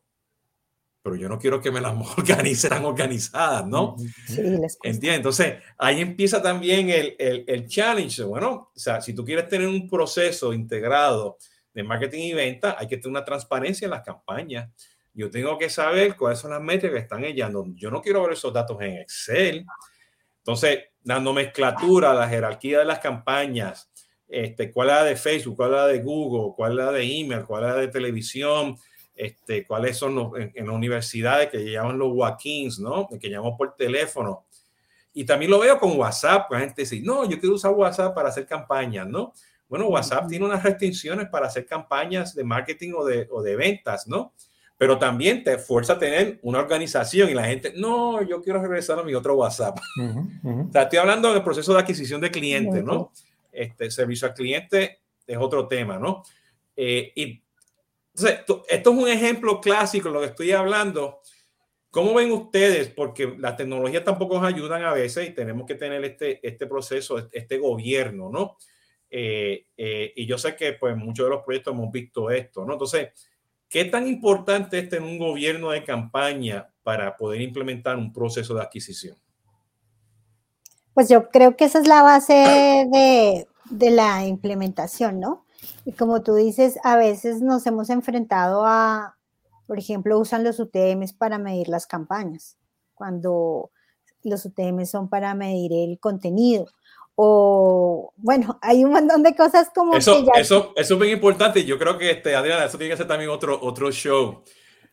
pero 1.01 1.15
yo 1.15 1.29
no 1.29 1.39
quiero 1.39 1.61
que 1.61 1.71
me 1.71 1.81
las 1.81 1.93
organicen 2.17 2.85
organizadas, 2.85 3.65
¿no? 3.65 3.95
Sí, 4.27 4.41
¿Entiendes? 4.83 5.17
Entonces, 5.17 5.55
ahí 5.77 6.01
empieza 6.01 6.41
también 6.41 6.89
el, 6.89 7.15
el, 7.17 7.45
el, 7.47 7.67
challenge. 7.67 8.23
Bueno, 8.23 8.71
o 8.75 8.79
sea, 8.79 9.01
si 9.01 9.13
tú 9.13 9.23
quieres 9.23 9.47
tener 9.47 9.67
un 9.67 9.87
proceso 9.87 10.53
integrado 10.53 11.37
de 11.73 11.83
marketing 11.83 12.23
y 12.23 12.33
venta, 12.33 12.75
hay 12.77 12.87
que 12.87 12.97
tener 12.97 13.11
una 13.11 13.25
transparencia 13.25 13.85
en 13.85 13.91
las 13.91 14.01
campañas. 14.01 14.69
Yo 15.13 15.29
tengo 15.31 15.57
que 15.57 15.69
saber 15.69 16.15
cuáles 16.15 16.39
son 16.39 16.51
las 16.51 16.61
métricas 16.61 16.97
que 16.97 17.03
están 17.03 17.23
ellando. 17.23 17.65
Yo 17.75 17.89
no 17.89 18.01
quiero 18.01 18.23
ver 18.23 18.33
esos 18.33 18.53
datos 18.53 18.77
en 18.81 18.97
Excel. 18.97 19.65
Entonces, 20.39 20.79
dando 21.01 21.33
mezclatura, 21.33 22.13
la 22.13 22.27
jerarquía 22.27 22.79
de 22.79 22.85
las 22.85 22.99
campañas, 22.99 23.89
este, 24.27 24.71
cuál 24.71 24.89
es 24.89 24.95
la 24.95 25.03
de 25.05 25.15
Facebook, 25.15 25.55
cuál 25.55 25.71
es 25.71 25.75
la 25.77 25.87
de 25.87 25.99
Google, 25.99 26.53
cuál 26.55 26.71
es 26.71 26.77
la 26.77 26.91
de 26.91 27.03
email, 27.03 27.45
cuál 27.45 27.63
es 27.63 27.69
la 27.69 27.75
de 27.77 27.87
televisión, 27.87 28.77
este, 29.17 29.65
cuáles 29.65 29.97
son 29.97 30.15
los, 30.15 30.31
en, 30.37 30.65
las 30.65 30.75
universidades 30.75 31.49
que 31.49 31.71
llaman 31.71 31.97
los 31.97 32.09
walk-ins, 32.13 32.79
¿no? 32.79 33.07
Que 33.19 33.29
llamamos 33.29 33.57
por 33.57 33.75
teléfono. 33.75 34.45
Y 35.13 35.25
también 35.25 35.49
lo 35.49 35.59
veo 35.59 35.79
con 35.79 35.97
WhatsApp, 35.97 36.51
la 36.51 36.59
gente 36.59 36.83
dice, 36.83 37.01
no, 37.01 37.27
yo 37.27 37.39
quiero 37.39 37.55
usar 37.55 37.71
WhatsApp 37.71 38.13
para 38.13 38.29
hacer 38.29 38.45
campañas, 38.45 39.07
¿no? 39.07 39.33
Bueno, 39.67 39.87
WhatsApp 39.87 40.27
tiene 40.29 40.45
unas 40.45 40.63
restricciones 40.63 41.27
para 41.29 41.47
hacer 41.47 41.65
campañas 41.65 42.35
de 42.35 42.43
marketing 42.43 42.93
o 42.95 43.03
de, 43.03 43.27
o 43.31 43.41
de 43.41 43.55
ventas, 43.55 44.07
¿no? 44.07 44.33
Pero 44.77 44.99
también 44.99 45.43
te 45.43 45.57
fuerza 45.57 45.93
a 45.93 45.99
tener 45.99 46.39
una 46.43 46.59
organización 46.59 47.29
y 47.29 47.33
la 47.33 47.45
gente, 47.45 47.73
no, 47.75 48.21
yo 48.21 48.41
quiero 48.43 48.61
regresar 48.61 48.99
a 48.99 49.03
mi 49.03 49.15
otro 49.15 49.35
WhatsApp. 49.35 49.79
O 50.43 50.71
sea, 50.71 50.83
estoy 50.83 50.99
hablando 50.99 51.33
del 51.33 51.43
proceso 51.43 51.73
de 51.73 51.79
adquisición 51.79 52.21
de 52.21 52.29
clientes, 52.29 52.83
¿no? 52.83 53.11
Este 53.51 53.89
servicio 53.89 54.27
al 54.27 54.33
cliente 54.35 54.99
es 55.25 55.37
otro 55.37 55.67
tema, 55.67 55.97
¿no? 55.97 56.23
Eh, 56.75 57.11
y 57.15 57.41
entonces, 58.17 58.39
esto 58.69 58.91
es 58.91 58.97
un 58.97 59.07
ejemplo 59.07 59.61
clásico, 59.61 60.09
lo 60.09 60.21
que 60.21 60.27
estoy 60.27 60.51
hablando. 60.51 61.21
¿Cómo 61.91 62.15
ven 62.15 62.31
ustedes? 62.31 62.89
Porque 62.89 63.35
las 63.37 63.55
tecnologías 63.55 64.03
tampoco 64.03 64.39
nos 64.39 64.51
ayudan 64.51 64.83
a 64.83 64.93
veces 64.93 65.29
y 65.29 65.33
tenemos 65.33 65.67
que 65.67 65.75
tener 65.75 66.03
este, 66.03 66.45
este 66.45 66.65
proceso, 66.65 67.29
este 67.31 67.57
gobierno, 67.59 68.29
¿no? 68.31 68.57
Eh, 69.09 69.67
eh, 69.77 70.13
y 70.15 70.25
yo 70.25 70.37
sé 70.39 70.55
que 70.55 70.73
pues 70.73 70.97
muchos 70.97 71.27
de 71.27 71.29
los 71.29 71.43
proyectos 71.43 71.75
hemos 71.75 71.91
visto 71.91 72.31
esto, 72.31 72.65
¿no? 72.65 72.73
Entonces, 72.73 73.09
¿qué 73.69 73.85
tan 73.85 74.07
importante 74.07 74.79
es 74.79 74.89
tener 74.89 75.07
un 75.07 75.19
gobierno 75.19 75.69
de 75.69 75.83
campaña 75.83 76.67
para 76.81 77.15
poder 77.15 77.41
implementar 77.41 77.97
un 77.97 78.11
proceso 78.11 78.55
de 78.55 78.63
adquisición? 78.63 79.15
Pues 80.95 81.07
yo 81.07 81.29
creo 81.29 81.55
que 81.55 81.65
esa 81.65 81.79
es 81.79 81.87
la 81.87 82.01
base 82.01 82.33
de, 82.33 83.47
de 83.69 83.91
la 83.91 84.25
implementación, 84.25 85.19
¿no? 85.19 85.46
Y 85.85 85.93
como 85.93 86.21
tú 86.23 86.35
dices, 86.35 86.77
a 86.83 86.97
veces 86.97 87.41
nos 87.41 87.65
hemos 87.65 87.89
enfrentado 87.89 88.65
a, 88.65 89.17
por 89.65 89.79
ejemplo, 89.79 90.19
usan 90.19 90.43
los 90.43 90.59
UTMs 90.59 91.13
para 91.13 91.37
medir 91.37 91.67
las 91.67 91.87
campañas, 91.87 92.57
cuando 92.93 93.71
los 94.23 94.45
UTMs 94.45 94.89
son 94.89 95.09
para 95.09 95.33
medir 95.33 95.71
el 95.73 95.99
contenido 95.99 96.67
o 97.19 98.13
bueno, 98.15 98.59
hay 98.61 98.85
un 98.85 98.91
montón 98.91 99.23
de 99.23 99.35
cosas 99.35 99.71
como 99.73 99.95
eso, 99.95 100.23
eso, 100.35 100.73
eso 100.75 100.93
es 100.93 100.99
bien 100.99 101.13
importante. 101.13 101.65
Yo 101.65 101.79
creo 101.79 101.97
que 101.97 102.11
este, 102.11 102.35
Adriana, 102.35 102.65
eso 102.65 102.77
tiene 102.77 102.91
que 102.91 102.97
ser 102.97 103.07
también 103.07 103.31
otro, 103.31 103.59
otro 103.59 103.91
show, 103.91 104.43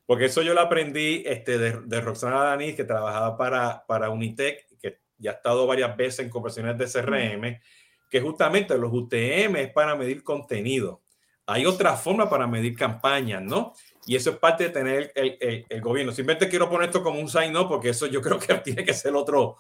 porque 0.07 0.25
eso 0.25 0.41
yo 0.41 0.55
lo 0.55 0.63
aprendí 0.63 1.23
este, 1.27 1.59
de, 1.59 1.83
de 1.85 2.01
Roxana 2.01 2.43
Dani, 2.45 2.73
que 2.73 2.85
trabajaba 2.85 3.37
para, 3.37 3.85
para 3.87 4.09
Unitec, 4.09 4.67
que 4.79 5.01
ya 5.19 5.33
ha 5.33 5.35
estado 5.35 5.67
varias 5.67 5.95
veces 5.99 6.21
en 6.21 6.31
conversaciones 6.31 6.79
de 6.79 6.87
CRM, 6.87 7.61
que 8.11 8.21
justamente 8.21 8.77
los 8.79 8.93
UTM 8.93 9.57
es 9.57 9.73
para 9.73 9.95
medir 9.97 10.23
contenido. 10.23 11.03
Hay 11.47 11.67
otra 11.67 11.97
forma 11.97 12.31
para 12.31 12.47
medir 12.47 12.75
campañas, 12.75 13.43
¿no? 13.43 13.75
Y 14.07 14.17
eso 14.17 14.31
es 14.31 14.37
parte 14.39 14.65
de 14.65 14.71
tener 14.71 15.13
el, 15.15 15.37
el, 15.41 15.67
el 15.69 15.81
gobierno. 15.81 16.13
Simplemente 16.13 16.49
quiero 16.49 16.71
poner 16.71 16.89
esto 16.89 17.03
como 17.03 17.21
un 17.21 17.29
sign, 17.29 17.53
¿no? 17.53 17.69
Porque 17.69 17.91
eso 17.91 18.07
yo 18.07 18.21
creo 18.23 18.39
que 18.39 18.55
tiene 18.57 18.85
que 18.85 18.95
ser 18.95 19.15
otro, 19.15 19.57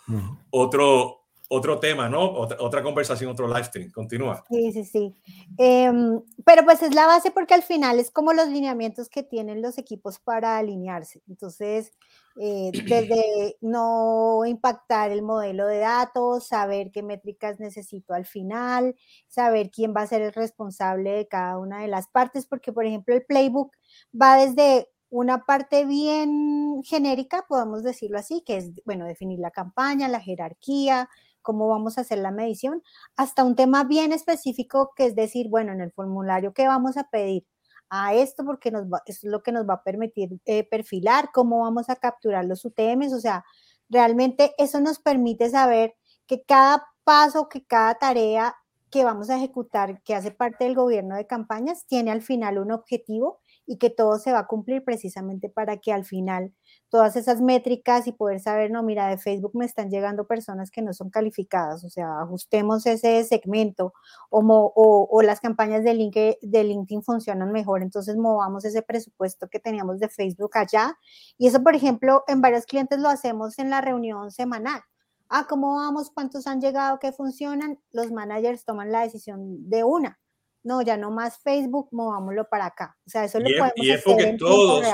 otro, 0.50 1.23
otro 1.48 1.78
tema, 1.78 2.08
¿no? 2.08 2.22
Otra, 2.22 2.82
conversación, 2.82 3.30
otro 3.30 3.46
live 3.46 3.64
stream. 3.64 3.90
Continúa. 3.90 4.44
Sí, 4.50 4.72
sí, 4.72 4.84
sí. 4.84 5.14
Em, 5.58 6.20
pero 6.44 6.64
pues 6.64 6.82
es 6.82 6.94
la 6.94 7.06
base 7.06 7.30
porque 7.30 7.54
al 7.54 7.62
final 7.62 7.98
es 7.98 8.10
como 8.10 8.32
los 8.32 8.48
lineamientos 8.48 9.08
que 9.08 9.22
tienen 9.22 9.62
los 9.62 9.78
equipos 9.78 10.18
para 10.18 10.56
alinearse. 10.56 11.22
Entonces, 11.28 11.92
eh, 12.40 12.70
desde 12.88 13.56
no 13.60 14.44
impactar 14.46 15.10
el 15.10 15.22
modelo 15.22 15.66
de 15.66 15.78
datos, 15.78 16.46
saber 16.46 16.90
qué 16.90 17.02
métricas 17.02 17.60
necesito 17.60 18.14
al 18.14 18.26
final, 18.26 18.96
saber 19.28 19.70
quién 19.70 19.94
va 19.96 20.02
a 20.02 20.06
ser 20.06 20.22
el 20.22 20.32
responsable 20.32 21.10
de 21.10 21.28
cada 21.28 21.58
una 21.58 21.82
de 21.82 21.88
las 21.88 22.08
partes, 22.08 22.46
porque 22.46 22.72
por 22.72 22.86
ejemplo 22.86 23.14
el 23.14 23.24
playbook 23.24 23.72
va 24.20 24.36
desde 24.36 24.88
una 25.10 25.44
parte 25.44 25.84
bien 25.84 26.82
genérica, 26.82 27.44
podemos 27.48 27.84
decirlo 27.84 28.18
así, 28.18 28.42
que 28.44 28.56
es, 28.56 28.72
bueno, 28.84 29.04
definir 29.04 29.38
la 29.38 29.52
campaña, 29.52 30.08
la 30.08 30.20
jerarquía, 30.20 31.08
cómo 31.44 31.68
vamos 31.68 31.96
a 31.96 32.00
hacer 32.00 32.18
la 32.18 32.32
medición, 32.32 32.82
hasta 33.16 33.44
un 33.44 33.54
tema 33.54 33.84
bien 33.84 34.12
específico 34.12 34.90
que 34.96 35.06
es 35.06 35.14
decir, 35.14 35.48
bueno, 35.48 35.72
en 35.72 35.80
el 35.80 35.92
formulario 35.92 36.52
que 36.52 36.66
vamos 36.66 36.96
a 36.96 37.04
pedir 37.10 37.46
a 37.90 38.14
esto 38.14 38.44
porque 38.44 38.72
nos 38.72 38.86
es 39.06 39.22
lo 39.22 39.42
que 39.44 39.52
nos 39.52 39.68
va 39.68 39.74
a 39.74 39.82
permitir 39.84 40.30
eh, 40.46 40.64
perfilar, 40.64 41.30
cómo 41.32 41.60
vamos 41.60 41.88
a 41.90 41.96
capturar 41.96 42.44
los 42.46 42.64
UTMs, 42.64 43.12
o 43.12 43.20
sea, 43.20 43.44
realmente 43.88 44.54
eso 44.58 44.80
nos 44.80 44.98
permite 44.98 45.50
saber 45.50 45.94
que 46.26 46.42
cada 46.42 46.84
paso, 47.04 47.48
que 47.48 47.64
cada 47.64 47.94
tarea 47.94 48.56
que 48.90 49.04
vamos 49.04 49.28
a 49.28 49.36
ejecutar, 49.36 50.02
que 50.02 50.14
hace 50.14 50.30
parte 50.30 50.64
del 50.64 50.74
gobierno 50.74 51.16
de 51.16 51.26
campañas, 51.26 51.84
tiene 51.86 52.10
al 52.10 52.22
final 52.22 52.58
un 52.58 52.72
objetivo 52.72 53.40
y 53.66 53.78
que 53.78 53.90
todo 53.90 54.18
se 54.18 54.32
va 54.32 54.40
a 54.40 54.46
cumplir 54.46 54.84
precisamente 54.84 55.48
para 55.48 55.78
que 55.78 55.92
al 55.92 56.04
final 56.04 56.52
todas 56.88 57.16
esas 57.16 57.40
métricas 57.40 58.06
y 58.06 58.12
poder 58.12 58.40
saber, 58.40 58.70
no, 58.70 58.82
mira, 58.82 59.08
de 59.08 59.18
Facebook 59.18 59.52
me 59.54 59.64
están 59.64 59.90
llegando 59.90 60.26
personas 60.26 60.70
que 60.70 60.82
no 60.82 60.92
son 60.92 61.10
calificadas, 61.10 61.84
o 61.84 61.88
sea, 61.88 62.20
ajustemos 62.20 62.86
ese 62.86 63.24
segmento 63.24 63.92
o, 64.30 65.08
o, 65.10 65.22
las 65.22 65.40
campañas 65.40 65.82
de, 65.84 65.94
link, 65.94 66.14
de 66.14 66.64
LinkedIn 66.64 67.02
funcionan 67.02 67.52
mejor, 67.52 67.82
entonces 67.82 68.16
movamos 68.16 68.64
ese 68.64 68.82
presupuesto 68.82 69.48
que 69.48 69.60
teníamos 69.60 69.98
de 69.98 70.08
Facebook 70.08 70.50
allá. 70.54 70.96
Y 71.38 71.48
eso, 71.48 71.62
por 71.62 71.74
ejemplo, 71.74 72.24
en 72.28 72.40
varios 72.40 72.66
clientes 72.66 72.98
lo 73.00 73.08
hacemos 73.08 73.58
en 73.58 73.70
la 73.70 73.80
reunión 73.80 74.30
semanal. 74.30 74.80
Ah, 75.28 75.46
¿cómo 75.48 75.76
vamos? 75.76 76.10
¿Cuántos 76.10 76.46
han 76.46 76.60
llegado 76.60 76.98
que 76.98 77.12
funcionan? 77.12 77.78
Los 77.92 78.12
managers 78.12 78.64
toman 78.64 78.92
la 78.92 79.00
decisión 79.00 79.68
de 79.68 79.82
una 79.84 80.18
no, 80.64 80.82
ya 80.82 80.96
no 80.96 81.10
más 81.10 81.38
Facebook, 81.38 81.88
movámoslo 81.92 82.48
para 82.48 82.66
acá. 82.66 82.96
O 83.06 83.10
sea, 83.10 83.24
eso 83.24 83.38
lo 83.38 83.46
podemos 83.46 83.72
y 83.76 83.90
es 83.90 84.02
porque 84.02 84.36
todos, 84.38 84.84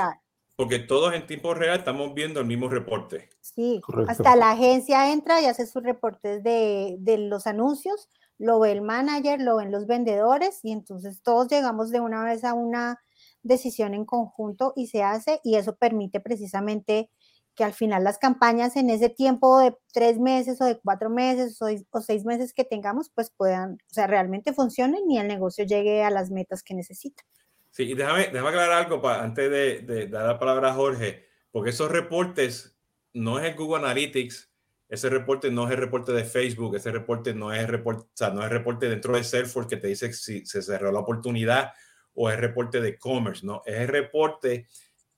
porque 0.55 0.79
todos 0.79 1.13
en 1.13 1.25
tiempo 1.25 1.53
real 1.53 1.79
estamos 1.79 2.13
viendo 2.13 2.39
el 2.39 2.45
mismo 2.45 2.69
reporte. 2.69 3.29
Sí, 3.39 3.81
hasta 4.07 4.35
la 4.35 4.51
agencia 4.51 5.11
entra 5.11 5.41
y 5.41 5.45
hace 5.45 5.65
sus 5.65 5.81
reportes 5.81 6.43
de, 6.43 6.97
de 6.99 7.17
los 7.17 7.47
anuncios, 7.47 8.09
lo 8.37 8.59
ve 8.59 8.71
el 8.71 8.81
manager, 8.81 9.41
lo 9.41 9.55
ven 9.55 9.71
los 9.71 9.87
vendedores 9.87 10.59
y 10.63 10.71
entonces 10.71 11.21
todos 11.23 11.47
llegamos 11.47 11.89
de 11.89 11.99
una 11.99 12.23
vez 12.23 12.43
a 12.43 12.53
una 12.53 12.99
decisión 13.43 13.93
en 13.93 14.05
conjunto 14.05 14.73
y 14.75 14.87
se 14.87 15.03
hace 15.03 15.39
y 15.43 15.55
eso 15.55 15.75
permite 15.75 16.19
precisamente 16.19 17.09
que 17.55 17.63
al 17.63 17.73
final 17.73 18.03
las 18.03 18.17
campañas 18.17 18.75
en 18.75 18.89
ese 18.89 19.09
tiempo 19.09 19.59
de 19.59 19.75
tres 19.93 20.19
meses 20.19 20.61
o 20.61 20.65
de 20.65 20.79
cuatro 20.79 21.09
meses 21.09 21.59
o, 21.61 22.01
seis 22.01 22.25
meses 22.25 22.53
que 22.53 22.63
tengamos, 22.63 23.09
pues 23.13 23.31
puedan, 23.35 23.73
o 23.73 23.93
sea, 23.93 24.07
realmente 24.07 24.53
funcionen 24.53 25.09
y 25.09 25.17
el 25.19 25.27
negocio 25.27 25.65
llegue 25.65 26.03
a 26.03 26.09
las 26.09 26.31
metas 26.31 26.63
que 26.63 26.73
necesita. 26.73 27.23
Sí, 27.69 27.83
y 27.83 27.93
déjame, 27.93 28.27
déjame 28.27 28.49
aclarar 28.49 28.83
algo 28.83 29.01
para, 29.01 29.23
antes 29.23 29.49
de, 29.49 30.07
dar 30.07 30.27
la 30.27 30.39
palabra 30.39 30.71
a 30.71 30.73
Jorge, 30.73 31.25
porque 31.51 31.71
esos 31.71 31.91
reportes 31.91 32.77
no 33.13 33.39
es 33.39 33.45
el 33.45 33.55
Google 33.55 33.83
Analytics, 33.85 34.49
ese 34.87 35.09
reporte 35.09 35.51
no 35.51 35.65
es 35.65 35.71
el 35.71 35.77
reporte 35.77 36.11
de 36.11 36.25
Facebook, 36.25 36.75
ese 36.75 36.91
reporte 36.91 37.33
no 37.33 37.53
es 37.53 37.59
el 37.61 37.67
reporte, 37.67 38.03
o 38.03 38.11
sea, 38.13 38.29
no 38.29 38.43
es 38.43 38.49
reporte 38.49 38.89
dentro 38.89 39.15
de 39.15 39.23
Salesforce 39.23 39.69
que 39.69 39.77
te 39.77 39.87
dice 39.87 40.11
si 40.13 40.45
se 40.45 40.61
cerró 40.61 40.91
la 40.91 40.99
oportunidad 40.99 41.71
o 42.13 42.29
es 42.29 42.37
reporte 42.37 42.81
de 42.81 42.97
commerce, 42.97 43.45
no, 43.45 43.61
es 43.65 43.75
el 43.75 43.87
reporte 43.87 44.67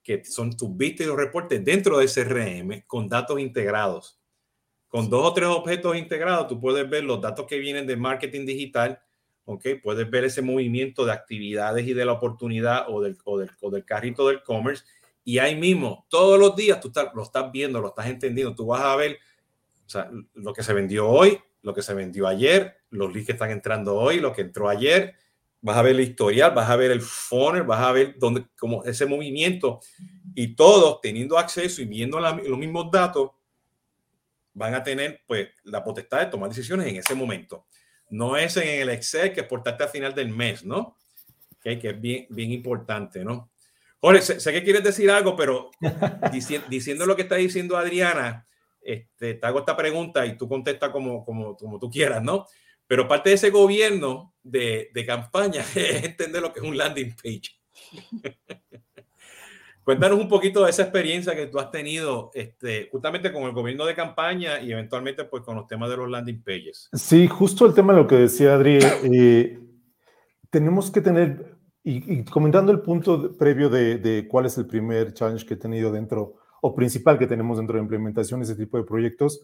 que 0.04 0.24
son 0.26 0.56
tus 0.56 0.76
vistas 0.76 1.06
y 1.06 1.10
los 1.10 1.18
reportes 1.18 1.64
dentro 1.64 1.98
de 1.98 2.08
CRM 2.08 2.84
con 2.86 3.08
datos 3.08 3.40
integrados. 3.40 4.20
Con 4.88 5.10
dos 5.10 5.26
o 5.26 5.34
tres 5.34 5.48
objetos 5.48 5.96
integrados, 5.96 6.48
tú 6.48 6.60
puedes 6.60 6.88
ver 6.88 7.04
los 7.04 7.20
datos 7.22 7.48
que 7.48 7.58
vienen 7.58 7.88
de 7.88 7.96
marketing 7.96 8.46
digital, 8.46 9.02
¿ok? 9.46 9.66
Puedes 9.82 10.10
ver 10.10 10.26
ese 10.26 10.42
movimiento 10.42 11.06
de 11.06 11.14
actividades 11.14 11.88
y 11.88 11.94
de 11.94 12.06
la 12.06 12.12
oportunidad 12.12 12.86
o 12.90 13.02
del, 13.02 13.18
o 13.24 13.40
del, 13.40 13.50
o 13.62 13.72
del 13.72 13.86
carrito 13.86 14.28
del 14.28 14.44
commerce. 14.44 14.84
Y 15.24 15.40
ahí 15.40 15.56
mismo, 15.56 16.06
todos 16.10 16.38
los 16.38 16.56
días, 16.56 16.80
tú 16.80 16.92
lo 17.16 17.24
estás 17.24 17.52
viendo, 17.52 17.82
lo 17.82 17.88
estás 17.88 18.08
entendiendo. 18.08 18.54
Tú 18.54 18.68
vas 18.68 18.82
a 18.82 18.96
ver 18.96 19.18
o 19.86 19.90
sea, 19.90 20.12
lo 20.34 20.54
que 20.54 20.64
se 20.64 20.74
vendió 20.74 21.10
hoy, 21.10 21.40
lo 21.62 21.74
que 21.74 21.82
se 21.82 21.94
vendió 21.94 22.28
ayer, 22.28 22.78
los 22.90 23.12
leads 23.12 23.26
que 23.26 23.32
están 23.34 23.52
entrando 23.52 23.96
hoy, 23.96 24.20
lo 24.20 24.34
que 24.34 24.42
entró 24.42 24.70
ayer, 24.70 25.16
vas 25.64 25.78
a 25.78 25.82
ver 25.82 25.96
el 25.96 26.02
historial, 26.02 26.52
vas 26.54 26.70
a 26.70 26.76
ver 26.76 26.92
el 26.92 27.02
funnel, 27.02 27.64
vas 27.64 27.80
a 27.80 27.94
ver 27.94 28.16
dónde, 28.20 28.46
como 28.60 28.84
ese 28.84 29.06
movimiento 29.06 29.80
y 30.36 30.56
todos 30.56 31.00
teniendo 31.00 31.40
acceso 31.40 31.82
y 31.82 31.86
viendo 31.86 32.20
los 32.20 32.58
mismos 32.58 32.92
datos, 32.92 33.32
van 34.54 34.76
a 34.76 34.84
tener 34.84 35.22
pues 35.26 35.50
la 35.64 35.82
potestad 35.82 36.20
de 36.20 36.26
tomar 36.26 36.50
decisiones 36.50 36.88
en 36.88 36.98
ese 36.98 37.16
momento. 37.16 37.66
No 38.10 38.36
es 38.36 38.58
en 38.58 38.82
el 38.82 38.90
Excel 38.90 39.32
que 39.32 39.40
exportaste 39.40 39.86
al 39.86 39.90
final 39.90 40.14
del 40.14 40.30
mes, 40.30 40.66
¿no? 40.66 40.98
Que, 41.62 41.80
que 41.80 41.92
es 41.92 42.02
bien, 42.02 42.28
bien 42.30 42.52
importante, 42.52 43.24
¿no? 43.24 43.50
Jorge, 44.02 44.22
sé, 44.22 44.52
que 44.52 44.64
quieres 44.66 44.84
decir 44.84 45.10
algo, 45.10 45.34
pero 45.38 45.72
diciendo 46.70 47.06
lo 47.06 47.16
que 47.16 47.22
está 47.22 47.36
diciendo 47.36 47.78
Adriana, 47.78 48.46
este, 48.82 49.36
te 49.36 49.48
hago 49.48 49.60
esta 49.60 49.78
pregunta 49.78 50.26
y 50.26 50.36
tú 50.36 50.50
contesta 50.50 50.92
como, 50.92 51.24
como, 51.24 51.56
como 51.56 51.80
tú 51.80 51.90
quieras, 51.90 52.22
¿no? 52.22 52.48
Pero 52.86 53.08
parte 53.08 53.30
de 53.30 53.36
ese 53.36 53.50
gobierno 53.50 54.33
de, 54.44 54.90
de 54.94 55.06
campaña 55.06 55.62
es 55.76 56.04
entender 56.04 56.42
lo 56.42 56.54
que 56.54 56.60
es 56.60 56.66
un 56.66 56.78
landing 56.78 57.16
page. 57.16 57.60
Cuéntanos 59.84 60.18
un 60.18 60.30
poquito 60.30 60.64
de 60.64 60.70
esa 60.70 60.84
experiencia 60.84 61.36
que 61.36 61.48
tú 61.48 61.60
has 61.60 61.70
tenido 61.70 62.32
este, 62.34 62.88
justamente 62.90 63.34
con 63.34 63.44
el 63.44 63.52
gobierno 63.52 63.86
de 63.86 63.94
campaña 63.94 64.62
y 64.62 64.72
eventualmente 64.72 65.26
pues 65.26 65.44
con 65.44 65.58
los 65.58 65.68
temas 65.68 65.90
de 65.90 65.98
los 65.98 66.10
landing 66.10 66.42
pages. 66.42 66.90
Sí, 66.94 67.28
justo 67.28 67.66
el 67.66 67.74
tema 67.74 67.92
de 67.94 68.00
lo 68.00 68.08
que 68.08 68.16
decía 68.16 68.54
Adri, 68.54 68.80
eh, 68.82 69.60
tenemos 70.50 70.90
que 70.90 71.02
tener, 71.02 71.58
y, 71.84 72.24
comentando 72.24 72.72
el 72.72 72.80
punto 72.80 73.36
previo 73.38 73.70
de, 73.70 73.98
de, 73.98 74.26
cuál 74.26 74.46
es 74.46 74.58
el 74.58 74.68
primer 74.68 75.14
challenge 75.14 75.46
que 75.46 75.56
he 75.56 75.58
tenido 75.58 75.92
dentro, 75.92 76.36
o 76.62 76.74
principal 76.74 77.20
que 77.20 77.28
tenemos 77.28 77.58
dentro 77.58 77.76
de 77.76 77.82
implementación 77.82 78.40
de 78.40 78.46
ese 78.46 78.56
tipo 78.56 78.78
de 78.78 78.86
proyectos, 78.86 79.42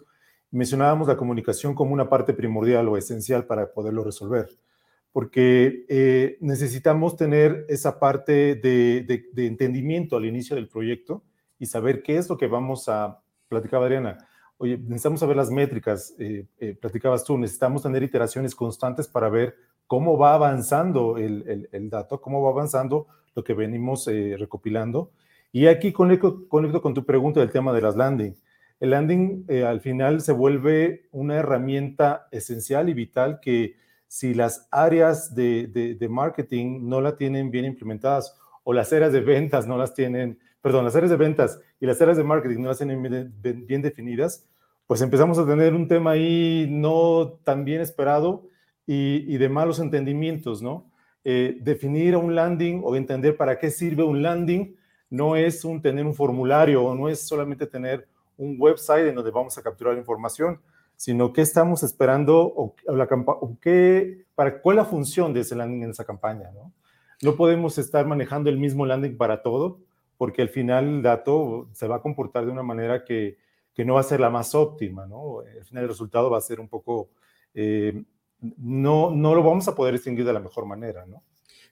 mencionábamos 0.52 1.10
la 1.10 1.18
comunicación 1.18 1.76
como 1.76 1.92
una 1.94 2.08
parte 2.08 2.34
primordial 2.34 2.88
o 2.88 2.96
esencial 2.96 3.46
para 3.46 3.74
poderlo 3.74 4.06
resolver, 4.06 4.48
porque 5.12 5.86
eh, 5.90 6.38
necesitamos 6.40 7.16
tener 7.16 7.66
esa 7.70 8.00
parte 8.00 8.56
de, 8.56 9.26
entendimiento 9.36 10.18
al 10.18 10.26
inicio 10.26 10.56
del 10.56 10.68
proyecto 10.68 11.24
y 11.58 11.66
saber 11.66 12.04
qué 12.04 12.18
es 12.18 12.30
lo 12.30 12.38
que 12.38 12.48
vamos 12.48 12.88
a, 12.90 13.22
platicaba 13.48 13.86
Adriana, 13.86 14.18
oye, 14.58 14.78
necesitamos 14.78 15.20
saber 15.20 15.36
las 15.36 15.52
métricas, 15.52 16.14
eh, 16.20 16.46
eh, 16.60 16.78
platicabas 16.80 17.24
tú, 17.24 17.38
necesitamos 17.38 17.84
tener 17.84 18.04
iteraciones 18.04 18.54
constantes 18.56 19.08
para 19.08 19.30
ver 19.30 19.56
cómo 19.90 20.20
va 20.20 20.36
avanzando 20.36 21.18
el, 21.18 21.90
dato, 21.90 22.22
cómo 22.22 22.44
va 22.44 22.52
avanzando 22.52 23.08
lo 23.34 23.44
que 23.44 23.56
venimos 23.56 24.08
eh, 24.08 24.36
recopilando. 24.38 25.12
Y 25.52 25.66
aquí 25.66 25.92
conecto, 25.92 26.48
conecto, 26.48 26.80
con 26.80 26.94
tu 26.94 27.04
pregunta 27.04 27.40
del 27.40 27.50
tema 27.50 27.74
de 27.74 27.82
las 27.82 27.96
landing. 27.96 28.36
El 28.80 28.92
landing 28.92 29.46
eh, 29.48 29.64
al 29.64 29.82
final 29.82 30.22
se 30.22 30.32
vuelve 30.32 31.08
una 31.12 31.38
herramienta 31.38 32.28
esencial 32.32 32.88
y 32.90 32.94
vital 32.94 33.40
que 33.42 33.78
si 34.10 34.34
las 34.34 34.68
áreas 34.72 35.36
de, 35.36 36.08
marketing 36.10 36.90
no 36.90 37.00
la 37.00 37.16
tienen 37.16 37.52
bien 37.52 37.66
implementadas 37.66 38.36
o 38.64 38.74
las 38.74 38.92
áreas 38.92 39.14
de 39.14 39.22
ventas 39.22 39.68
no 39.68 39.78
las 39.78 39.94
tienen, 39.94 40.40
perdón, 40.62 40.84
las 40.84 40.96
áreas 40.96 41.12
de 41.12 41.16
ventas 41.16 41.60
y 41.80 41.86
las 41.86 42.02
áreas 42.02 42.18
de 42.18 42.24
marketing 42.24 42.60
no 42.60 42.70
las 42.70 42.80
tienen 42.80 43.32
bien, 43.68 43.82
definidas, 43.84 44.50
pues 44.88 45.02
empezamos 45.02 45.38
a 45.38 45.46
tener 45.46 45.76
un 45.76 45.88
tema 45.88 46.12
ahí 46.12 46.68
no 46.72 47.40
tan 47.44 47.64
bien 47.64 47.82
esperado 47.82 48.50
y, 48.88 49.38
de 49.38 49.48
malos 49.48 49.80
entendimientos, 49.80 50.64
¿no? 50.64 50.92
Eh, 51.24 51.60
definir 51.62 52.16
un 52.16 52.34
landing 52.34 52.82
o 52.84 52.96
entender 52.96 53.38
para 53.38 53.60
qué 53.60 53.70
sirve 53.70 54.02
un 54.02 54.24
landing 54.24 54.76
no 55.12 55.36
es 55.36 55.64
un 55.64 55.84
tener 55.84 56.04
un 56.04 56.16
formulario 56.16 56.84
o 56.84 56.96
no 56.96 57.10
es 57.10 57.28
solamente 57.28 57.68
tener 57.68 58.08
un 58.38 58.56
website 58.58 59.06
en 59.06 59.14
donde 59.14 59.30
vamos 59.30 59.56
a 59.60 59.62
capturar 59.62 59.96
información, 59.98 60.60
sino 61.00 61.32
qué 61.32 61.40
estamos 61.40 61.82
esperando 61.82 62.40
o, 62.40 62.76
la 62.94 63.08
qué, 63.62 64.26
para, 64.36 64.62
cuál 64.62 64.78
es 64.78 64.84
la 64.84 64.90
función 64.90 65.34
de 65.34 65.40
ese 65.40 65.56
landing 65.56 65.84
en 65.84 65.92
esa 65.92 66.04
campaña, 66.04 66.52
¿no? 66.52 66.74
No 67.22 67.38
podemos 67.38 67.78
estar 67.78 68.06
manejando 68.06 68.50
el 68.50 68.58
mismo 68.58 68.86
landing 68.86 69.16
para 69.16 69.42
todo, 69.42 69.80
porque 70.18 70.42
al 70.42 70.50
final 70.50 70.86
el 70.90 71.02
dato 71.02 71.70
se 71.72 71.88
va 71.88 71.96
a 71.96 72.02
comportar 72.02 72.46
de 72.46 72.52
una 72.52 72.64
manera 72.64 73.06
que, 73.06 73.38
que 73.74 73.86
no 73.86 73.94
va 73.94 74.02
a 74.02 74.04
ser 74.04 74.20
la 74.20 74.30
más 74.30 74.54
óptima, 74.54 75.06
¿no? 75.06 75.40
Al 75.40 75.64
final 75.64 75.84
el 75.84 75.90
resultado 75.90 76.30
va 76.30 76.38
a 76.38 76.42
ser 76.42 76.60
un 76.60 76.68
poco, 76.68 77.12
eh, 77.54 78.04
no, 78.58 79.10
no 79.10 79.34
lo 79.36 79.42
vamos 79.42 79.70
a 79.70 79.76
poder 79.76 79.94
distinguir 79.94 80.26
de 80.26 80.34
la 80.34 80.42
mejor 80.42 80.66
manera, 80.66 81.06
¿no? 81.06 81.24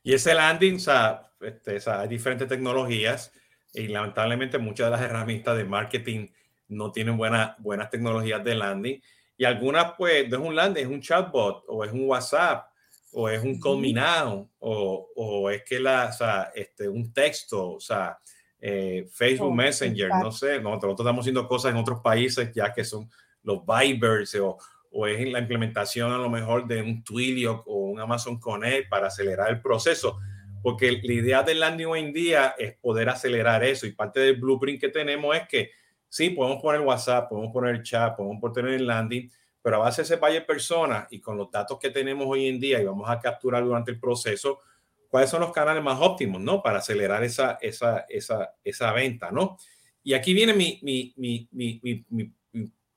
Y 0.04 0.14
ese 0.14 0.34
landing, 0.36 0.76
o 0.76 0.80
sea, 0.80 1.34
este, 1.42 1.80
hay 1.92 2.08
diferentes 2.08 2.48
tecnologías 2.48 3.34
y 3.74 3.90
lamentablemente 3.90 4.58
muchas 4.58 4.88
de 4.88 4.92
las 4.92 5.02
herramientas 5.02 5.58
de 5.58 5.66
marketing 5.66 6.28
no 6.70 6.94
tienen 6.94 7.18
buenas 7.18 7.58
buenas 7.60 7.90
tecnologías 7.90 8.42
de 8.44 8.56
landing 8.56 9.02
y 9.38 9.46
algunas 9.46 9.94
pues 9.98 10.28
no 10.30 10.38
es 10.38 10.44
un 10.44 10.56
landing, 10.56 10.84
es 10.84 10.90
un 10.90 11.02
chatbot 11.02 11.64
o 11.68 11.84
es 11.84 11.92
un 11.92 12.08
WhatsApp 12.08 12.68
o 13.14 13.30
es 13.30 13.42
un 13.44 13.60
combinado 13.60 14.50
o, 14.60 15.10
o, 15.16 15.50
es 15.50 15.64
que 15.64 15.80
la, 15.80 16.08
o 16.10 16.14
sea, 16.14 16.52
este, 16.54 16.90
un 16.90 17.14
texto, 17.14 17.72
o 17.72 17.80
sea, 17.80 18.18
eh, 18.60 19.08
Facebook 19.12 19.54
Messenger, 19.54 20.10
no 20.22 20.32
sé, 20.32 20.60
nosotros 20.60 20.96
estamos 21.00 21.24
haciendo 21.24 21.48
cosas 21.48 21.72
en 21.72 21.78
otros 21.78 22.02
países 22.02 22.52
ya 22.54 22.74
que 22.74 22.84
son 22.84 23.10
los 23.44 23.62
Vibers 23.66 24.36
o, 24.36 24.58
o 24.92 25.08
es 25.08 25.32
la 25.32 25.40
implementación 25.40 26.12
a 26.12 26.18
lo 26.18 26.30
mejor 26.30 26.68
de 26.68 26.82
un 26.82 27.04
Twilio 27.04 27.64
o 27.66 27.76
un 27.92 28.00
Amazon 28.00 28.40
Connect 28.40 28.90
para 28.90 29.08
acelerar 29.08 29.50
el 29.50 29.62
proceso. 29.62 30.20
Porque 30.64 31.00
la 31.04 31.14
idea 31.14 31.44
del 31.44 31.60
landing 31.60 31.86
hoy 31.86 32.00
en 32.00 32.14
día 32.14 32.56
es 32.58 32.76
poder 32.78 33.10
acelerar 33.10 33.64
eso 33.64 33.86
y 33.86 33.92
parte 33.92 34.20
del 34.20 34.38
blueprint 34.38 34.82
que 34.82 34.90
tenemos 34.90 35.36
es 35.36 35.48
que 35.48 35.72
sí, 36.10 36.30
podemos 36.32 36.62
poner 36.62 36.82
WhatsApp, 36.82 37.30
podemos 37.30 37.52
poner 37.52 37.84
chat, 37.84 38.16
podemos 38.16 38.40
poner 38.42 38.74
el 38.74 38.88
landing, 38.88 39.30
pero 39.62 39.78
a 39.78 39.80
base 39.80 40.02
de 40.02 40.06
ese 40.06 40.18
de 40.18 40.42
personas 40.42 41.08
y 41.12 41.20
con 41.20 41.38
los 41.38 41.52
datos 41.52 41.78
que 41.80 41.90
tenemos 41.90 42.28
hoy 42.28 42.48
en 42.48 42.60
día 42.60 42.82
y 42.82 42.86
vamos 42.86 43.10
a 43.10 43.20
capturar 43.20 43.64
durante 43.64 43.92
el 43.92 44.00
proceso, 44.00 44.62
cuáles 45.10 45.30
son 45.30 45.42
los 45.42 45.52
canales 45.52 45.84
más 45.84 46.00
óptimos, 46.02 46.42
¿no? 46.42 46.62
Para 46.62 46.80
acelerar 46.80 47.24
esa, 47.24 47.58
esa, 47.62 48.06
esa, 48.10 48.54
esa 48.64 48.92
venta, 48.94 49.32
¿no? 49.32 49.58
Y 50.04 50.14
aquí 50.14 50.34
viene 50.34 50.54
mi, 50.54 50.80
mi, 50.82 51.14
mi, 51.52 52.06
mi 52.10 52.34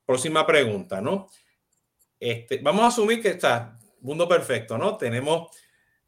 próxima 0.05 0.45
pregunta, 0.45 1.01
¿no? 1.01 1.27
Este, 2.19 2.59
vamos 2.59 2.83
a 2.83 2.87
asumir 2.87 3.21
que 3.21 3.29
está 3.29 3.77
mundo 4.01 4.27
perfecto, 4.27 4.77
¿no? 4.77 4.97
Tenemos, 4.97 5.55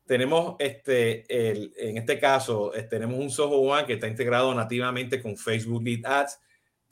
tenemos 0.06 0.56
este, 0.60 1.26
el, 1.30 1.74
en 1.78 1.98
este 1.98 2.20
caso, 2.20 2.72
tenemos 2.90 3.20
un 3.20 3.30
Soho 3.30 3.58
One 3.58 3.86
que 3.86 3.94
está 3.94 4.08
integrado 4.08 4.54
nativamente 4.54 5.22
con 5.22 5.38
Facebook 5.38 5.84
Lead 5.84 6.06
Ads 6.06 6.40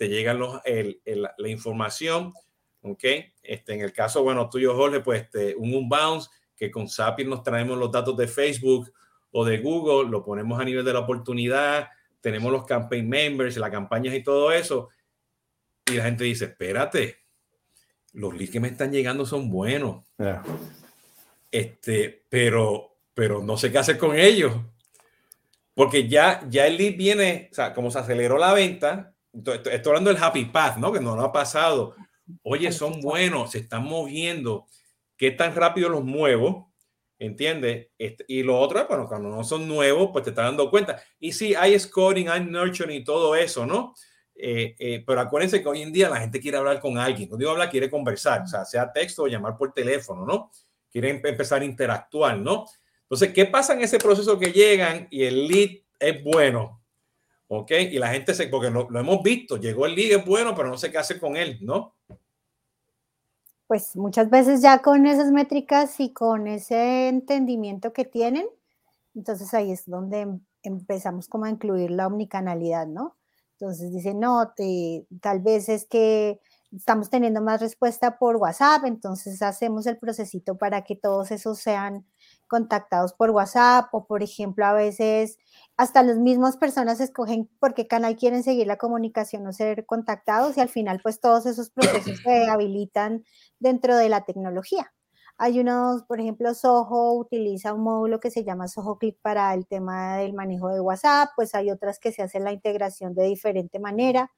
te 0.01 0.09
llegan 0.09 0.39
los, 0.39 0.59
el, 0.65 0.99
la 1.05 1.47
información, 1.47 2.33
¿ok? 2.81 3.03
Este, 3.43 3.73
en 3.75 3.81
el 3.81 3.93
caso, 3.93 4.23
bueno, 4.23 4.49
tuyo, 4.49 4.75
Jorge, 4.75 5.01
pues 5.01 5.21
este, 5.21 5.55
un 5.55 5.75
unbounce 5.75 6.27
que 6.57 6.71
con 6.71 6.89
Zapier 6.89 7.27
nos 7.27 7.43
traemos 7.43 7.77
los 7.77 7.91
datos 7.91 8.17
de 8.17 8.27
Facebook 8.27 8.91
o 9.29 9.45
de 9.45 9.59
Google, 9.59 10.09
lo 10.09 10.25
ponemos 10.25 10.59
a 10.59 10.63
nivel 10.63 10.83
de 10.83 10.93
la 10.93 11.01
oportunidad, 11.01 11.87
tenemos 12.19 12.51
los 12.51 12.65
campaign 12.65 13.07
members, 13.07 13.57
las 13.57 13.69
campañas 13.69 14.15
y 14.15 14.23
todo 14.23 14.51
eso, 14.51 14.89
y 15.85 15.97
la 15.97 16.05
gente 16.05 16.23
dice, 16.23 16.45
espérate, 16.45 17.17
los 18.13 18.33
leads 18.33 18.53
que 18.53 18.59
me 18.59 18.69
están 18.69 18.91
llegando 18.91 19.23
son 19.23 19.51
buenos, 19.51 20.03
este, 21.51 22.23
pero, 22.27 22.97
pero 23.13 23.43
no 23.43 23.55
sé 23.55 23.71
qué 23.71 23.77
hacer 23.77 23.99
con 23.99 24.17
ellos, 24.17 24.51
porque 25.75 26.07
ya, 26.07 26.43
ya 26.49 26.65
el 26.65 26.77
lead 26.77 26.97
viene, 26.97 27.49
o 27.51 27.53
sea, 27.53 27.75
como 27.75 27.91
se 27.91 27.99
aceleró 27.99 28.39
la 28.39 28.51
venta, 28.53 29.10
estoy 29.33 29.79
hablando 29.85 30.13
del 30.13 30.21
happy 30.21 30.45
path, 30.45 30.77
¿no? 30.77 30.91
Que 30.91 30.99
no 30.99 31.15
lo 31.15 31.23
ha 31.23 31.31
pasado. 31.31 31.95
Oye, 32.43 32.71
son 32.71 33.01
buenos, 33.01 33.51
se 33.51 33.59
están 33.59 33.83
moviendo. 33.83 34.67
¿Qué 35.17 35.31
tan 35.31 35.55
rápido 35.55 35.89
los 35.89 36.03
muevo? 36.03 36.73
¿Entiendes? 37.19 37.89
Y 38.27 38.41
lo 38.41 38.59
otro, 38.59 38.85
bueno, 38.87 39.07
cuando 39.07 39.29
no 39.29 39.43
son 39.43 39.67
nuevos, 39.67 40.09
pues 40.11 40.23
te 40.23 40.31
estás 40.31 40.45
dando 40.45 40.71
cuenta. 40.71 41.01
Y 41.19 41.31
sí, 41.33 41.53
hay 41.53 41.79
scoring, 41.79 42.29
hay 42.29 42.43
nurturing 42.43 43.01
y 43.01 43.03
todo 43.03 43.35
eso, 43.35 43.65
¿no? 43.65 43.93
Eh, 44.33 44.75
eh, 44.79 45.03
pero 45.05 45.21
acuérdense 45.21 45.61
que 45.61 45.69
hoy 45.69 45.83
en 45.83 45.91
día 45.91 46.09
la 46.09 46.19
gente 46.19 46.39
quiere 46.39 46.57
hablar 46.57 46.79
con 46.79 46.97
alguien. 46.97 47.29
Cuando 47.29 47.43
digo 47.43 47.51
hablar, 47.51 47.69
quiere 47.69 47.91
conversar, 47.91 48.41
o 48.41 48.47
sea, 48.47 48.65
sea 48.65 48.91
texto 48.91 49.23
o 49.23 49.27
llamar 49.27 49.55
por 49.55 49.71
teléfono, 49.71 50.25
¿no? 50.25 50.51
Quieren 50.89 51.21
empezar 51.23 51.61
a 51.61 51.65
interactuar, 51.65 52.39
¿no? 52.39 52.65
Entonces, 53.03 53.33
¿qué 53.33 53.45
pasa 53.45 53.73
en 53.73 53.81
ese 53.81 53.99
proceso 53.99 54.39
que 54.39 54.51
llegan 54.51 55.07
y 55.11 55.23
el 55.23 55.47
lead 55.47 55.69
es 55.99 56.23
bueno? 56.23 56.80
¿Ok? 57.53 57.71
Y 57.91 57.99
la 57.99 58.07
gente 58.07 58.33
se, 58.33 58.47
porque 58.47 58.69
lo, 58.69 58.87
hemos 58.97 59.21
visto, 59.21 59.57
llegó 59.57 59.85
el 59.85 59.93
ligue 59.93 60.15
bueno, 60.15 60.55
pero 60.55 60.69
no 60.69 60.77
sé 60.77 60.89
qué 60.89 60.97
hace 60.97 61.19
con 61.19 61.35
él, 61.35 61.57
¿no? 61.59 61.93
Pues 63.67 63.93
muchas 63.97 64.29
veces 64.29 64.61
ya 64.61 64.81
con 64.81 65.05
esas 65.05 65.33
métricas 65.33 65.99
y 65.99 66.13
con 66.13 66.47
ese 66.47 67.09
entendimiento 67.09 67.91
que 67.91 68.05
tienen, 68.05 68.47
entonces 69.15 69.53
ahí 69.53 69.73
es 69.73 69.85
donde 69.85 70.21
em, 70.21 70.39
empezamos 70.63 71.27
como 71.27 71.43
a 71.43 71.49
incluir 71.49 71.91
la 71.91 72.07
omnicanalidad, 72.07 72.87
¿no? 72.87 73.17
Entonces 73.59 73.91
dice, 73.91 74.13
no, 74.13 74.53
tal 75.19 75.41
vez 75.41 75.67
es 75.67 75.85
que 75.85 76.39
estamos 76.73 77.09
teniendo 77.09 77.41
más 77.41 77.59
respuesta 77.59 78.17
por 78.17 78.37
WhatsApp, 78.37 78.85
entonces 78.85 79.41
hacemos 79.41 79.85
el 79.87 79.97
procesito 79.97 80.57
para 80.57 80.85
que 80.85 80.95
todos 80.95 81.31
esos 81.31 81.59
sean 81.59 82.05
contactados 82.51 83.13
por 83.13 83.29
WhatsApp 83.29 83.87
o, 83.93 84.05
por 84.05 84.23
ejemplo, 84.23 84.65
a 84.65 84.73
veces 84.73 85.37
hasta 85.77 86.03
las 86.03 86.17
mismas 86.17 86.57
personas 86.57 86.99
escogen 86.99 87.49
por 87.61 87.73
qué 87.73 87.87
canal 87.87 88.17
quieren 88.17 88.43
seguir 88.43 88.67
la 88.67 88.75
comunicación 88.77 89.47
o 89.47 89.53
ser 89.53 89.85
contactados 89.85 90.57
y 90.57 90.59
al 90.59 90.67
final 90.67 90.99
pues 91.01 91.21
todos 91.21 91.45
esos 91.45 91.69
procesos 91.69 92.19
se 92.25 92.49
habilitan 92.49 93.23
dentro 93.59 93.95
de 93.95 94.09
la 94.09 94.25
tecnología. 94.25 94.91
Hay 95.37 95.61
unos, 95.61 96.03
por 96.03 96.19
ejemplo, 96.19 96.53
Soho 96.53 97.13
utiliza 97.13 97.73
un 97.73 97.83
módulo 97.83 98.19
que 98.19 98.31
se 98.31 98.43
llama 98.43 98.67
Soho 98.67 98.97
Click 98.97 99.17
para 99.21 99.53
el 99.53 99.65
tema 99.65 100.17
del 100.17 100.33
manejo 100.33 100.67
de 100.69 100.81
WhatsApp, 100.81 101.29
pues 101.37 101.55
hay 101.55 101.71
otras 101.71 101.99
que 101.99 102.11
se 102.11 102.21
hacen 102.21 102.43
la 102.43 102.51
integración 102.51 103.15
de 103.15 103.23
diferente 103.23 103.79
manera. 103.79 104.29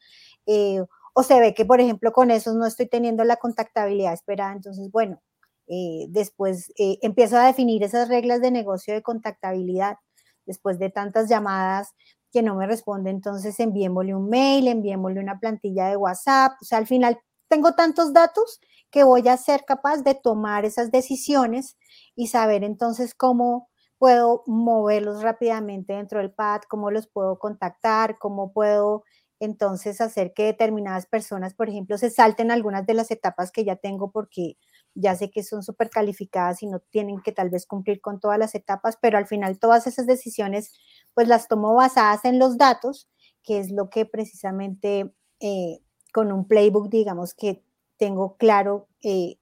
Eh, 0.45 0.83
o 1.13 1.23
se 1.23 1.39
ve 1.39 1.55
que, 1.55 1.65
por 1.65 1.81
ejemplo, 1.81 2.11
con 2.11 2.29
esos 2.29 2.55
no 2.55 2.67
estoy 2.67 2.87
teniendo 2.87 3.23
la 3.23 3.37
contactabilidad 3.37 4.13
esperada. 4.13 4.53
Entonces, 4.53 4.91
bueno, 4.91 5.19
eh, 5.67 6.05
después 6.09 6.71
eh, 6.77 6.97
empiezo 7.01 7.37
a 7.37 7.47
definir 7.47 7.83
esas 7.83 8.09
reglas 8.09 8.41
de 8.41 8.51
negocio 8.51 8.93
de 8.93 9.01
contactabilidad. 9.01 9.97
Después 10.45 10.77
de 10.79 10.89
tantas 10.89 11.29
llamadas 11.29 11.93
que 12.31 12.41
no 12.41 12.55
me 12.55 12.67
responde, 12.67 13.11
entonces 13.11 13.59
enviémosle 13.59 14.15
un 14.15 14.29
mail, 14.29 14.67
enviémosle 14.67 15.19
una 15.19 15.39
plantilla 15.39 15.87
de 15.87 15.97
WhatsApp. 15.97 16.53
O 16.61 16.65
sea, 16.65 16.79
al 16.79 16.87
final 16.87 17.19
tengo 17.47 17.73
tantos 17.73 18.13
datos 18.13 18.59
que 18.91 19.03
voy 19.03 19.27
a 19.27 19.37
ser 19.37 19.63
capaz 19.65 20.03
de 20.03 20.15
tomar 20.15 20.65
esas 20.65 20.91
decisiones 20.91 21.77
y 22.15 22.27
saber 22.27 22.63
entonces 22.63 23.13
cómo 23.15 23.69
puedo 23.97 24.43
moverlos 24.47 25.21
rápidamente 25.23 25.93
dentro 25.93 26.19
del 26.19 26.31
pad, 26.31 26.61
cómo 26.67 26.91
los 26.91 27.07
puedo 27.07 27.39
contactar, 27.39 28.17
cómo 28.19 28.51
puedo 28.51 29.03
entonces 29.39 30.01
hacer 30.01 30.33
que 30.33 30.43
determinadas 30.45 31.05
personas, 31.05 31.53
por 31.53 31.69
ejemplo, 31.69 31.97
se 31.97 32.09
salten 32.09 32.51
algunas 32.51 32.85
de 32.85 32.93
las 32.95 33.11
etapas 33.11 33.51
que 33.51 33.65
ya 33.65 33.75
tengo 33.75 34.11
porque 34.11 34.57
ya 34.95 35.15
sé 35.15 35.31
que 35.31 35.43
son 35.43 35.63
súper 35.63 35.89
calificadas 35.89 36.61
y 36.63 36.67
no 36.67 36.79
tienen 36.79 37.21
que 37.21 37.31
tal 37.31 37.49
vez 37.49 37.65
cumplir 37.65 38.01
con 38.01 38.19
todas 38.19 38.37
las 38.37 38.55
etapas, 38.55 38.97
pero 39.01 39.17
al 39.17 39.27
final 39.27 39.59
todas 39.59 39.87
esas 39.87 40.05
decisiones 40.05 40.73
pues 41.13 41.27
las 41.27 41.47
tomo 41.47 41.73
basadas 41.73 42.25
en 42.25 42.39
los 42.39 42.57
datos, 42.57 43.09
que 43.43 43.59
es 43.59 43.71
lo 43.71 43.89
que 43.89 44.05
precisamente 44.05 45.13
eh, 45.39 45.79
con 46.13 46.31
un 46.31 46.47
playbook, 46.47 46.89
digamos 46.89 47.33
que 47.33 47.63
tengo 47.97 48.37
claro, 48.37 48.87
eh, 49.01 49.37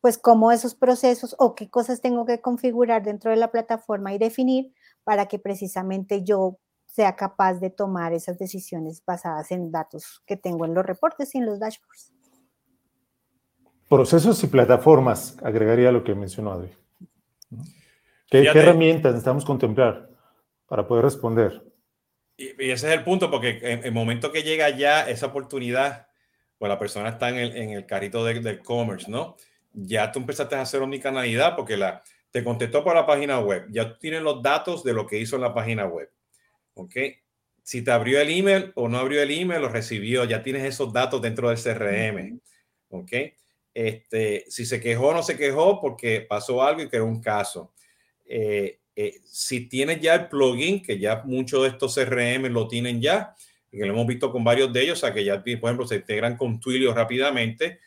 pues 0.00 0.18
cómo 0.18 0.52
esos 0.52 0.74
procesos 0.74 1.36
o 1.38 1.54
qué 1.54 1.70
cosas 1.70 2.00
tengo 2.00 2.26
que 2.26 2.40
configurar 2.40 3.02
dentro 3.02 3.30
de 3.30 3.36
la 3.36 3.50
plataforma 3.50 4.12
y 4.12 4.18
definir 4.18 4.72
para 5.04 5.26
que 5.26 5.38
precisamente 5.38 6.22
yo 6.22 6.58
sea 6.86 7.16
capaz 7.16 7.54
de 7.54 7.70
tomar 7.70 8.12
esas 8.12 8.38
decisiones 8.38 9.02
basadas 9.06 9.50
en 9.50 9.70
datos 9.70 10.22
que 10.26 10.36
tengo 10.36 10.66
en 10.66 10.74
los 10.74 10.84
reportes 10.84 11.34
y 11.34 11.38
en 11.38 11.46
los 11.46 11.58
¿Qué, 18.30 18.38
herramientas 18.42 19.12
necesitamos 19.12 19.44
contemplar 19.44 20.08
para 20.66 20.88
poder 20.88 21.04
responder? 21.04 21.62
Y, 22.38 22.46
ese 22.70 22.88
es 22.88 22.94
el 22.94 23.04
punto, 23.04 23.30
porque 23.30 23.58
en 23.60 23.84
el 23.84 23.92
momento 23.92 24.32
que 24.32 24.42
llega 24.42 24.70
ya 24.70 25.06
esa 25.06 25.26
oportunidad, 25.26 26.06
pues 26.56 26.70
la 26.70 26.78
persona 26.78 27.10
está 27.10 27.28
en 27.28 27.36
el, 27.36 27.54
en 27.54 27.70
el 27.72 27.84
carrito 27.84 28.24
del 28.24 28.62
commerce, 28.62 29.10
¿no? 29.10 29.36
Ya 29.74 30.10
tú 30.10 30.20
empezaste 30.20 30.54
a 30.54 30.62
hacer 30.62 30.80
omnicanalidad 30.80 31.54
porque 31.54 31.76
la, 31.76 32.02
te 32.30 32.42
contestó 32.42 32.82
por 32.82 32.94
la 32.94 33.04
página 33.04 33.40
web, 33.40 33.66
ya 33.68 33.98
tienes 33.98 34.22
los 34.22 34.42
datos 34.42 34.82
de 34.84 34.94
lo 34.94 35.06
que 35.06 35.18
hizo 35.18 35.36
en 35.36 35.42
la 35.42 35.52
página 35.52 35.84
web, 35.84 36.10
¿ok? 36.72 36.96
Si 37.62 37.82
te 37.82 37.90
abrió 37.90 38.22
el 38.22 38.30
email 38.30 38.72
o 38.74 38.88
no 38.88 38.96
abrió 38.96 39.20
el 39.22 39.30
email, 39.30 39.60
lo 39.60 39.68
recibió, 39.68 40.24
ya 40.24 40.42
tienes 40.42 40.64
esos 40.64 40.94
datos 40.94 41.20
dentro 41.20 41.50
del 41.50 41.58
CRM, 41.58 42.40
¿ok? 42.88 43.12
Este, 43.74 44.44
si 44.48 44.66
se 44.66 44.80
quejó 44.80 45.14
no 45.14 45.22
se 45.22 45.36
quejó 45.36 45.80
porque 45.80 46.20
pasó 46.20 46.62
algo 46.62 46.82
y 46.82 46.88
creó 46.88 47.06
un 47.06 47.20
caso. 47.20 47.72
Eh, 48.26 48.80
eh, 48.94 49.20
si 49.24 49.68
tienes 49.68 50.00
ya 50.00 50.14
el 50.14 50.28
plugin, 50.28 50.82
que 50.82 50.98
ya 50.98 51.22
muchos 51.24 51.62
de 51.62 51.68
estos 51.68 51.94
CRM 51.94 52.48
lo 52.50 52.68
tienen 52.68 53.00
ya, 53.00 53.34
que 53.70 53.78
lo 53.78 53.92
hemos 53.92 54.06
visto 54.06 54.30
con 54.30 54.44
varios 54.44 54.72
de 54.72 54.82
ellos, 54.82 54.98
o 54.98 55.06
sea 55.06 55.14
que 55.14 55.24
ya, 55.24 55.42
por 55.42 55.48
ejemplo, 55.48 55.86
se 55.86 55.96
integran 55.96 56.36
con 56.36 56.60
Twilio 56.60 56.92
rápidamente, 56.92 57.80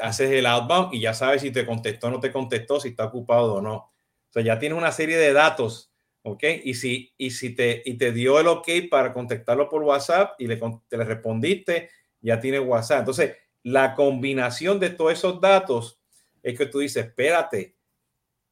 haces 0.00 0.30
el 0.30 0.46
outbound 0.46 0.94
y 0.94 1.00
ya 1.00 1.14
sabes 1.14 1.42
si 1.42 1.50
te 1.50 1.64
contestó 1.64 2.08
o 2.08 2.10
no 2.10 2.20
te 2.20 2.32
contestó, 2.32 2.80
si 2.80 2.88
está 2.88 3.06
ocupado 3.06 3.54
o 3.54 3.62
no. 3.62 3.92
O 4.34 4.40
ya 4.40 4.58
tienes 4.58 4.76
una 4.76 4.92
serie 4.92 5.16
de 5.16 5.32
datos, 5.32 5.92
¿ok? 6.22 6.42
Y 6.64 6.74
si, 6.74 7.14
y 7.16 7.30
si 7.30 7.54
te, 7.54 7.82
y 7.84 7.94
te 7.94 8.12
dio 8.12 8.40
el 8.40 8.48
ok 8.48 8.68
para 8.90 9.12
contactarlo 9.12 9.68
por 9.68 9.82
WhatsApp 9.82 10.34
y 10.38 10.48
le, 10.48 10.60
te 10.88 10.96
le 10.98 11.04
respondiste, 11.04 11.90
ya 12.20 12.40
tiene 12.40 12.58
WhatsApp. 12.58 13.00
Entonces, 13.00 13.36
la 13.64 13.94
combinación 13.94 14.78
de 14.78 14.90
todos 14.90 15.14
esos 15.14 15.40
datos 15.40 15.98
es 16.42 16.56
que 16.56 16.66
tú 16.66 16.80
dices, 16.80 17.06
espérate, 17.06 17.74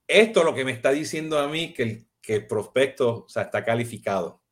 esto 0.09 0.41
es 0.41 0.47
lo 0.47 0.55
que 0.55 0.65
me 0.65 0.73
está 0.73 0.91
diciendo 0.91 1.39
a 1.39 1.47
mí 1.47 1.73
que 1.73 1.83
el, 1.83 2.07
que 2.21 2.37
el 2.37 2.47
prospecto 2.47 3.25
o 3.27 3.29
sea, 3.29 3.43
está 3.43 3.65
calificado. 3.65 4.43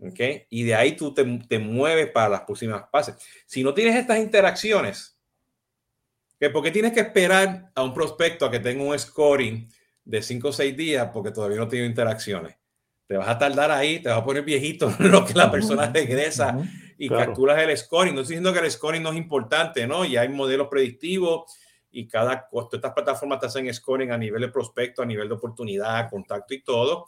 ¿Ok? 0.00 0.20
Y 0.48 0.62
de 0.64 0.74
ahí 0.74 0.96
tú 0.96 1.12
te, 1.12 1.24
te 1.48 1.58
mueves 1.58 2.10
para 2.10 2.28
las 2.28 2.40
próximas 2.42 2.84
fases. 2.90 3.16
Si 3.46 3.62
no 3.62 3.74
tienes 3.74 3.96
estas 3.96 4.18
interacciones, 4.18 5.18
¿qué? 6.40 6.50
¿por 6.50 6.62
qué 6.62 6.70
tienes 6.70 6.92
que 6.92 7.00
esperar 7.00 7.70
a 7.74 7.82
un 7.82 7.92
prospecto 7.92 8.46
a 8.46 8.50
que 8.50 8.60
tenga 8.60 8.84
un 8.84 8.98
scoring 8.98 9.68
de 10.04 10.22
5 10.22 10.48
o 10.48 10.52
6 10.52 10.76
días 10.76 11.10
porque 11.12 11.32
todavía 11.32 11.58
no 11.58 11.68
tiene 11.68 11.86
interacciones? 11.86 12.56
Te 13.06 13.16
vas 13.16 13.28
a 13.28 13.38
tardar 13.38 13.70
ahí, 13.70 14.00
te 14.00 14.08
vas 14.08 14.18
a 14.18 14.24
poner 14.24 14.44
viejito 14.44 14.94
lo 15.00 15.26
que 15.26 15.34
la 15.34 15.50
persona 15.50 15.90
regresa 15.92 16.56
y 16.98 17.08
calculas 17.08 17.58
el 17.62 17.76
scoring. 17.76 18.14
No 18.14 18.22
estoy 18.22 18.34
diciendo 18.34 18.52
que 18.52 18.66
el 18.66 18.70
scoring 18.70 19.02
no 19.02 19.10
es 19.10 19.16
importante, 19.16 19.86
¿no? 19.86 20.04
Y 20.04 20.16
hay 20.16 20.28
modelos 20.28 20.68
predictivos 20.68 21.56
y 21.90 22.06
cada 22.06 22.48
costo, 22.48 22.76
estas 22.76 22.92
plataformas 22.92 23.40
te 23.40 23.46
hacen 23.46 23.72
scoring 23.72 24.10
a 24.10 24.18
nivel 24.18 24.42
de 24.42 24.48
prospecto, 24.48 25.02
a 25.02 25.06
nivel 25.06 25.28
de 25.28 25.34
oportunidad, 25.34 26.10
contacto 26.10 26.52
y 26.54 26.62
todo. 26.62 27.06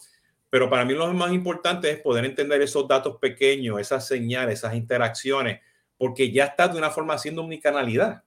Pero 0.48 0.70
para 0.70 0.84
mí 0.84 0.94
lo 0.94 1.12
más 1.12 1.32
importante 1.32 1.90
es 1.90 1.98
poder 1.98 2.24
entender 2.24 2.62
esos 2.62 2.86
datos 2.86 3.18
pequeños, 3.20 3.80
esas 3.80 4.06
señales, 4.06 4.60
esas 4.60 4.74
interacciones, 4.74 5.60
porque 5.98 6.30
ya 6.30 6.46
estás 6.46 6.72
de 6.72 6.78
una 6.78 6.90
forma 6.90 7.14
haciendo 7.14 7.42
omnicanalidad. 7.42 8.22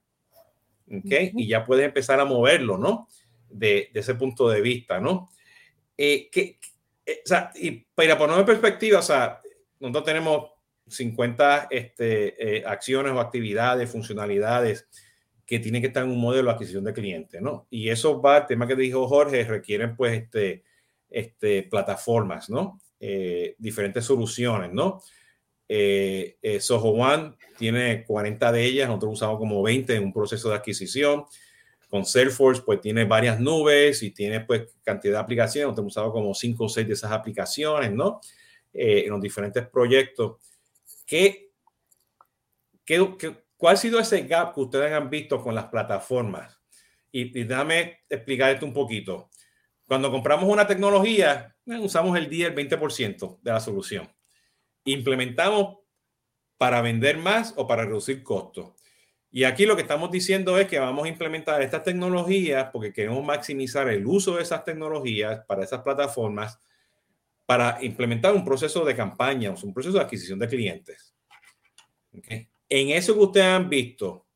¿Ok? 0.86 1.12
Y 1.34 1.48
ya 1.48 1.64
puedes 1.64 1.84
empezar 1.86 2.20
a 2.20 2.26
moverlo, 2.26 2.76
¿no? 2.76 3.08
De, 3.48 3.90
de 3.92 4.00
ese 4.00 4.14
punto 4.14 4.48
de 4.48 4.60
vista, 4.60 5.00
¿no? 5.00 5.30
Eh, 5.96 6.28
que, 6.30 6.58
eh, 7.06 7.22
o 7.24 7.28
sea, 7.28 7.50
y 7.54 7.70
para 7.94 8.18
ponerlo 8.18 8.40
en 8.40 8.46
perspectiva, 8.46 8.98
o 8.98 9.02
sea, 9.02 9.40
nosotros 9.80 10.04
tenemos 10.04 10.53
50 10.86 11.68
este, 11.70 12.58
eh, 12.58 12.64
acciones 12.66 13.12
o 13.12 13.20
actividades, 13.20 13.90
funcionalidades 13.90 14.86
que 15.46 15.58
tiene 15.58 15.80
que 15.80 15.88
estar 15.88 16.04
en 16.04 16.10
un 16.10 16.20
modelo 16.20 16.48
de 16.48 16.54
adquisición 16.54 16.84
de 16.84 16.92
clientes, 16.92 17.40
¿no? 17.40 17.66
Y 17.70 17.88
eso 17.88 18.20
va, 18.20 18.38
el 18.38 18.46
tema 18.46 18.66
que 18.66 18.76
dijo 18.76 19.06
Jorge, 19.06 19.44
requieren 19.44 19.94
pues 19.96 20.22
este, 20.22 20.64
este, 21.10 21.64
plataformas, 21.64 22.48
¿no? 22.48 22.80
Eh, 22.98 23.54
diferentes 23.58 24.04
soluciones, 24.04 24.72
¿no? 24.72 25.02
Eh, 25.68 26.36
eh, 26.40 26.60
Soho 26.60 26.90
One 26.90 27.34
tiene 27.58 28.04
40 28.04 28.52
de 28.52 28.64
ellas, 28.64 28.88
nosotros 28.88 29.14
usamos 29.14 29.38
como 29.38 29.62
20 29.62 29.94
en 29.94 30.04
un 30.04 30.12
proceso 30.12 30.48
de 30.48 30.56
adquisición. 30.56 31.24
Con 31.90 32.04
Salesforce, 32.04 32.62
pues 32.62 32.80
tiene 32.80 33.04
varias 33.04 33.38
nubes 33.38 34.02
y 34.02 34.10
tiene 34.10 34.40
pues 34.40 34.62
cantidad 34.82 35.14
de 35.14 35.20
aplicaciones, 35.20 35.68
nosotros 35.68 35.92
usado 35.92 36.12
como 36.12 36.34
5 36.34 36.64
o 36.64 36.68
6 36.68 36.88
de 36.88 36.94
esas 36.94 37.12
aplicaciones, 37.12 37.92
¿no? 37.92 38.20
en 38.72 39.08
los 39.10 39.20
diferentes 39.20 39.68
proyectos. 39.68 40.38
¿Qué, 41.06 41.52
qué, 42.84 43.44
¿Cuál 43.56 43.74
ha 43.74 43.78
sido 43.78 43.98
ese 43.98 44.22
gap 44.22 44.54
que 44.54 44.60
ustedes 44.60 44.92
han 44.92 45.10
visto 45.10 45.42
con 45.42 45.54
las 45.54 45.66
plataformas? 45.66 46.60
Y, 47.10 47.38
y 47.38 47.44
déjame 47.44 48.00
explicar 48.08 48.50
esto 48.50 48.66
un 48.66 48.74
poquito. 48.74 49.30
Cuando 49.86 50.10
compramos 50.10 50.48
una 50.48 50.66
tecnología, 50.66 51.54
eh, 51.66 51.78
usamos 51.78 52.16
el 52.16 52.28
10, 52.28 52.48
el 52.48 52.54
20% 52.54 53.38
de 53.42 53.50
la 53.52 53.60
solución. 53.60 54.10
Implementamos 54.84 55.78
para 56.56 56.80
vender 56.80 57.18
más 57.18 57.54
o 57.56 57.66
para 57.66 57.84
reducir 57.84 58.22
costos. 58.22 58.72
Y 59.30 59.44
aquí 59.44 59.66
lo 59.66 59.74
que 59.74 59.82
estamos 59.82 60.10
diciendo 60.10 60.56
es 60.58 60.68
que 60.68 60.78
vamos 60.78 61.04
a 61.04 61.08
implementar 61.08 61.60
estas 61.60 61.82
tecnologías 61.82 62.70
porque 62.72 62.92
queremos 62.92 63.24
maximizar 63.24 63.88
el 63.88 64.06
uso 64.06 64.36
de 64.36 64.42
esas 64.42 64.64
tecnologías 64.64 65.44
para 65.46 65.64
esas 65.64 65.82
plataformas 65.82 66.60
para 67.46 67.78
implementar 67.82 68.34
un 68.34 68.44
proceso 68.44 68.84
de 68.84 68.96
campaña, 68.96 69.54
un 69.62 69.74
proceso 69.74 69.98
de 69.98 70.04
adquisición 70.04 70.38
de 70.38 70.48
clientes. 70.48 71.14
En 72.12 72.90
eso 72.90 73.14
que 73.14 73.20
ustedes 73.20 73.46
han 73.46 73.68
visto, 73.68 74.26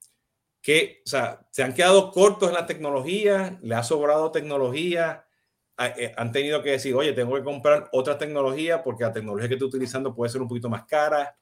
que 0.60 1.02
o 1.04 1.08
sea, 1.08 1.46
se 1.50 1.62
han 1.62 1.72
quedado 1.72 2.10
cortos 2.10 2.48
en 2.48 2.54
la 2.54 2.66
tecnología, 2.66 3.58
le 3.62 3.74
ha 3.74 3.82
sobrado 3.82 4.30
tecnología, 4.30 5.24
eh, 5.78 6.12
han 6.16 6.32
tenido 6.32 6.62
que 6.62 6.72
decir, 6.72 6.94
oye, 6.94 7.12
tengo 7.12 7.36
que 7.36 7.44
comprar 7.44 7.88
otra 7.92 8.18
tecnología 8.18 8.82
porque 8.82 9.04
la 9.04 9.12
tecnología 9.12 9.48
que 9.48 9.54
estoy 9.54 9.68
utilizando 9.68 10.14
puede 10.14 10.30
ser 10.30 10.42
un 10.42 10.48
poquito 10.48 10.68
más 10.68 10.84
cara. 10.84 11.36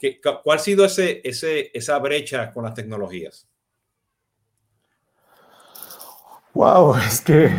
¿Qué, 0.00 0.20
¿Cuál 0.20 0.58
ha 0.58 0.60
sido 0.60 0.84
ese, 0.84 1.20
ese, 1.24 1.70
esa 1.72 1.98
brecha 1.98 2.52
con 2.52 2.64
las 2.64 2.74
tecnologías? 2.74 3.48
Wow, 6.54 6.94
es 6.96 7.20
que 7.20 7.50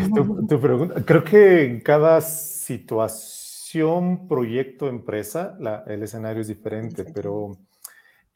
tu, 0.47 0.61
pregunta, 0.61 1.03
creo 1.03 1.21
que 1.21 1.65
en 1.65 1.81
cada 1.81 2.21
situación, 2.21 4.25
proyecto, 4.29 4.87
empresa, 4.87 5.57
la, 5.59 5.83
el 5.87 6.03
escenario 6.03 6.41
es 6.41 6.47
diferente, 6.47 7.03
pero 7.03 7.57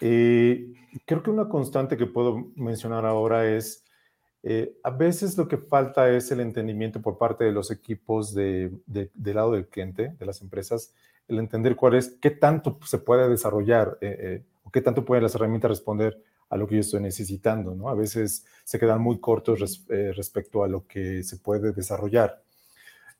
eh, 0.01 0.73
creo 1.05 1.23
que 1.23 1.29
una 1.29 1.47
constante 1.47 1.95
que 1.95 2.07
puedo 2.07 2.51
mencionar 2.57 3.05
ahora 3.05 3.47
es, 3.47 3.85
eh, 4.43 4.77
a 4.83 4.89
veces 4.89 5.37
lo 5.37 5.47
que 5.47 5.57
falta 5.57 6.09
es 6.09 6.29
el 6.31 6.41
entendimiento 6.41 7.01
por 7.01 7.17
parte 7.17 7.45
de 7.45 7.53
los 7.53 7.71
equipos 7.71 8.33
de, 8.33 8.69
del 8.85 9.35
lado 9.35 9.53
del 9.53 9.69
cliente, 9.69 10.09
de 10.19 10.25
las 10.25 10.41
empresas, 10.41 10.93
el 11.29 11.39
entender 11.39 11.77
cuál 11.77 11.95
es, 11.95 12.17
qué 12.21 12.31
tanto 12.31 12.77
se 12.83 12.97
puede 12.97 13.29
desarrollar 13.29 13.97
eh, 14.01 14.43
o 14.65 14.71
qué 14.71 14.81
tanto 14.81 15.05
pueden 15.05 15.23
las 15.23 15.35
herramientas 15.35 15.69
responder 15.69 16.21
a 16.49 16.57
lo 16.57 16.67
que 16.67 16.75
yo 16.75 16.81
estoy 16.81 17.01
necesitando, 17.01 17.75
¿no? 17.75 17.89
A 17.89 17.95
veces 17.95 18.45
se 18.63 18.79
quedan 18.79 19.01
muy 19.01 19.19
cortos 19.19 19.59
respecto 20.15 20.63
a 20.63 20.67
lo 20.67 20.85
que 20.87 21.23
se 21.23 21.37
puede 21.37 21.71
desarrollar. 21.71 22.41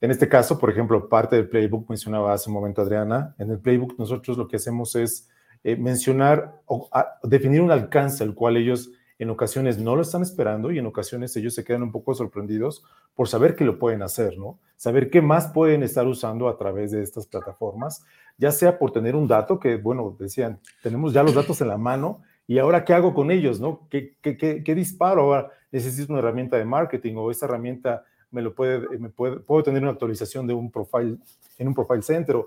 En 0.02 0.12
este 0.12 0.30
caso, 0.30 0.58
por 0.58 0.70
ejemplo, 0.70 1.10
parte 1.10 1.36
del 1.36 1.50
playbook 1.50 1.89
mencionaba 1.89 2.34
hace 2.34 2.50
un 2.50 2.56
momento 2.56 2.82
Adriana, 2.82 3.36
en 3.38 3.52
el 3.52 3.60
playbook 3.60 4.00
nosotros 4.00 4.38
lo 4.38 4.48
que 4.48 4.56
hacemos 4.56 4.96
es 4.96 5.28
eh, 5.63 5.76
mencionar 5.76 6.62
o 6.65 6.89
definir 7.24 7.62
un 7.62 7.72
alcance 7.72 8.24
al 8.24 8.34
cual 8.34 8.56
ellos 8.56 8.92
en 9.18 9.30
ocasiones 9.30 9.78
no 9.78 9.98
lo 9.98 10.02
están 10.02 10.22
esperando 10.22 10.72
y 10.72 10.80
en 10.80 10.86
ocasiones 10.86 11.36
ellos 11.36 11.54
se 11.54 11.65
quedan 11.65 11.84
un 11.84 11.92
poco 11.92 12.13
sorprendidos 12.13 12.86
por 13.13 13.28
saber 13.28 13.58
que 13.58 13.65
lo 13.65 13.78
pueden 13.78 14.02
hacer, 14.02 14.38
¿no? 14.38 14.58
Saber 14.78 15.10
qué 15.10 15.22
más 15.22 15.50
pueden 15.50 15.84
estar 15.84 16.08
usando 16.08 16.48
a 16.48 16.58
través 16.58 16.92
de 16.92 17.04
estas 17.04 17.28
plataformas, 17.28 18.06
ya 18.38 18.54
sea 18.54 18.80
por 18.80 18.94
tener 18.94 19.18
un 19.18 19.28
dato 19.28 19.60
que, 19.60 19.76
bueno, 19.76 20.15
decían, 20.18 20.62
tenemos 20.82 21.12
ya 21.12 21.24
los 21.24 21.36
datos 21.36 21.60
en 21.60 21.68
la 21.68 21.78
mano 21.78 22.22
y 22.50 22.58
ahora 22.58 22.84
qué 22.84 22.94
hago 22.94 23.14
con 23.14 23.30
ellos, 23.30 23.60
¿no? 23.60 23.88
¿Qué, 23.92 24.16
qué, 24.24 24.36
qué, 24.36 24.76
disparo? 24.76 25.22
Ahora 25.22 25.52
necesito 25.72 26.12
una 26.12 26.18
herramienta 26.18 26.58
de 26.58 26.66
marketing 26.66 27.14
o 27.16 27.30
esta 27.30 27.45
herramienta 27.45 28.04
me 28.32 28.41
lo 28.41 28.56
puede, 28.56 28.97
me 28.97 29.10
puede, 29.10 29.39
puedo 29.39 29.62
tener 29.62 29.84
una 29.84 29.91
actualización 29.91 30.47
de 30.47 30.56
un 30.56 30.72
profile 30.72 31.18
en 31.60 31.68
un 31.68 31.76
profile 31.76 32.02
center 32.02 32.38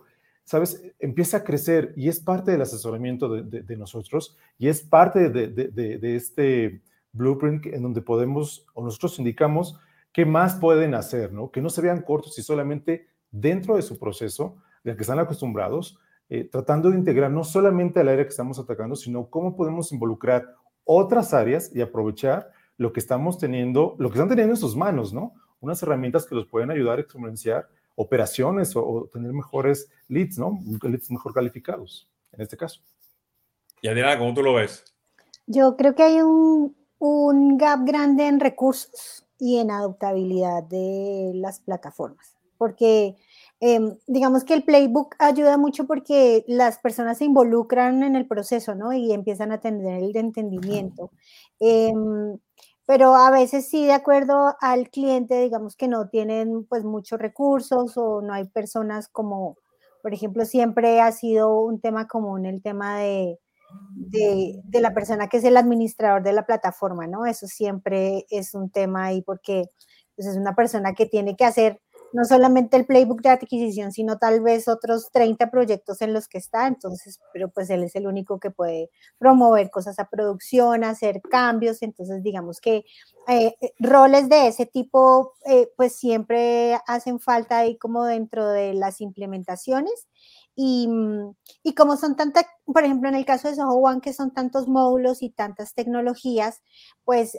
¿sabes? 0.43 0.83
Empieza 0.99 1.37
a 1.37 1.45
crecer 1.45 1.93
y 1.97 2.09
es 2.09 2.19
parte 2.19 2.51
del 2.51 2.63
asesoramiento 2.63 3.29
de, 3.29 3.77
nosotros 3.77 4.37
y 4.59 4.67
es 4.67 4.83
parte 4.83 5.31
de, 5.31 6.17
este 6.17 6.83
blueprint 7.13 7.67
en 7.67 7.83
donde 7.83 8.03
podemos 8.03 8.67
o 8.75 8.83
nosotros 8.83 9.21
indicamos 9.21 9.79
qué 10.13 10.27
más 10.27 10.57
pueden 10.57 10.95
hacer, 10.97 11.33
¿no? 11.33 11.53
Que 11.53 11.61
no 11.61 11.71
se 11.71 11.81
vean 11.81 12.03
cortos 12.03 12.37
y 12.41 12.43
solamente 12.43 13.07
dentro 13.31 13.77
de 13.77 13.83
su 13.83 14.01
proceso, 14.01 14.57
del 14.83 14.97
que 14.97 15.03
están 15.03 15.21
acostumbrados, 15.21 15.97
eh, 16.35 16.49
tratando 16.51 16.89
de 16.91 16.97
integrar 16.97 17.31
no 17.31 17.45
solamente 17.45 18.01
al 18.01 18.09
área 18.09 18.25
que 18.25 18.31
estamos 18.31 18.59
atacando, 18.59 18.97
sino 18.97 19.29
cómo 19.29 19.55
podemos 19.55 19.93
involucrar 19.93 20.57
otras 20.83 21.35
áreas 21.35 21.71
y 21.75 21.83
aprovechar 21.83 22.51
lo 22.79 22.91
que 22.95 23.01
estamos 23.01 23.37
teniendo, 23.37 23.97
lo 23.99 24.09
que 24.09 24.15
están 24.15 24.31
teniendo 24.31 24.55
en 24.55 24.57
sus 24.57 24.75
manos, 24.75 25.13
¿no? 25.13 25.35
Unas 25.61 25.83
herramientas 25.83 26.25
que 26.25 26.35
los 26.35 26.47
pueden 26.47 26.71
ayudar 26.71 26.97
a 26.97 27.03
exponenciar 27.03 27.69
operaciones 27.97 28.75
o, 28.75 29.11
tener 29.13 29.31
mejores 29.35 29.91
leads, 30.09 30.39
¿no? 30.39 30.59
Leads 30.81 31.11
mejor 31.11 31.35
calificados, 31.35 32.09
en 32.33 32.41
este 32.41 32.57
caso. 32.57 32.81
Y 33.83 33.89
Adriana, 33.89 34.19
¿cómo 34.19 34.33
tú 34.33 34.43
lo 34.43 34.55
ves? 34.55 34.85
Yo 35.47 35.77
creo 35.77 35.95
que 35.95 36.03
hay 36.03 36.23
un, 36.23 36.75
un 36.99 37.59
gap 37.59 37.81
grande 37.85 38.27
en 38.27 38.41
recursos 38.41 39.27
y 39.39 39.59
en 39.59 39.71
adoptabilidad 39.71 40.63
de 40.63 41.33
las 41.35 41.61
plataformas. 41.61 42.39
Porque 42.57 43.19
em, 43.65 43.97
digamos 44.09 44.43
que 44.45 44.55
el 44.55 44.65
playbook 44.65 45.15
ayuda 45.21 45.57
mucho 45.57 45.87
porque 45.87 46.45
las 46.49 46.79
personas 46.79 47.19
se 47.19 47.27
involucran 47.27 48.03
en 48.03 48.17
el 48.17 48.27
proceso, 48.27 48.75
¿no? 48.75 48.93
Y 48.93 49.13
empiezan 49.13 49.53
a 49.53 49.61
tener 49.61 50.03
el 50.03 50.17
entendimiento. 50.17 51.13
Em, 51.61 52.39
pero 52.87 53.15
a 53.15 53.31
veces 53.31 53.69
sí, 53.69 53.87
de 53.87 53.93
acuerdo 53.93 54.57
al 54.61 54.91
cliente, 54.91 55.41
digamos 55.41 55.77
que 55.77 55.89
no 55.89 56.09
tienen 56.09 56.65
pues 56.67 56.85
muchos 56.85 57.21
recursos 57.21 57.97
o 57.97 58.21
no 58.21 58.35
hay 58.35 58.47
personas 58.49 59.09
como, 59.09 59.57
por 60.03 60.13
ejemplo, 60.13 60.45
siempre 60.45 61.01
ha 61.01 61.13
sido 61.13 61.61
un 61.61 61.81
tema 61.81 62.09
común 62.09 62.47
el 62.47 62.63
tema 62.63 62.99
de, 62.99 63.39
de, 63.95 64.81
la 64.81 64.93
persona 64.93 65.29
que 65.29 65.37
es 65.39 65.45
el 65.45 65.57
administrador 65.57 66.23
de 66.23 66.33
la 66.33 66.47
plataforma, 66.47 67.07
¿no? 67.07 67.27
Eso 67.27 67.47
siempre 67.47 68.27
es 68.31 68.55
un 68.55 68.71
tema 68.71 69.07
ahí 69.07 69.23
porque 69.23 69.67
pues, 70.17 70.27
es 70.27 70.37
una 70.37 70.55
persona 70.55 70.95
que 70.95 71.07
tiene 71.07 71.37
que 71.37 71.45
hacer 71.45 71.81
no 72.13 72.25
solamente 72.25 72.77
el 72.77 72.87
playbook 72.87 73.23
de 73.23 73.31
adquisición, 73.31 73.93
sino 73.93 74.19
tal 74.19 74.41
vez 74.41 74.69
otros 74.69 75.11
30 75.13 75.51
proyectos 75.51 76.03
en 76.03 76.13
los 76.13 76.29
que 76.29 76.39
está, 76.39 76.67
entonces, 76.67 77.21
pero 77.33 77.51
pues 77.51 77.71
él 77.71 77.83
es 77.85 77.97
el 77.97 78.07
único 78.07 78.39
que 78.39 78.51
puede 78.51 78.91
promover 79.19 79.71
cosas 79.71 79.99
a 79.99 80.09
producción, 80.09 80.85
hacer 80.85 81.21
cambios, 81.23 81.83
entonces 81.83 82.23
digamos 82.23 82.61
que 82.61 82.85
eh, 83.29 83.55
eh, 83.61 83.73
roles 83.79 84.29
de 84.29 84.49
ese 84.49 84.67
tipo 84.67 85.35
eh, 85.47 85.69
pues 85.77 85.97
siempre 85.97 86.79
hacen 86.87 87.21
falta 87.21 87.59
ahí 87.59 87.79
como 87.79 88.05
dentro 88.05 88.49
de 88.49 88.75
las 88.75 89.01
implementaciones. 89.01 90.09
Y, 90.55 90.87
y, 91.63 91.75
como 91.75 91.97
son 91.97 92.15
tantas, 92.15 92.45
por 92.67 92.85
ejemplo, 92.85 93.09
en 93.09 93.15
el 93.15 93.25
caso 93.25 93.49
de 93.49 93.55
Soho 93.55 93.77
One, 93.77 94.03
que 94.03 94.13
son 94.13 94.35
tantos 94.35 94.69
módulos 94.69 95.23
y 95.23 95.31
tantas 95.31 95.73
tecnologías, 95.73 96.61
pues 97.05 97.35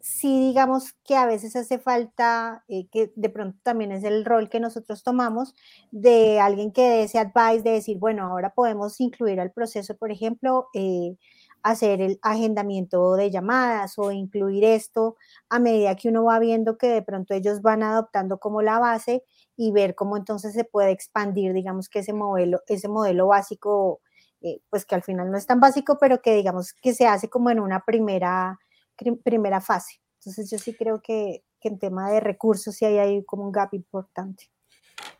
sí 0.00 0.40
digamos 0.48 0.94
que 1.04 1.16
a 1.16 1.26
veces 1.26 1.56
hace 1.56 1.78
falta, 1.78 2.64
eh, 2.68 2.88
que 2.90 3.12
de 3.16 3.28
pronto 3.30 3.58
también 3.62 3.92
es 3.92 4.04
el 4.04 4.24
rol 4.24 4.48
que 4.48 4.60
nosotros 4.60 5.02
tomamos, 5.02 5.54
de 5.90 6.40
alguien 6.40 6.72
que 6.72 6.82
dé 6.82 7.02
ese 7.04 7.18
advice 7.18 7.62
de 7.62 7.72
decir, 7.72 7.98
bueno, 7.98 8.26
ahora 8.26 8.50
podemos 8.54 9.00
incluir 9.00 9.40
al 9.40 9.52
proceso, 9.52 9.96
por 9.96 10.10
ejemplo, 10.12 10.68
eh, 10.74 11.16
hacer 11.62 12.00
el 12.00 12.18
agendamiento 12.22 13.14
de 13.16 13.30
llamadas 13.30 13.98
o 13.98 14.10
incluir 14.12 14.64
esto 14.64 15.16
a 15.50 15.58
medida 15.58 15.94
que 15.96 16.08
uno 16.08 16.24
va 16.24 16.38
viendo 16.38 16.78
que 16.78 16.88
de 16.88 17.02
pronto 17.02 17.34
ellos 17.34 17.60
van 17.62 17.82
adoptando 17.82 18.38
como 18.38 18.62
la 18.62 18.78
base 18.78 19.22
y 19.56 19.72
ver 19.72 19.94
cómo 19.94 20.16
entonces 20.16 20.54
se 20.54 20.64
puede 20.64 20.90
expandir, 20.92 21.52
digamos 21.52 21.88
que 21.90 21.98
ese 22.00 22.14
modelo, 22.14 22.60
ese 22.66 22.88
modelo 22.88 23.26
básico, 23.26 24.00
eh, 24.40 24.60
pues 24.70 24.86
que 24.86 24.94
al 24.94 25.02
final 25.02 25.30
no 25.30 25.36
es 25.36 25.46
tan 25.46 25.60
básico, 25.60 25.98
pero 26.00 26.22
que 26.22 26.34
digamos 26.34 26.72
que 26.72 26.94
se 26.94 27.06
hace 27.06 27.28
como 27.28 27.50
en 27.50 27.60
una 27.60 27.84
primera 27.84 28.58
primera 29.22 29.60
fase. 29.60 30.00
Entonces 30.20 30.50
yo 30.50 30.58
sí 30.58 30.74
creo 30.74 31.00
que, 31.02 31.44
que 31.60 31.68
en 31.68 31.78
tema 31.78 32.10
de 32.10 32.20
recursos 32.20 32.74
sí 32.74 32.84
hay 32.84 32.98
ahí 32.98 33.24
como 33.24 33.44
un 33.44 33.52
gap 33.52 33.72
importante. 33.72 34.50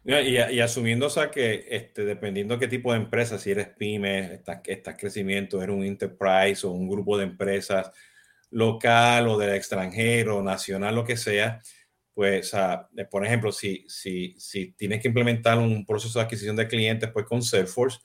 Y, 0.05 0.61
asumiendo, 0.61 1.07
o 1.07 1.11
sea, 1.11 1.31
que 1.31 1.67
este, 1.71 2.05
dependiendo 2.05 2.59
qué 2.59 2.69
tipo 2.69 2.93
de 2.93 2.99
empresa, 2.99 3.39
si 3.39 3.51
eres 3.51 3.69
pyme, 3.69 4.35
estás, 4.35 4.61
estás 4.65 4.97
crecimiento, 4.97 5.63
eres 5.63 5.77
un 5.77 5.85
enterprise 5.85 6.67
o 6.67 6.71
un 6.71 6.89
grupo 6.89 7.19
de 7.19 7.25
empresas 7.25 7.91
local 8.51 9.29
o 9.29 9.39
del 9.39 9.55
extranjero, 9.55 10.43
nacional, 10.43 10.95
lo 10.95 11.05
que 11.05 11.17
sea, 11.17 11.61
pues, 12.15 12.53
por 13.11 13.25
ejemplo, 13.25 13.53
si, 13.53 13.85
si, 13.89 14.35
si 14.39 14.73
tienes 14.73 15.01
que 15.01 15.09
implementar 15.09 15.59
un 15.59 15.87
proceso 15.87 16.19
de 16.19 16.25
adquisición 16.25 16.57
de 16.57 16.69
clientes, 16.69 17.11
pues 17.13 17.27
con 17.27 17.43
Salesforce, 17.43 18.01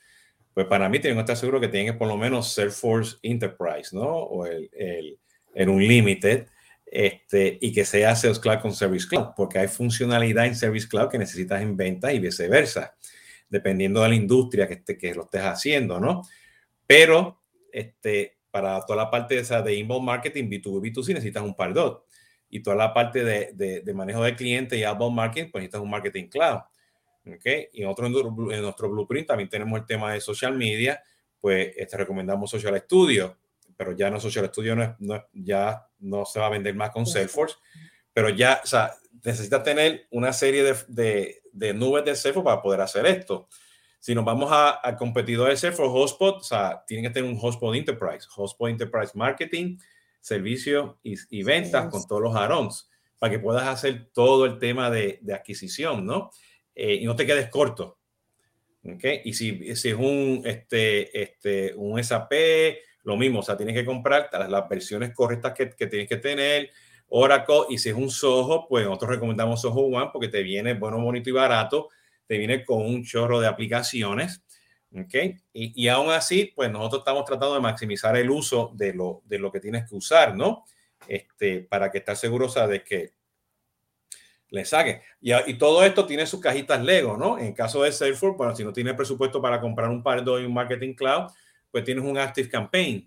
pues 0.53 0.67
para 0.67 0.87
mí 0.87 0.99
tengo 0.99 1.15
que 1.15 1.21
estar 1.21 1.37
seguro 1.37 1.59
que 1.59 1.67
tienes 1.67 1.95
por 1.95 2.07
lo 2.07 2.17
menos 2.17 2.53
Salesforce 2.53 3.17
Enterprise, 3.23 3.93
¿no? 3.93 4.05
O 4.05 4.45
el 4.45 5.19
en 5.55 5.69
un 5.69 5.81
limited 5.81 6.47
este, 6.85 7.57
y 7.59 7.73
que 7.73 7.83
sea 7.83 8.15
Sales 8.15 8.39
Cloud 8.39 8.59
con 8.59 8.73
Service 8.73 9.07
Cloud, 9.07 9.29
porque 9.35 9.57
hay 9.57 9.67
funcionalidad 9.67 10.45
en 10.45 10.55
Service 10.55 10.87
Cloud 10.87 11.09
que 11.09 11.17
necesitas 11.17 11.61
en 11.61 11.75
venta 11.75 12.13
y 12.13 12.19
viceversa, 12.19 12.95
dependiendo 13.49 14.03
de 14.03 14.09
la 14.09 14.15
industria 14.15 14.67
que, 14.67 14.75
esté, 14.75 14.97
que 14.97 15.15
lo 15.15 15.23
estés 15.23 15.41
haciendo, 15.41 15.99
¿no? 15.99 16.21
Pero 16.85 17.41
este, 17.71 18.37
para 18.51 18.79
toda 18.85 19.03
la 19.03 19.09
parte 19.09 19.35
de, 19.35 19.41
esa 19.41 19.61
de 19.61 19.75
inbound 19.75 20.05
marketing, 20.05 20.45
B2B, 20.45 20.93
B2C, 20.93 21.07
necesitas 21.09 21.43
un 21.43 21.55
par 21.55 21.73
dos. 21.73 22.03
Y 22.49 22.61
toda 22.61 22.75
la 22.75 22.93
parte 22.93 23.23
de, 23.23 23.81
de, 23.83 23.93
manejo 23.93 24.23
de 24.23 24.35
clientes 24.35 24.77
y 24.77 24.83
outbound 24.83 25.15
marketing, 25.15 25.51
pues 25.51 25.63
necesitas 25.63 25.81
un 25.81 25.89
marketing 25.89 26.27
cloud. 26.27 26.59
¿Okay? 27.25 27.69
Y 27.73 27.83
en, 27.83 27.89
en 27.89 28.61
nuestro 28.61 28.89
blueprint 28.89 29.27
también 29.27 29.49
tenemos 29.49 29.79
el 29.79 29.85
tema 29.85 30.13
de 30.13 30.21
social 30.21 30.55
media, 30.55 31.01
pues 31.41 31.73
este, 31.75 31.97
recomendamos 31.97 32.51
Social 32.51 32.79
Studio 32.81 33.35
pero 33.77 33.91
ya 33.93 34.09
no 34.09 34.19
Social 34.19 34.47
Studio 34.47 34.75
no, 34.75 34.95
no, 34.99 35.25
ya 35.33 35.87
no 35.99 36.25
se 36.25 36.39
va 36.39 36.47
a 36.47 36.51
vender 36.51 36.75
más 36.75 36.91
con 36.91 37.05
Salesforce, 37.05 37.55
pero 38.13 38.29
ya, 38.29 38.61
o 38.63 38.67
sea, 38.67 38.93
necesita 39.23 39.63
tener 39.63 40.07
una 40.11 40.31
serie 40.33 40.63
de, 40.63 40.75
de, 40.87 41.41
de, 41.51 41.73
nubes 41.73 42.05
de 42.05 42.15
Salesforce 42.15 42.45
para 42.45 42.61
poder 42.61 42.81
hacer 42.81 43.05
esto. 43.05 43.47
Si 43.99 44.13
nos 44.13 44.23
vamos 44.23 44.49
a, 44.51 44.95
competidor 44.97 45.49
de 45.49 45.57
Salesforce, 45.57 45.91
Hotspot, 45.91 46.37
o 46.37 46.43
sea, 46.43 46.83
tienen 46.85 47.05
que 47.05 47.13
tener 47.13 47.29
un 47.29 47.37
Hotspot 47.37 47.75
Enterprise, 47.75 48.27
Hotspot 48.29 48.69
Enterprise 48.69 49.11
Marketing, 49.15 49.77
servicio 50.21 50.99
y, 51.03 51.15
y 51.29 51.43
ventas 51.43 51.87
con 51.87 52.05
todos 52.07 52.21
los 52.21 52.35
arons, 52.35 52.89
para 53.17 53.31
que 53.31 53.39
puedas 53.39 53.67
hacer 53.67 54.09
todo 54.13 54.45
el 54.45 54.59
tema 54.59 54.89
de, 54.89 55.19
de 55.21 55.33
adquisición, 55.33 56.05
¿no? 56.05 56.29
Eh, 56.75 56.95
y 56.95 57.05
no 57.05 57.15
te 57.15 57.25
quedes 57.25 57.49
corto. 57.49 57.97
¿okay? 58.83 59.21
Y 59.23 59.33
si, 59.33 59.75
si 59.75 59.89
es 59.89 59.95
un, 59.95 60.43
este, 60.45 61.21
este, 61.21 61.73
un 61.75 62.01
SAP, 62.03 62.31
lo 63.05 63.15
mismo, 63.15 63.39
o 63.39 63.43
sea, 63.43 63.55
tienes 63.55 63.75
que 63.75 63.85
comprar 63.85 64.29
las, 64.49 64.67
versiones 64.67 65.13
correctas 65.13 65.53
que, 65.53 65.69
que, 65.69 65.87
tienes 65.87 66.09
que 66.09 66.17
tener. 66.17 66.71
Oracle, 67.07 67.65
y 67.69 67.77
si 67.77 67.89
es 67.89 67.95
un 67.95 68.09
Soho, 68.09 68.67
pues 68.67 68.83
nosotros 68.83 69.11
recomendamos 69.11 69.61
Soho 69.61 69.81
One 69.81 70.09
porque 70.11 70.27
te 70.27 70.41
viene 70.41 70.73
bueno, 70.73 70.99
bonito 70.99 71.29
y 71.29 71.33
barato, 71.33 71.89
te 72.25 72.37
viene 72.37 72.65
con 72.65 72.81
un 72.81 73.05
chorro 73.05 73.39
de 73.39 73.47
aplicaciones. 73.47 74.43
¿ok? 74.91 75.13
Y, 75.53 75.83
y, 75.83 75.87
aún 75.87 76.09
así, 76.09 76.51
pues 76.55 76.71
nosotros 76.71 77.01
estamos 77.01 77.25
tratando 77.25 77.53
de 77.53 77.61
maximizar 77.61 78.17
el 78.17 78.29
uso 78.29 78.71
de 78.73 78.93
lo, 78.93 79.21
de 79.25 79.37
lo 79.37 79.51
que 79.51 79.59
tienes 79.59 79.87
que 79.87 79.95
usar, 79.95 80.35
¿no? 80.35 80.65
Este, 81.07 81.61
para 81.61 81.91
que 81.91 81.99
estés 81.99 82.17
seguro 82.17 82.47
o 82.47 82.67
de 82.67 82.83
que 82.83 83.13
le 84.49 84.65
saque. 84.65 85.01
Y, 85.21 85.31
y, 85.33 85.57
todo 85.59 85.83
esto 85.83 86.07
tiene 86.07 86.25
sus 86.25 86.39
cajitas 86.39 86.83
Lego, 86.83 87.17
¿no? 87.17 87.37
En 87.37 87.53
caso 87.53 87.83
de 87.83 87.91
Salesforce, 87.91 88.37
bueno, 88.37 88.55
si 88.55 88.63
no 88.63 88.73
tienes 88.73 88.95
presupuesto 88.95 89.39
para 89.41 89.61
comprar 89.61 89.89
un 89.89 90.01
par 90.01 90.23
de 90.23 90.31
un 90.31 90.53
Marketing 90.53 90.95
Cloud, 90.95 91.29
pues 91.75 91.83
tienes 91.83 92.05
un 92.05 92.17
Active 92.17 92.47
Campaign, 92.47 93.05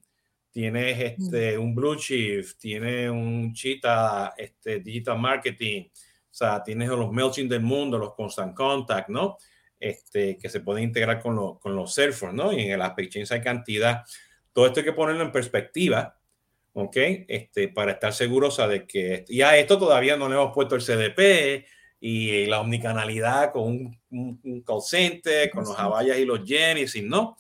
tienes 0.50 1.16
este, 1.18 1.56
un 1.56 1.74
Blue 1.74 1.94
Shift, 1.94 2.58
tienes 2.58 3.08
un 3.08 3.50
Cheetah 3.54 4.34
este, 4.36 4.80
Digital 4.80 5.18
Marketing, 5.18 5.84
o 5.86 6.28
sea, 6.28 6.62
tienes 6.62 6.90
los 6.90 7.10
MailChimp 7.10 7.50
del 7.50 7.62
mundo, 7.62 7.96
los 7.96 8.12
Constant 8.12 8.54
Contact, 8.54 9.08
¿no? 9.08 9.38
Este, 9.80 10.36
que 10.36 10.50
se 10.50 10.60
pueden 10.60 10.84
integrar 10.84 11.18
con, 11.18 11.34
lo, 11.34 11.58
con 11.58 11.74
los 11.74 11.94
Salesforce, 11.94 12.36
¿no? 12.36 12.52
Y 12.52 12.60
en 12.60 12.72
el 12.72 12.82
Aspect 12.82 13.10
Chains 13.10 13.32
hay 13.32 13.40
cantidad. 13.40 14.04
Todo 14.52 14.66
esto 14.66 14.80
hay 14.80 14.84
que 14.84 14.92
ponerlo 14.92 15.22
en 15.22 15.32
perspectiva, 15.32 16.20
¿ok? 16.74 16.96
Este, 17.26 17.68
para 17.68 17.92
estar 17.92 18.12
seguros 18.12 18.58
de 18.68 18.86
que 18.86 19.24
ya 19.30 19.56
esto 19.56 19.78
todavía 19.78 20.18
no 20.18 20.28
le 20.28 20.34
hemos 20.34 20.52
puesto 20.52 20.74
el 20.74 20.82
CDP 20.82 21.64
y 22.00 22.44
la 22.44 22.60
omnicanalidad 22.60 23.50
con 23.50 23.62
un, 24.10 24.40
un, 24.44 24.60
call 24.60 24.82
center, 24.82 25.48
con 25.48 25.64
los 25.64 25.78
Havayas 25.78 26.18
y 26.18 26.26
los 26.26 26.46
Genesis, 26.46 27.02
¿no? 27.02 27.34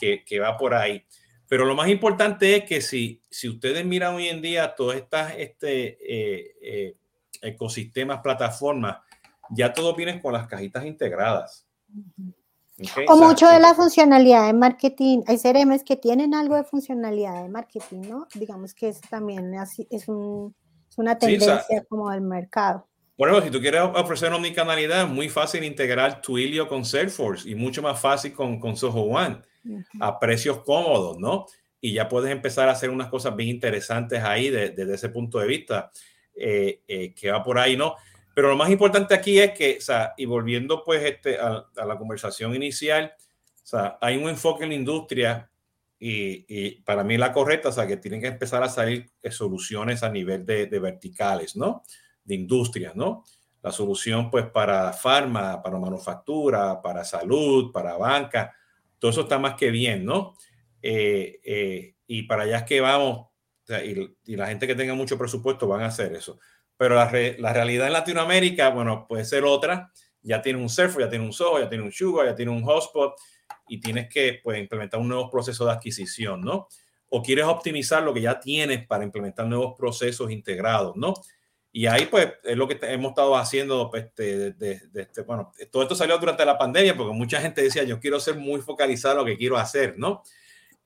Que, 0.00 0.40
va 0.40 0.56
por 0.56 0.74
ahí. 0.74 1.04
Pero 1.48 1.64
lo 1.64 1.74
más 1.74 1.88
importante 1.88 2.56
es 2.56 2.64
que 2.64 2.80
si, 2.80 3.22
si 3.30 3.48
ustedes 3.48 3.84
miran 3.84 4.14
hoy 4.14 4.28
en 4.28 4.42
día 4.42 4.74
todas 4.74 4.96
estas 4.96 5.34
este, 5.36 5.98
eh, 6.00 6.54
eh, 6.60 6.96
ecosistemas, 7.42 8.20
plataformas, 8.20 8.98
ya 9.50 9.72
todo 9.72 9.94
viene 9.94 10.20
con 10.20 10.32
las 10.32 10.46
cajitas 10.48 10.84
integradas. 10.84 11.66
o, 13.08 13.16
mucho 13.16 13.48
de 13.48 13.60
la 13.60 13.74
funcionalidad 13.74 14.46
de 14.46 14.52
marketing. 14.52 15.22
Hay 15.26 15.38
CRMs 15.38 15.84
que 15.84 15.96
tienen 15.96 16.34
algo 16.34 16.56
de 16.56 16.64
funcionalidad 16.64 17.42
de 17.42 17.48
marketing, 17.48 18.02
¿no? 18.08 18.26
Digamos 18.34 18.74
que 18.74 18.88
eso 18.88 19.00
también 19.08 19.54
es, 19.54 20.08
un, 20.08 20.54
es 20.90 20.98
una 20.98 21.16
tendencia 21.16 21.84
como 21.88 22.10
del 22.10 22.22
mercado. 22.22 22.88
Bueno, 23.16 23.40
si 23.40 23.50
tú 23.50 23.60
quieres 23.60 23.80
ofrecer 23.80 24.30
omnicanalidad, 24.32 25.04
es 25.04 25.08
muy 25.08 25.30
fácil 25.30 25.64
integrar 25.64 26.20
Twilio 26.20 26.68
con 26.68 26.84
Salesforce 26.84 27.48
y 27.48 27.54
mucho 27.54 27.80
más 27.80 27.98
fácil 27.98 28.34
con, 28.34 28.60
con 28.60 28.76
Soho 28.76 29.00
One 29.04 29.40
a 30.00 30.18
precios 30.18 30.62
cómodos, 30.62 31.18
¿no? 31.18 31.46
Y 31.80 31.92
ya 31.92 32.08
puedes 32.08 32.30
empezar 32.30 32.68
a 32.68 32.72
hacer 32.72 32.90
unas 32.90 33.08
cosas 33.08 33.36
bien 33.36 33.50
interesantes 33.50 34.22
ahí 34.22 34.50
desde 34.50 34.94
ese 34.94 35.08
punto 35.08 35.38
de 35.38 35.46
vista 35.46 35.90
eh, 36.34 36.82
eh, 36.86 37.14
que 37.14 37.30
va 37.30 37.42
por 37.42 37.58
ahí, 37.58 37.76
¿no? 37.76 37.94
Pero 38.34 38.50
lo 38.50 38.56
más 38.56 38.68
importante 38.68 39.14
aquí 39.14 39.38
es 39.38 39.52
que, 39.52 39.78
o 39.78 39.80
sea, 39.80 40.12
y 40.18 40.26
volviendo 40.26 40.84
pues 40.84 41.02
este, 41.02 41.38
a, 41.38 41.66
la 41.74 41.96
conversación 41.96 42.54
inicial, 42.54 43.14
o 43.16 43.66
sea, 43.66 43.96
hay 44.02 44.18
un 44.18 44.28
enfoque 44.28 44.64
en 44.64 44.70
la 44.70 44.74
industria 44.74 45.50
y, 45.98 46.44
y, 46.46 46.82
para 46.82 47.02
mí 47.02 47.16
la 47.16 47.32
correcta, 47.32 47.70
o 47.70 47.72
sea, 47.72 47.86
que 47.86 47.96
tienen 47.96 48.20
que 48.20 48.26
empezar 48.26 48.62
a 48.62 48.68
salir 48.68 49.10
eh, 49.22 49.30
soluciones 49.30 50.02
a 50.02 50.10
nivel 50.10 50.44
de, 50.44 50.66
de 50.66 50.78
verticales, 50.78 51.56
¿no? 51.56 51.82
De 52.22 52.34
industrias, 52.34 52.94
¿no? 52.94 53.24
La 53.62 53.72
solución 53.72 54.30
pues 54.30 54.44
para 54.46 54.92
farma, 54.92 55.62
para 55.62 55.78
manufactura, 55.78 56.82
para 56.82 57.02
salud, 57.02 57.72
para 57.72 57.96
banca, 57.96 58.54
todo 58.98 59.10
eso 59.10 59.22
está 59.22 59.38
más 59.38 59.54
que 59.54 59.70
bien, 59.70 60.04
¿no? 60.04 60.34
Eh, 60.82 61.40
eh, 61.44 61.94
y 62.06 62.22
para 62.24 62.44
allá 62.44 62.58
es 62.58 62.64
que 62.64 62.80
vamos, 62.80 63.28
y, 63.84 64.36
la 64.36 64.46
gente 64.46 64.66
que 64.66 64.74
tenga 64.74 64.94
mucho 64.94 65.18
presupuesto 65.18 65.66
van 65.66 65.82
a 65.82 65.86
hacer 65.86 66.14
eso. 66.14 66.38
pero 66.76 66.94
la, 66.94 67.10
la, 67.38 67.52
realidad 67.52 67.86
en 67.86 67.92
Latinoamérica, 67.92 68.70
bueno, 68.70 69.06
puede 69.08 69.24
ser 69.24 69.44
otra. 69.44 69.90
Ya 70.22 70.42
tiene 70.42 70.60
un 70.60 70.68
Surfer, 70.68 71.02
ya 71.04 71.08
tiene 71.08 71.24
un 71.24 71.32
Soho, 71.32 71.58
ya 71.60 71.68
tiene 71.68 71.84
un 71.84 71.92
Sugar, 71.92 72.26
ya 72.26 72.34
tiene 72.34 72.50
un 72.50 72.62
Hotspot 72.62 73.14
y 73.68 73.80
tienes 73.80 74.08
que 74.08 74.40
pues, 74.42 74.58
implementar 74.58 75.00
un 75.00 75.08
nuevo 75.08 75.30
proceso 75.30 75.64
de 75.64 75.72
adquisición, 75.72 76.40
¿no? 76.40 76.68
O 77.08 77.22
quieres 77.22 77.44
optimizar 77.44 78.02
lo 78.02 78.12
que 78.12 78.20
ya 78.20 78.40
tienes 78.40 78.86
para 78.86 79.04
implementar 79.04 79.46
nuevos 79.46 79.74
procesos 79.78 80.30
integrados, 80.30 80.96
¿no? 80.96 81.14
Y 81.76 81.88
ahí, 81.88 82.06
pues, 82.06 82.32
es 82.42 82.56
lo 82.56 82.66
que 82.66 82.78
hemos 82.84 83.10
estado 83.10 83.36
haciendo, 83.36 83.90
pues, 83.90 84.06
de, 84.14 84.52
de, 84.52 84.80
este, 84.94 85.20
bueno, 85.20 85.52
todo 85.70 85.82
esto 85.82 85.94
salió 85.94 86.16
durante 86.16 86.42
la 86.46 86.56
pandemia 86.56 86.96
porque 86.96 87.12
mucha 87.12 87.38
gente 87.38 87.60
decía, 87.60 87.82
yo 87.82 88.00
quiero 88.00 88.18
ser 88.18 88.36
muy 88.36 88.62
focalizado 88.62 89.12
en 89.12 89.18
lo 89.18 89.24
que 89.26 89.36
quiero 89.36 89.58
hacer, 89.58 89.98
¿no? 89.98 90.22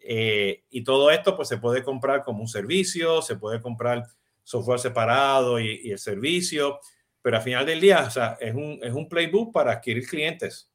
Eh, 0.00 0.64
y 0.68 0.82
todo 0.82 1.12
esto, 1.12 1.36
pues, 1.36 1.46
se 1.46 1.58
puede 1.58 1.84
comprar 1.84 2.24
como 2.24 2.40
un 2.40 2.48
servicio, 2.48 3.22
se 3.22 3.36
puede 3.36 3.60
comprar 3.60 4.04
software 4.42 4.80
separado 4.80 5.60
y, 5.60 5.80
y 5.84 5.92
el 5.92 5.98
servicio, 6.00 6.80
pero 7.22 7.36
al 7.36 7.42
final 7.44 7.64
del 7.66 7.80
día, 7.80 8.00
o 8.08 8.10
sea, 8.10 8.36
es 8.40 8.52
un, 8.52 8.80
es 8.82 8.92
un 8.92 9.08
playbook 9.08 9.52
para 9.52 9.70
adquirir 9.70 10.08
clientes. 10.08 10.72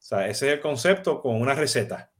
O 0.00 0.02
sea, 0.02 0.26
ese 0.26 0.48
es 0.48 0.54
el 0.54 0.60
concepto 0.60 1.22
con 1.22 1.40
una 1.40 1.54
receta. 1.54 2.10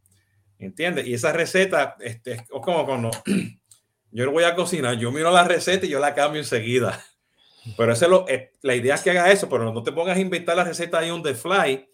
¿Entiendes? 0.56 1.04
Y 1.08 1.14
esa 1.14 1.32
receta 1.32 1.96
este, 1.98 2.34
es 2.34 2.42
como 2.62 2.86
cuando 2.86 3.10
yo 4.10 4.24
lo 4.24 4.32
voy 4.32 4.44
a 4.44 4.54
cocinar, 4.54 4.96
yo 4.96 5.10
miro 5.12 5.30
la 5.30 5.44
receta 5.44 5.86
y 5.86 5.90
yo 5.90 6.00
la 6.00 6.14
cambio 6.14 6.40
enseguida. 6.40 7.04
Pero 7.76 7.94
lo, 8.08 8.26
la 8.62 8.74
idea 8.74 8.94
es 8.94 9.02
que 9.02 9.10
haga 9.10 9.30
eso, 9.30 9.48
pero 9.48 9.72
no 9.72 9.82
te 9.82 9.92
pongas 9.92 10.16
a 10.16 10.20
inventar 10.20 10.56
la 10.56 10.64
receta 10.64 10.98
ahí 10.98 11.10
on 11.10 11.22
the 11.22 11.34
fly, 11.34 11.88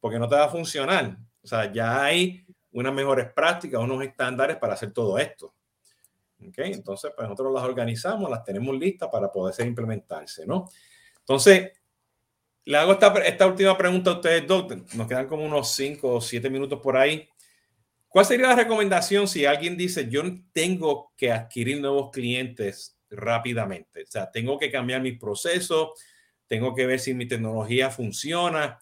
porque 0.00 0.18
no 0.18 0.28
te 0.28 0.36
va 0.36 0.44
a 0.44 0.48
funcionar. 0.48 1.18
O 1.42 1.46
sea, 1.46 1.70
ya 1.72 2.02
hay 2.02 2.46
unas 2.72 2.92
mejores 2.92 3.30
prácticas, 3.32 3.80
unos 3.80 4.02
estándares 4.02 4.56
para 4.56 4.74
hacer 4.74 4.92
todo 4.92 5.18
esto. 5.18 5.54
¿Okay? 6.48 6.72
Entonces, 6.72 7.12
pues 7.14 7.28
nosotros 7.28 7.52
las 7.52 7.64
organizamos, 7.64 8.30
las 8.30 8.44
tenemos 8.44 8.76
listas 8.78 9.08
para 9.10 9.30
poder 9.30 9.54
implementarse, 9.66 10.46
¿no? 10.46 10.68
Entonces, 11.18 11.72
le 12.64 12.76
hago 12.76 12.92
esta, 12.92 13.12
esta 13.24 13.46
última 13.46 13.76
pregunta 13.76 14.10
a 14.10 14.14
ustedes, 14.14 14.46
doctor. 14.46 14.78
Nos 14.94 15.08
quedan 15.08 15.26
como 15.26 15.44
unos 15.44 15.72
5 15.72 16.14
o 16.16 16.20
7 16.20 16.48
minutos 16.48 16.80
por 16.80 16.96
ahí. 16.96 17.28
¿Cuál 18.18 18.26
sería 18.26 18.48
la 18.48 18.56
recomendación 18.56 19.28
si 19.28 19.46
alguien 19.46 19.76
dice, 19.76 20.08
yo 20.08 20.22
tengo 20.52 21.12
que 21.16 21.30
adquirir 21.30 21.80
nuevos 21.80 22.10
clientes 22.10 22.98
rápidamente? 23.08 24.02
O 24.02 24.06
sea, 24.08 24.28
tengo 24.28 24.58
que 24.58 24.72
cambiar 24.72 25.00
mi 25.02 25.12
proceso, 25.12 25.94
tengo 26.48 26.74
que 26.74 26.84
ver 26.84 26.98
si 26.98 27.14
mi 27.14 27.28
tecnología 27.28 27.90
funciona. 27.90 28.80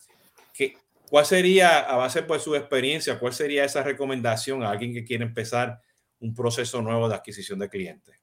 ¿Qué, 0.55 0.79
¿Cuál 1.11 1.27
sería, 1.27 1.81
a 1.81 1.97
base 1.97 2.23
de 2.23 2.27
pues, 2.27 2.41
su 2.41 2.55
experiencia, 2.55 3.19
cuál 3.19 3.35
sería 3.35 3.67
esa 3.67 3.83
recomendación 3.83 4.63
a 4.63 4.71
alguien 4.71 4.95
que 4.95 5.05
quiere 5.05 5.25
empezar 5.25 5.83
un 6.19 6.33
proceso 6.33 6.81
nuevo 6.81 7.07
de 7.07 7.17
adquisición 7.17 7.59
de 7.59 7.69
clientes? 7.69 8.17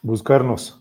Buscarnos. 0.00 0.80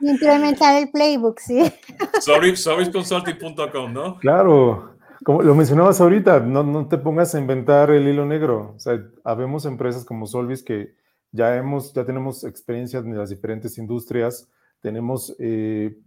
Implementar 0.00 0.80
el 0.80 0.90
playbook, 0.90 1.38
sí. 1.38 1.70
Serviceconsulting.com, 2.18 3.92
¿no? 3.92 4.18
Claro, 4.20 4.95
como 5.26 5.42
lo 5.42 5.56
mencionabas 5.56 6.00
ahorita, 6.00 6.38
no, 6.38 6.62
no, 6.62 6.86
te 6.86 6.98
pongas 6.98 7.34
a 7.34 7.40
inventar 7.40 7.90
el 7.90 8.06
hilo 8.06 8.24
negro. 8.24 8.74
O 8.76 8.78
sea, 8.78 9.04
habemos 9.24 9.66
empresas 9.66 10.04
como 10.04 10.24
Solvis 10.24 10.62
que 10.62 10.94
ya 11.32 11.56
hemos, 11.56 11.92
ya 11.92 12.04
tenemos 12.04 12.44
experiencia 12.44 13.00
en 13.00 13.18
las 13.18 13.30
diferentes 13.30 13.76
industrias, 13.76 14.48
tenemos 14.80 15.34
eh, 15.40 15.98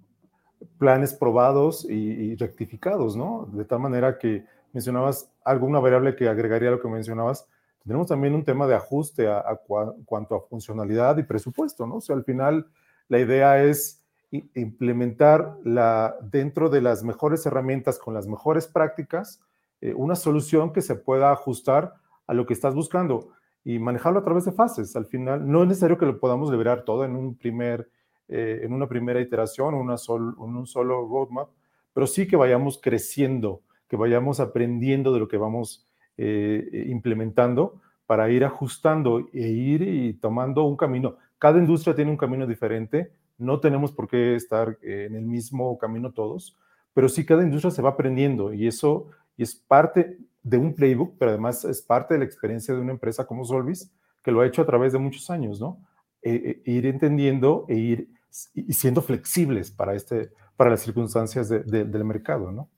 planes 0.78 1.13
probados 1.13 1.86
y, 1.89 2.34
rectificados, 2.38 3.17
¿no? 3.17 3.49
De 3.51 3.65
tal 3.65 3.80
manera 3.80 4.17
que 4.17 4.45
mencionabas 4.72 5.30
alguna 5.43 5.82
variable 5.82 6.15
que 6.15 6.30
agregaría 6.30 6.70
a 6.70 6.72
lo 6.72 6.80
que 6.80 6.88
mencionabas. 6.88 7.45
Tenemos 7.84 8.07
también 8.07 8.34
un 8.36 8.45
tema 8.45 8.67
de 8.67 8.76
ajuste 8.76 9.28
a, 9.28 9.39
a 9.39 9.59
cuanto 10.05 10.34
a 10.34 10.47
funcionalidad 10.47 11.17
y 11.17 11.24
presupuesto, 11.24 11.86
¿no? 11.86 11.95
O 11.95 12.01
sea, 12.01 12.15
al 12.15 12.24
final 12.24 12.67
la 13.09 13.20
idea 13.20 13.61
es 13.61 13.98
implementar 14.32 15.57
la, 15.63 16.15
dentro 16.21 16.69
de 16.69 16.82
las 16.82 17.03
mejores 17.03 17.45
herramientas, 17.45 17.97
con 17.97 18.13
las 18.13 18.27
mejores 18.27 18.67
prácticas, 18.67 19.41
eh, 19.82 19.93
una 19.93 20.15
solución 20.15 20.71
que 20.71 20.82
se 20.82 20.95
pueda 20.95 21.32
ajustar 21.32 21.95
a 22.27 22.34
lo 22.34 22.45
que 22.45 22.53
estás 22.53 22.75
buscando 22.75 23.30
y 23.63 23.80
manejarlo 23.80 24.19
a 24.19 24.23
través 24.23 24.45
de 24.45 24.51
fases. 24.51 24.95
Al 24.95 25.05
final, 25.05 25.49
no 25.49 25.63
es 25.63 25.69
necesario 25.69 25.97
que 25.97 26.05
lo 26.05 26.19
podamos 26.19 26.51
liberar 26.51 26.84
todo 26.84 27.05
en, 27.05 27.15
un 27.15 27.36
primer, 27.36 27.89
eh, 28.27 28.61
en 28.63 28.73
una 28.73 28.88
primera 28.88 29.19
iteración 29.19 29.73
o 29.73 29.82
en 29.82 30.55
un 30.55 30.67
solo 30.67 31.07
roadmap, 31.07 31.49
pero 31.93 32.05
sí 32.05 32.27
que 32.27 32.36
vayamos 32.36 32.80
creciendo, 32.82 33.61
que 33.88 33.97
vayamos 33.97 34.39
aprendiendo 34.39 35.11
de 35.11 35.19
lo 35.19 35.27
que 35.27 35.38
vamos 35.38 35.88
eh, 36.17 36.86
implementando 36.88 37.82
para 38.05 38.30
ir 38.30 38.43
ajustando 38.43 39.27
e 39.34 39.47
ir 39.47 39.82
y 39.82 40.13
tomando 40.13 40.63
un 40.63 40.75
camino. 40.75 41.15
Cada 41.38 41.59
industria 41.59 41.95
tiene 41.95 42.11
un 42.11 42.17
camino 42.17 42.45
diferente 42.45 43.11
no 43.39 43.59
tenemos 43.59 43.91
por 43.91 44.07
qué 44.07 44.35
estar 44.35 44.77
eh, 44.81 45.05
en 45.09 45.15
el 45.15 45.25
mismo 45.25 45.77
camino 45.77 46.11
todos, 46.11 46.57
pero 46.93 47.09
sí 47.09 47.25
cada 47.25 47.43
industria 47.43 47.71
se 47.71 47.81
va 47.81 47.89
aprendiendo 47.89 48.53
y 48.53 48.67
eso 48.67 49.09
es 49.37 49.55
parte 49.55 50.17
de 50.43 50.57
un 50.57 50.73
playbook, 50.75 51.15
pero 51.17 51.31
además 51.31 51.65
es 51.65 51.81
parte 51.81 52.13
de 52.13 52.19
la 52.19 52.25
experiencia 52.25 52.73
de 52.73 52.81
una 52.81 52.91
empresa 52.91 53.25
como 53.25 53.45
Solvis, 53.45 53.91
que 54.23 54.31
lo 54.31 54.41
ha 54.41 54.47
hecho 54.47 54.61
a 54.61 54.65
través 54.65 54.93
de 54.93 54.99
muchos 54.99 55.29
años, 55.29 55.59
¿no? 55.59 55.85
E, 56.21 56.61
e, 56.65 56.71
ir 56.71 56.85
entendiendo 56.85 57.65
e 57.69 57.75
ir 57.75 58.09
siendo 58.29 59.01
flexibles 59.01 59.71
para, 59.71 59.95
este, 59.95 60.31
para 60.55 60.69
las 60.69 60.81
circunstancias 60.81 61.49
del 61.49 62.05
mercado, 62.05 62.51
¿no? 62.51 62.69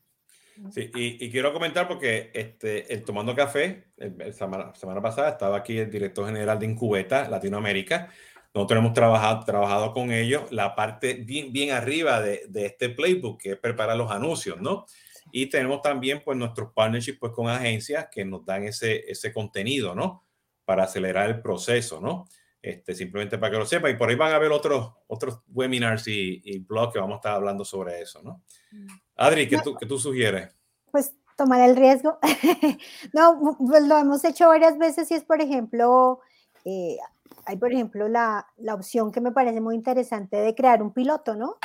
Sí, 0.70 0.91
y, 0.93 1.32
quiero 1.32 1.51
comentar 1.53 1.88
porque 1.88 2.30
este, 2.34 2.93
el 2.93 3.03
Tomando 3.03 3.34
Café, 3.34 3.86
la 3.97 4.32
semana, 4.32 4.76
semana 4.76 5.01
pasada 5.01 5.30
estaba 5.30 5.57
aquí 5.57 5.80
el 5.80 5.89
director 5.89 6.28
general 6.28 6.59
de 6.59 6.68
Incubeta 6.68 7.28
Latinoamérica, 7.28 8.09
nosotros 8.54 8.80
hemos 8.80 8.93
trabajado, 8.93 9.45
trabajado 9.45 9.93
con 9.93 10.12
ellos 10.12 10.52
la 10.52 10.76
parte 10.76 11.14
bien, 11.14 11.54
bien 11.54 11.72
arriba 11.72 12.22
de, 12.22 12.43
de, 12.49 12.66
este 12.66 12.89
playbook, 12.89 13.41
que 13.41 13.52
es 13.52 13.58
preparar 13.58 13.95
los 13.95 14.12
anuncios, 14.12 14.60
¿no? 14.60 14.86
Y 15.32 15.45
tenemos 15.47 15.82
también 15.82 16.22
pues 16.24 16.38
nuestros 16.38 16.74
partnerships 16.74 17.20
pues, 17.20 17.32
con 17.32 17.47
agencias 17.47 18.08
que 18.12 18.26
nos 18.26 18.45
dan 18.45 18.64
ese, 18.64 19.10
ese 19.10 19.32
contenido, 19.32 19.95
¿no? 19.95 20.26
Para 20.66 20.84
acelerar 20.84 21.30
el 21.30 21.41
proceso, 21.41 22.02
¿no? 22.02 22.26
Este, 22.62 22.93
simplemente 22.93 23.38
para 23.38 23.52
que 23.52 23.58
lo 23.58 23.66
sepa. 23.66 23.89
Y 23.89 23.95
por 23.95 24.10
ahí 24.10 24.16
van 24.16 24.34
a 24.34 24.39
ver 24.39 24.52
otros, 24.52 24.93
otros 25.08 25.41
webinars 25.47 26.08
y, 26.08 26.41
y 26.43 26.60
blogs 26.60 26.93
que 26.93 26.99
vamos 26.99 27.16
a 27.16 27.18
estar 27.18 27.34
hablando 27.34 27.64
sobre 27.64 28.02
eso, 28.02 28.22
¿no? 28.22 28.43
Mm. 28.72 28.88
Adri, 29.16 29.47
¿qué, 29.47 29.60
tú, 29.60 29.76
¿qué 29.76 29.86
tú 29.86 29.97
sugieres? 29.97 30.49
Pues 30.91 31.14
tomar 31.38 31.62
el 31.62 31.76
riesgo. 31.76 32.20
no, 33.14 33.58
pues 33.58 33.84
lo 33.88 33.97
hemos 33.97 34.24
hecho 34.26 34.47
varias 34.47 34.78
veces 34.78 35.10
y 35.12 35.16
es, 35.16 35.24
por 35.24 35.41
ejemplo, 35.41 36.20
eh, 36.66 36.97
hay, 37.46 37.58
por 37.58 37.72
ejemplo, 37.72 38.08
la, 38.08 38.48
la, 38.58 38.74
opción 38.76 39.12
que 39.12 39.22
me 39.22 39.32
parece 39.32 39.62
muy 39.62 39.76
interesante 39.76 40.38
de 40.38 40.56
crear 40.56 40.82
un 40.82 40.94
piloto, 40.94 41.36
¿no? 41.36 41.56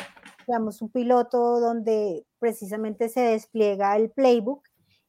Creamos 0.44 0.82
un 0.82 0.90
piloto 0.90 1.60
donde 1.60 2.24
precisamente 2.38 3.08
se 3.08 3.20
despliega 3.20 3.96
el 3.96 4.10
playbook 4.10 4.62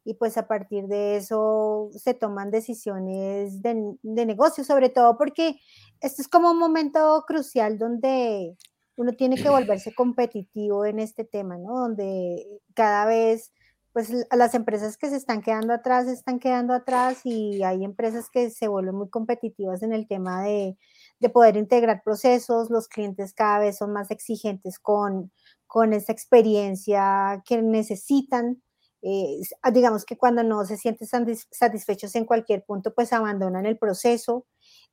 y 0.03 0.13
pues 0.13 0.37
a 0.37 0.47
partir 0.47 0.87
de 0.87 1.17
eso 1.17 1.89
se 1.91 2.13
toman 2.13 2.49
decisiones 2.49 3.61
de, 3.61 3.95
de 4.01 4.25
negocio, 4.25 4.63
sobre 4.63 4.89
todo 4.89 5.17
porque 5.17 5.59
este 5.99 6.21
es 6.21 6.27
como 6.27 6.51
un 6.51 6.59
momento 6.59 7.23
crucial 7.27 7.77
donde 7.77 8.55
uno 8.95 9.13
tiene 9.13 9.35
que 9.35 9.49
volverse 9.49 9.93
competitivo 9.93 10.85
en 10.85 10.99
este 10.99 11.23
tema, 11.23 11.57
¿no? 11.57 11.77
Donde 11.77 12.61
cada 12.73 13.05
vez 13.05 13.51
pues 13.97 14.13
las 14.31 14.53
empresas 14.53 14.95
que 14.95 15.09
se 15.09 15.15
están 15.15 15.41
quedando 15.41 15.73
atrás 15.73 16.05
están 16.05 16.37
quedando 16.37 16.75
atrás 16.75 17.21
y 17.23 17.63
hay 17.63 17.83
empresas 17.83 18.29
que 18.29 18.51
se 18.51 18.67
vuelven 18.67 18.93
muy 18.93 19.09
competitivas 19.09 19.81
en 19.81 19.91
el 19.91 20.07
tema 20.07 20.43
de, 20.43 20.77
de 21.19 21.29
poder 21.29 21.57
integrar 21.57 22.03
procesos, 22.03 22.69
los 22.69 22.87
clientes 22.87 23.33
cada 23.33 23.57
vez 23.57 23.77
son 23.77 23.93
más 23.93 24.11
exigentes 24.11 24.77
con, 24.77 25.31
con 25.65 25.93
esa 25.93 26.11
experiencia 26.11 27.41
que 27.43 27.59
necesitan. 27.63 28.61
Eh, 29.01 29.39
digamos 29.73 30.05
que 30.05 30.15
cuando 30.15 30.43
no 30.43 30.63
se 30.63 30.77
sienten 30.77 31.07
satisfechos 31.49 32.13
en 32.13 32.25
cualquier 32.25 32.63
punto, 32.65 32.93
pues 32.93 33.11
abandonan 33.13 33.65
el 33.65 33.79
proceso. 33.79 34.45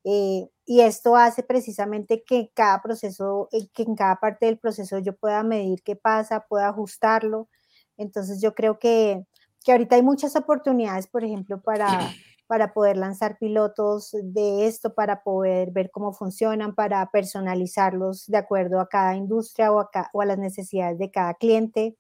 Eh, 0.05 0.49
y 0.65 0.81
esto 0.81 1.15
hace 1.15 1.43
precisamente 1.43 2.25
que 2.27 2.51
cada 2.55 2.81
proceso, 2.81 3.51
eh, 3.53 3.69
que 3.75 3.83
en 3.83 3.97
cada 3.97 4.17
parte 4.17 4.47
del 4.47 4.59
proceso 4.59 4.99
yo 4.99 5.15
pueda 5.15 5.43
medir 5.43 5.83
qué 5.83 5.95
pasa, 5.95 6.47
pueda 6.49 6.69
ajustarlo 6.71 7.51
entonces 7.97 8.41
yo 8.41 8.55
creo 8.55 8.79
que, 8.79 9.25
que 9.65 9.73
ahorita 9.73 9.97
hay 9.97 10.03
muchas 10.03 10.37
oportunidades, 10.37 11.07
por 11.07 11.25
ejemplo, 11.25 11.61
para, 11.61 11.89
para 12.47 12.73
poder 12.73 12.97
lanzar 12.97 13.39
pilotos 13.39 14.11
de 14.23 14.67
esto, 14.67 14.95
para 14.95 15.23
poder 15.23 15.71
ver 15.71 15.91
cómo 15.91 16.13
funcionan, 16.13 16.75
para 16.75 17.11
personalizarlos 17.11 18.27
de 18.27 18.37
acuerdo 18.37 18.81
a 18.81 18.89
cada 18.89 19.17
industria 19.17 19.73
o 19.73 19.81
a, 19.81 19.91
o 20.13 20.23
a 20.23 20.27
las 20.27 20.39
necesidades 20.39 20.99
de 20.99 21.11
cada 21.11 21.35
cliente. 21.35 21.97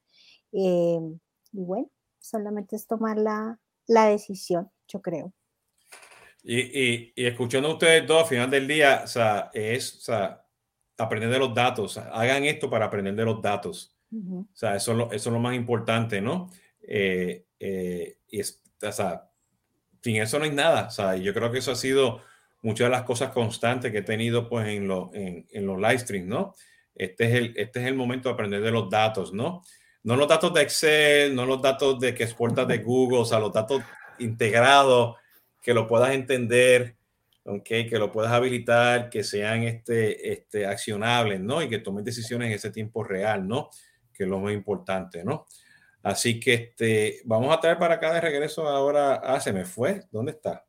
Eh, 0.53 1.01
y 1.53 1.64
bueno, 1.64 1.88
solamente 2.18 2.76
es 2.76 2.86
tomar 2.86 3.18
la, 3.18 3.59
la 3.86 4.07
decisión, 4.07 4.70
yo 4.88 5.01
creo. 5.01 5.32
Y, 6.42 6.61
y, 6.61 7.12
y, 7.16 7.26
escuchando 7.26 7.68
a 7.68 7.72
ustedes 7.72 8.07
dos, 8.07 8.22
al 8.22 8.28
final 8.28 8.51
del 8.51 8.68
día, 8.68 9.01
o 9.03 9.07
sea, 9.07 9.51
es 9.55 9.97
o 9.97 10.01
sea, 10.01 10.45
aprender 10.99 11.30
de 11.30 11.38
los 11.38 11.55
datos. 11.55 11.97
hagan 11.97 12.45
esto 12.45 12.68
para 12.68 12.86
aprender 12.86 13.14
de 13.14 13.24
los 13.24 13.40
datos. 13.40 13.97
O 14.12 14.46
sea, 14.52 14.76
eso 14.76 14.92
es, 14.92 14.98
lo, 14.98 15.12
eso 15.12 15.28
es 15.30 15.32
lo 15.32 15.40
más 15.40 15.55
importante, 15.55 16.20
¿no? 16.20 16.50
Eh, 16.82 17.46
eh, 17.59 18.18
y 18.28 18.40
es, 18.40 18.62
o 18.82 18.92
sea, 18.92 19.30
sin 20.02 20.16
eso 20.16 20.38
no 20.38 20.44
hay 20.44 20.52
nada. 20.52 20.86
O 20.86 20.90
sea, 20.90 21.16
yo 21.16 21.34
creo 21.34 21.50
que 21.50 21.59
eso 21.59 21.72
ha 21.72 21.76
sido 21.76 22.20
muchas 22.62 22.86
de 22.86 22.90
las 22.90 23.02
cosas 23.02 23.30
constantes 23.30 23.90
que 23.90 23.98
he 23.98 24.02
tenido 24.02 24.48
pues 24.48 24.68
en, 24.68 24.90
en, 25.14 25.46
en 25.50 25.66
los 25.66 25.78
live 25.78 25.98
streams, 25.98 26.28
¿no? 26.28 26.55
Este 26.94 27.24
es, 27.24 27.34
el, 27.34 27.52
este 27.57 27.80
es 27.80 27.86
el 27.86 27.94
momento 27.94 28.28
de 28.28 28.34
aprender 28.34 28.62
de 28.62 28.70
los 28.70 28.88
datos, 28.88 29.32
¿no? 29.32 29.62
No 30.05 30.16
los 30.16 30.28
datos 30.28 30.52
de 30.55 30.62
Excel, 30.62 31.34
no 31.34 31.46
los 31.46 31.61
datos 31.61 31.98
de 31.98 32.14
que 32.14 32.24
exportas 32.24 32.68
de 32.68 32.78
Google, 32.78 33.18
o 33.18 33.24
sea, 33.24 33.38
los 33.38 33.52
datos 33.52 33.82
integrados, 34.18 35.16
que 35.61 35.74
lo 35.74 35.86
puedas 35.86 36.12
entender, 36.12 36.96
okay, 37.42 37.88
que 37.88 37.98
lo 37.98 38.12
puedas 38.12 38.32
habilitar, 38.32 39.09
que 39.09 39.24
sean 39.24 39.62
este, 39.62 40.32
este, 40.32 40.66
accionables, 40.66 41.40
¿no? 41.40 41.62
Y 41.62 41.68
que 41.68 41.78
tomes 41.78 42.05
decisiones 42.05 42.48
en 42.48 42.55
ese 42.55 42.70
tiempo 42.70 43.02
real, 43.02 43.48
¿no? 43.48 43.70
Que 44.15 44.25
es 44.25 44.29
lo 44.29 44.41
más 44.41 44.53
importante, 44.53 45.25
¿no? 45.25 45.47
Así 46.03 46.39
que 46.39 46.55
este, 46.55 47.21
vamos 47.25 47.55
a 47.55 47.61
traer 47.61 47.79
para 47.79 47.95
acá 47.95 48.12
de 48.12 48.21
regreso 48.21 48.69
ahora. 48.69 49.15
Ah, 49.17 49.41
se 49.41 49.53
me 49.53 49.65
fue. 49.65 50.03
¿Dónde 50.11 50.33
está? 50.33 50.65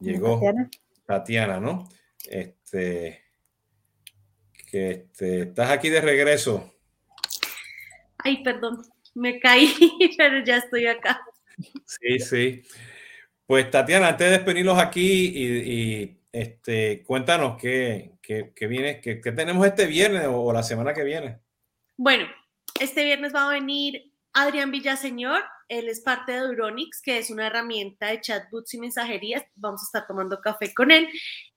Llegó 0.00 0.34
Tatiana, 0.34 0.70
Tatiana 1.06 1.60
¿no? 1.60 1.88
Este, 2.28 3.22
que 4.70 4.90
este, 4.90 5.42
estás 5.42 5.70
aquí 5.70 5.88
de 5.88 6.00
regreso. 6.00 6.72
Ay, 8.18 8.42
perdón, 8.42 8.82
me 9.14 9.38
caí, 9.38 9.72
pero 10.18 10.44
ya 10.44 10.58
estoy 10.58 10.86
acá. 10.86 11.20
Sí, 11.84 12.18
sí. 12.18 12.62
Pues 13.46 13.70
Tatiana, 13.70 14.08
antes 14.08 14.26
de 14.26 14.36
despedirlos 14.36 14.78
aquí 14.78 15.32
y, 15.34 16.20
este, 16.32 17.02
cuéntanos 17.04 17.56
qué, 17.60 18.12
qué, 18.20 18.66
viene, 18.66 19.00
qué, 19.00 19.14
tenemos 19.16 19.64
este 19.66 19.86
viernes 19.86 20.26
o, 20.28 20.52
la 20.52 20.62
semana 20.62 20.92
que 20.92 21.04
viene. 21.04 21.38
Bueno, 21.96 22.26
este 22.80 23.04
viernes 23.04 23.34
va 23.34 23.46
a 23.46 23.52
venir 23.52 24.12
Adrián 24.32 24.70
Villaseñor, 24.70 25.42
él 25.68 25.88
es 25.88 26.00
parte 26.00 26.32
de 26.32 26.40
Duronix, 26.40 27.00
que 27.02 27.18
es 27.18 27.30
una 27.30 27.48
herramienta 27.48 28.08
de 28.08 28.20
chatbots 28.20 28.74
y 28.74 28.78
mensajerías. 28.78 29.44
Vamos 29.56 29.82
a 29.82 29.86
estar 29.86 30.06
tomando 30.06 30.40
café 30.40 30.72
con 30.72 30.90
él. 30.90 31.08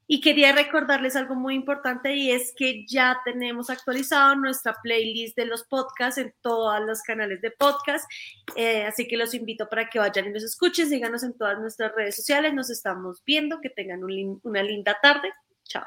Y 0.07 0.21
quería 0.21 0.53
recordarles 0.53 1.15
algo 1.15 1.35
muy 1.35 1.53
importante 1.53 2.15
y 2.15 2.31
es 2.31 2.51
que 2.57 2.83
ya 2.87 3.19
tenemos 3.23 3.69
actualizado 3.69 4.33
nuestra 4.35 4.75
playlist 4.81 5.37
de 5.37 5.45
los 5.45 5.65
podcasts 5.65 6.17
en 6.17 6.33
todos 6.41 6.81
los 6.83 7.03
canales 7.03 7.41
de 7.41 7.51
podcast. 7.51 8.09
Eh, 8.55 8.85
así 8.85 9.07
que 9.07 9.17
los 9.17 9.35
invito 9.35 9.69
para 9.69 9.87
que 9.87 9.99
vayan 9.99 10.25
y 10.25 10.31
nos 10.31 10.43
escuchen, 10.43 10.89
síganos 10.89 11.21
en 11.21 11.37
todas 11.37 11.59
nuestras 11.59 11.93
redes 11.93 12.15
sociales. 12.15 12.55
Nos 12.55 12.71
estamos 12.71 13.21
viendo. 13.23 13.61
Que 13.61 13.69
tengan 13.69 14.01
una 14.41 14.63
linda 14.63 14.97
tarde. 14.99 15.31
Chao. 15.65 15.85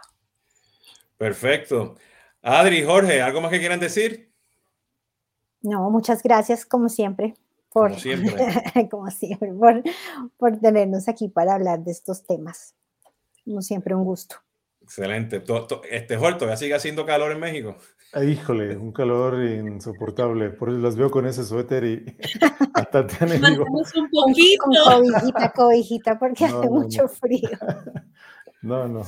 Perfecto. 1.19 1.97
Adri, 2.43 2.85
Jorge, 2.85 3.21
¿algo 3.21 3.41
más 3.41 3.51
que 3.51 3.59
quieran 3.59 3.81
decir? 3.81 4.32
No, 5.63 5.91
muchas 5.91 6.23
gracias, 6.23 6.67
como 6.67 6.89
siempre, 6.89 7.35
por, 7.73 7.91
como 7.91 8.01
siempre, 8.01 8.35
como 8.91 9.11
siempre 9.11 9.53
por, 9.53 9.83
por 10.37 10.59
tenernos 10.59 11.09
aquí 11.09 11.29
para 11.29 11.55
hablar 11.55 11.81
de 11.85 11.93
estos 11.93 12.25
temas. 12.25 12.75
Como 13.45 13.63
siempre, 13.63 13.95
un 13.95 14.05
gusto. 14.05 14.37
Excelente. 14.83 15.43
Este 15.91 16.17
Jorge, 16.17 16.39
¿todavía 16.39 16.57
sigue 16.57 16.75
haciendo 16.75 17.07
calor 17.07 17.33
en 17.33 17.41
México? 17.41 17.77
híjole, 18.21 18.77
un 18.77 18.93
calor 18.93 19.43
insoportable. 19.43 20.51
Por 20.51 20.69
eso 20.69 20.79
las 20.79 20.97
veo 20.97 21.11
con 21.11 21.27
ese 21.27 21.45
suéter 21.45 21.85
y 21.85 22.17
hasta 22.75 23.07
te 23.07 23.27
digo. 23.27 23.65
un 23.65 24.11
poquito. 24.11 24.65
Con 24.65 24.75
cobijita, 24.75 25.53
cobijita, 25.53 26.19
porque 26.19 26.45
hace 26.45 26.69
mucho 26.69 27.09
frío. 27.09 27.49
No, 28.65 28.87
no. 28.87 29.05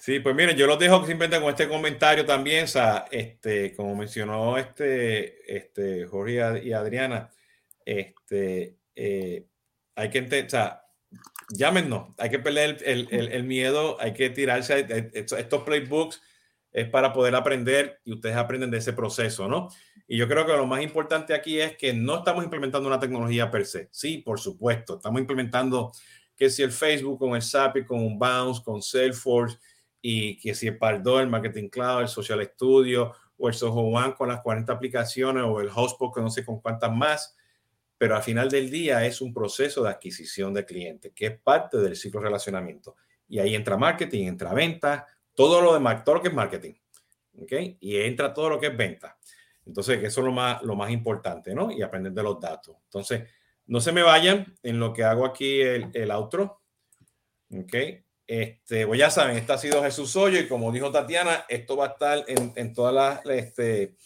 Sí, 0.00 0.18
pues 0.18 0.34
miren, 0.34 0.56
yo 0.56 0.66
los 0.66 0.78
dejo 0.78 0.96
simplemente 1.04 1.38
con 1.38 1.50
este 1.50 1.68
comentario 1.68 2.24
también, 2.24 2.64
o 2.64 2.66
sea, 2.66 3.04
este, 3.10 3.74
como 3.76 3.94
mencionó 3.94 4.56
este, 4.56 5.58
este 5.58 6.06
Jorge 6.06 6.62
y 6.64 6.72
Adriana, 6.72 7.28
este, 7.84 8.78
eh, 8.94 9.46
hay 9.94 10.08
que 10.08 10.18
entender, 10.18 10.46
o 10.46 10.48
sea, 10.48 10.86
llámenos, 11.50 12.14
hay 12.16 12.30
que 12.30 12.38
perder 12.38 12.78
el, 12.86 13.08
el, 13.10 13.28
el, 13.30 13.44
miedo, 13.44 13.98
hay 14.00 14.14
que 14.14 14.30
tirarse, 14.30 14.86
estos 15.12 15.64
playbooks 15.64 16.22
es 16.72 16.88
para 16.88 17.12
poder 17.12 17.34
aprender 17.34 18.00
y 18.02 18.14
ustedes 18.14 18.36
aprenden 18.36 18.70
de 18.70 18.78
ese 18.78 18.94
proceso, 18.94 19.48
¿no? 19.48 19.68
Y 20.08 20.16
yo 20.16 20.26
creo 20.28 20.46
que 20.46 20.52
lo 20.52 20.66
más 20.66 20.82
importante 20.82 21.34
aquí 21.34 21.60
es 21.60 21.76
que 21.76 21.92
no 21.92 22.16
estamos 22.16 22.42
implementando 22.42 22.88
una 22.88 23.00
tecnología 23.00 23.50
per 23.50 23.66
se. 23.66 23.90
Sí, 23.92 24.16
por 24.16 24.40
supuesto, 24.40 24.96
estamos 24.96 25.20
implementando 25.20 25.92
que 26.34 26.48
si 26.48 26.62
el 26.62 26.72
Facebook 26.72 27.18
con 27.18 27.36
el 27.36 27.42
SAP, 27.42 27.84
con 27.84 27.98
un 28.00 28.18
Bounce, 28.18 28.62
con 28.64 28.80
Salesforce, 28.80 29.58
y 30.02 30.38
que 30.38 30.54
si 30.54 30.68
el 30.68 30.78
Pardot, 30.78 31.20
el 31.20 31.28
Marketing 31.28 31.68
Cloud, 31.68 32.02
el 32.02 32.08
Social 32.08 32.42
Studio 32.54 33.12
o 33.36 33.48
el 33.48 33.54
Soho 33.54 33.80
One 33.80 34.14
con 34.14 34.28
las 34.28 34.40
40 34.40 34.72
aplicaciones 34.72 35.44
o 35.46 35.60
el 35.60 35.70
Hotspot 35.70 36.14
que 36.14 36.20
no 36.20 36.30
sé 36.30 36.44
con 36.44 36.60
cuántas 36.60 36.92
más, 36.92 37.36
pero 37.98 38.16
al 38.16 38.22
final 38.22 38.48
del 38.50 38.70
día 38.70 39.04
es 39.04 39.20
un 39.20 39.32
proceso 39.32 39.82
de 39.82 39.90
adquisición 39.90 40.54
de 40.54 40.64
clientes, 40.64 41.12
que 41.14 41.26
es 41.26 41.38
parte 41.38 41.78
del 41.78 41.96
ciclo 41.96 42.20
de 42.20 42.26
relacionamiento. 42.26 42.96
Y 43.28 43.38
ahí 43.38 43.54
entra 43.54 43.76
marketing, 43.76 44.26
entra 44.26 44.54
venta, 44.54 45.06
todo 45.34 45.60
lo 45.60 45.78
de 45.78 45.96
todo 46.04 46.16
lo 46.16 46.22
que 46.22 46.28
es 46.28 46.34
marketing. 46.34 46.74
¿ok? 47.38 47.52
Y 47.80 47.96
entra 47.96 48.32
todo 48.32 48.48
lo 48.50 48.60
que 48.60 48.68
es 48.68 48.76
venta. 48.76 49.16
Entonces, 49.66 50.02
eso 50.02 50.20
es 50.20 50.24
lo 50.24 50.32
más, 50.32 50.62
lo 50.62 50.74
más 50.74 50.90
importante, 50.90 51.54
¿no? 51.54 51.70
Y 51.70 51.82
aprender 51.82 52.12
de 52.12 52.22
los 52.22 52.40
datos. 52.40 52.76
Entonces, 52.84 53.28
no 53.66 53.80
se 53.80 53.92
me 53.92 54.02
vayan 54.02 54.56
en 54.62 54.80
lo 54.80 54.92
que 54.92 55.04
hago 55.04 55.24
aquí 55.24 55.60
el, 55.60 55.90
el 55.92 56.10
outro. 56.10 56.62
¿Ok? 57.52 57.74
Este, 58.32 58.86
pues 58.86 59.00
ya 59.00 59.10
saben, 59.10 59.36
este 59.36 59.52
ha 59.52 59.58
sido 59.58 59.82
Jesús 59.82 60.14
Hoyo 60.14 60.38
y 60.38 60.46
como 60.46 60.70
dijo 60.70 60.92
Tatiana, 60.92 61.46
esto 61.48 61.76
va 61.76 61.86
a 61.86 61.88
estar 61.88 62.24
en, 62.28 62.52
en 62.54 62.72
todas 62.72 62.94
las 62.94 63.26
este, 63.26 63.96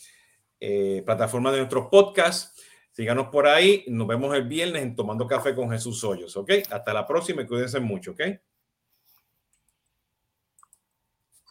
eh, 0.58 1.02
plataformas 1.04 1.52
de 1.52 1.58
nuestros 1.58 1.88
podcasts. 1.90 2.58
Síganos 2.90 3.26
por 3.26 3.46
ahí. 3.46 3.84
Nos 3.86 4.08
vemos 4.08 4.34
el 4.34 4.44
viernes 4.48 4.82
en 4.82 4.96
Tomando 4.96 5.26
Café 5.26 5.54
con 5.54 5.70
Jesús 5.70 6.02
Hoyos, 6.04 6.38
¿ok? 6.38 6.52
Hasta 6.70 6.94
la 6.94 7.06
próxima 7.06 7.42
y 7.42 7.46
cuídense 7.46 7.80
mucho, 7.80 8.12
¿ok? 8.12 8.22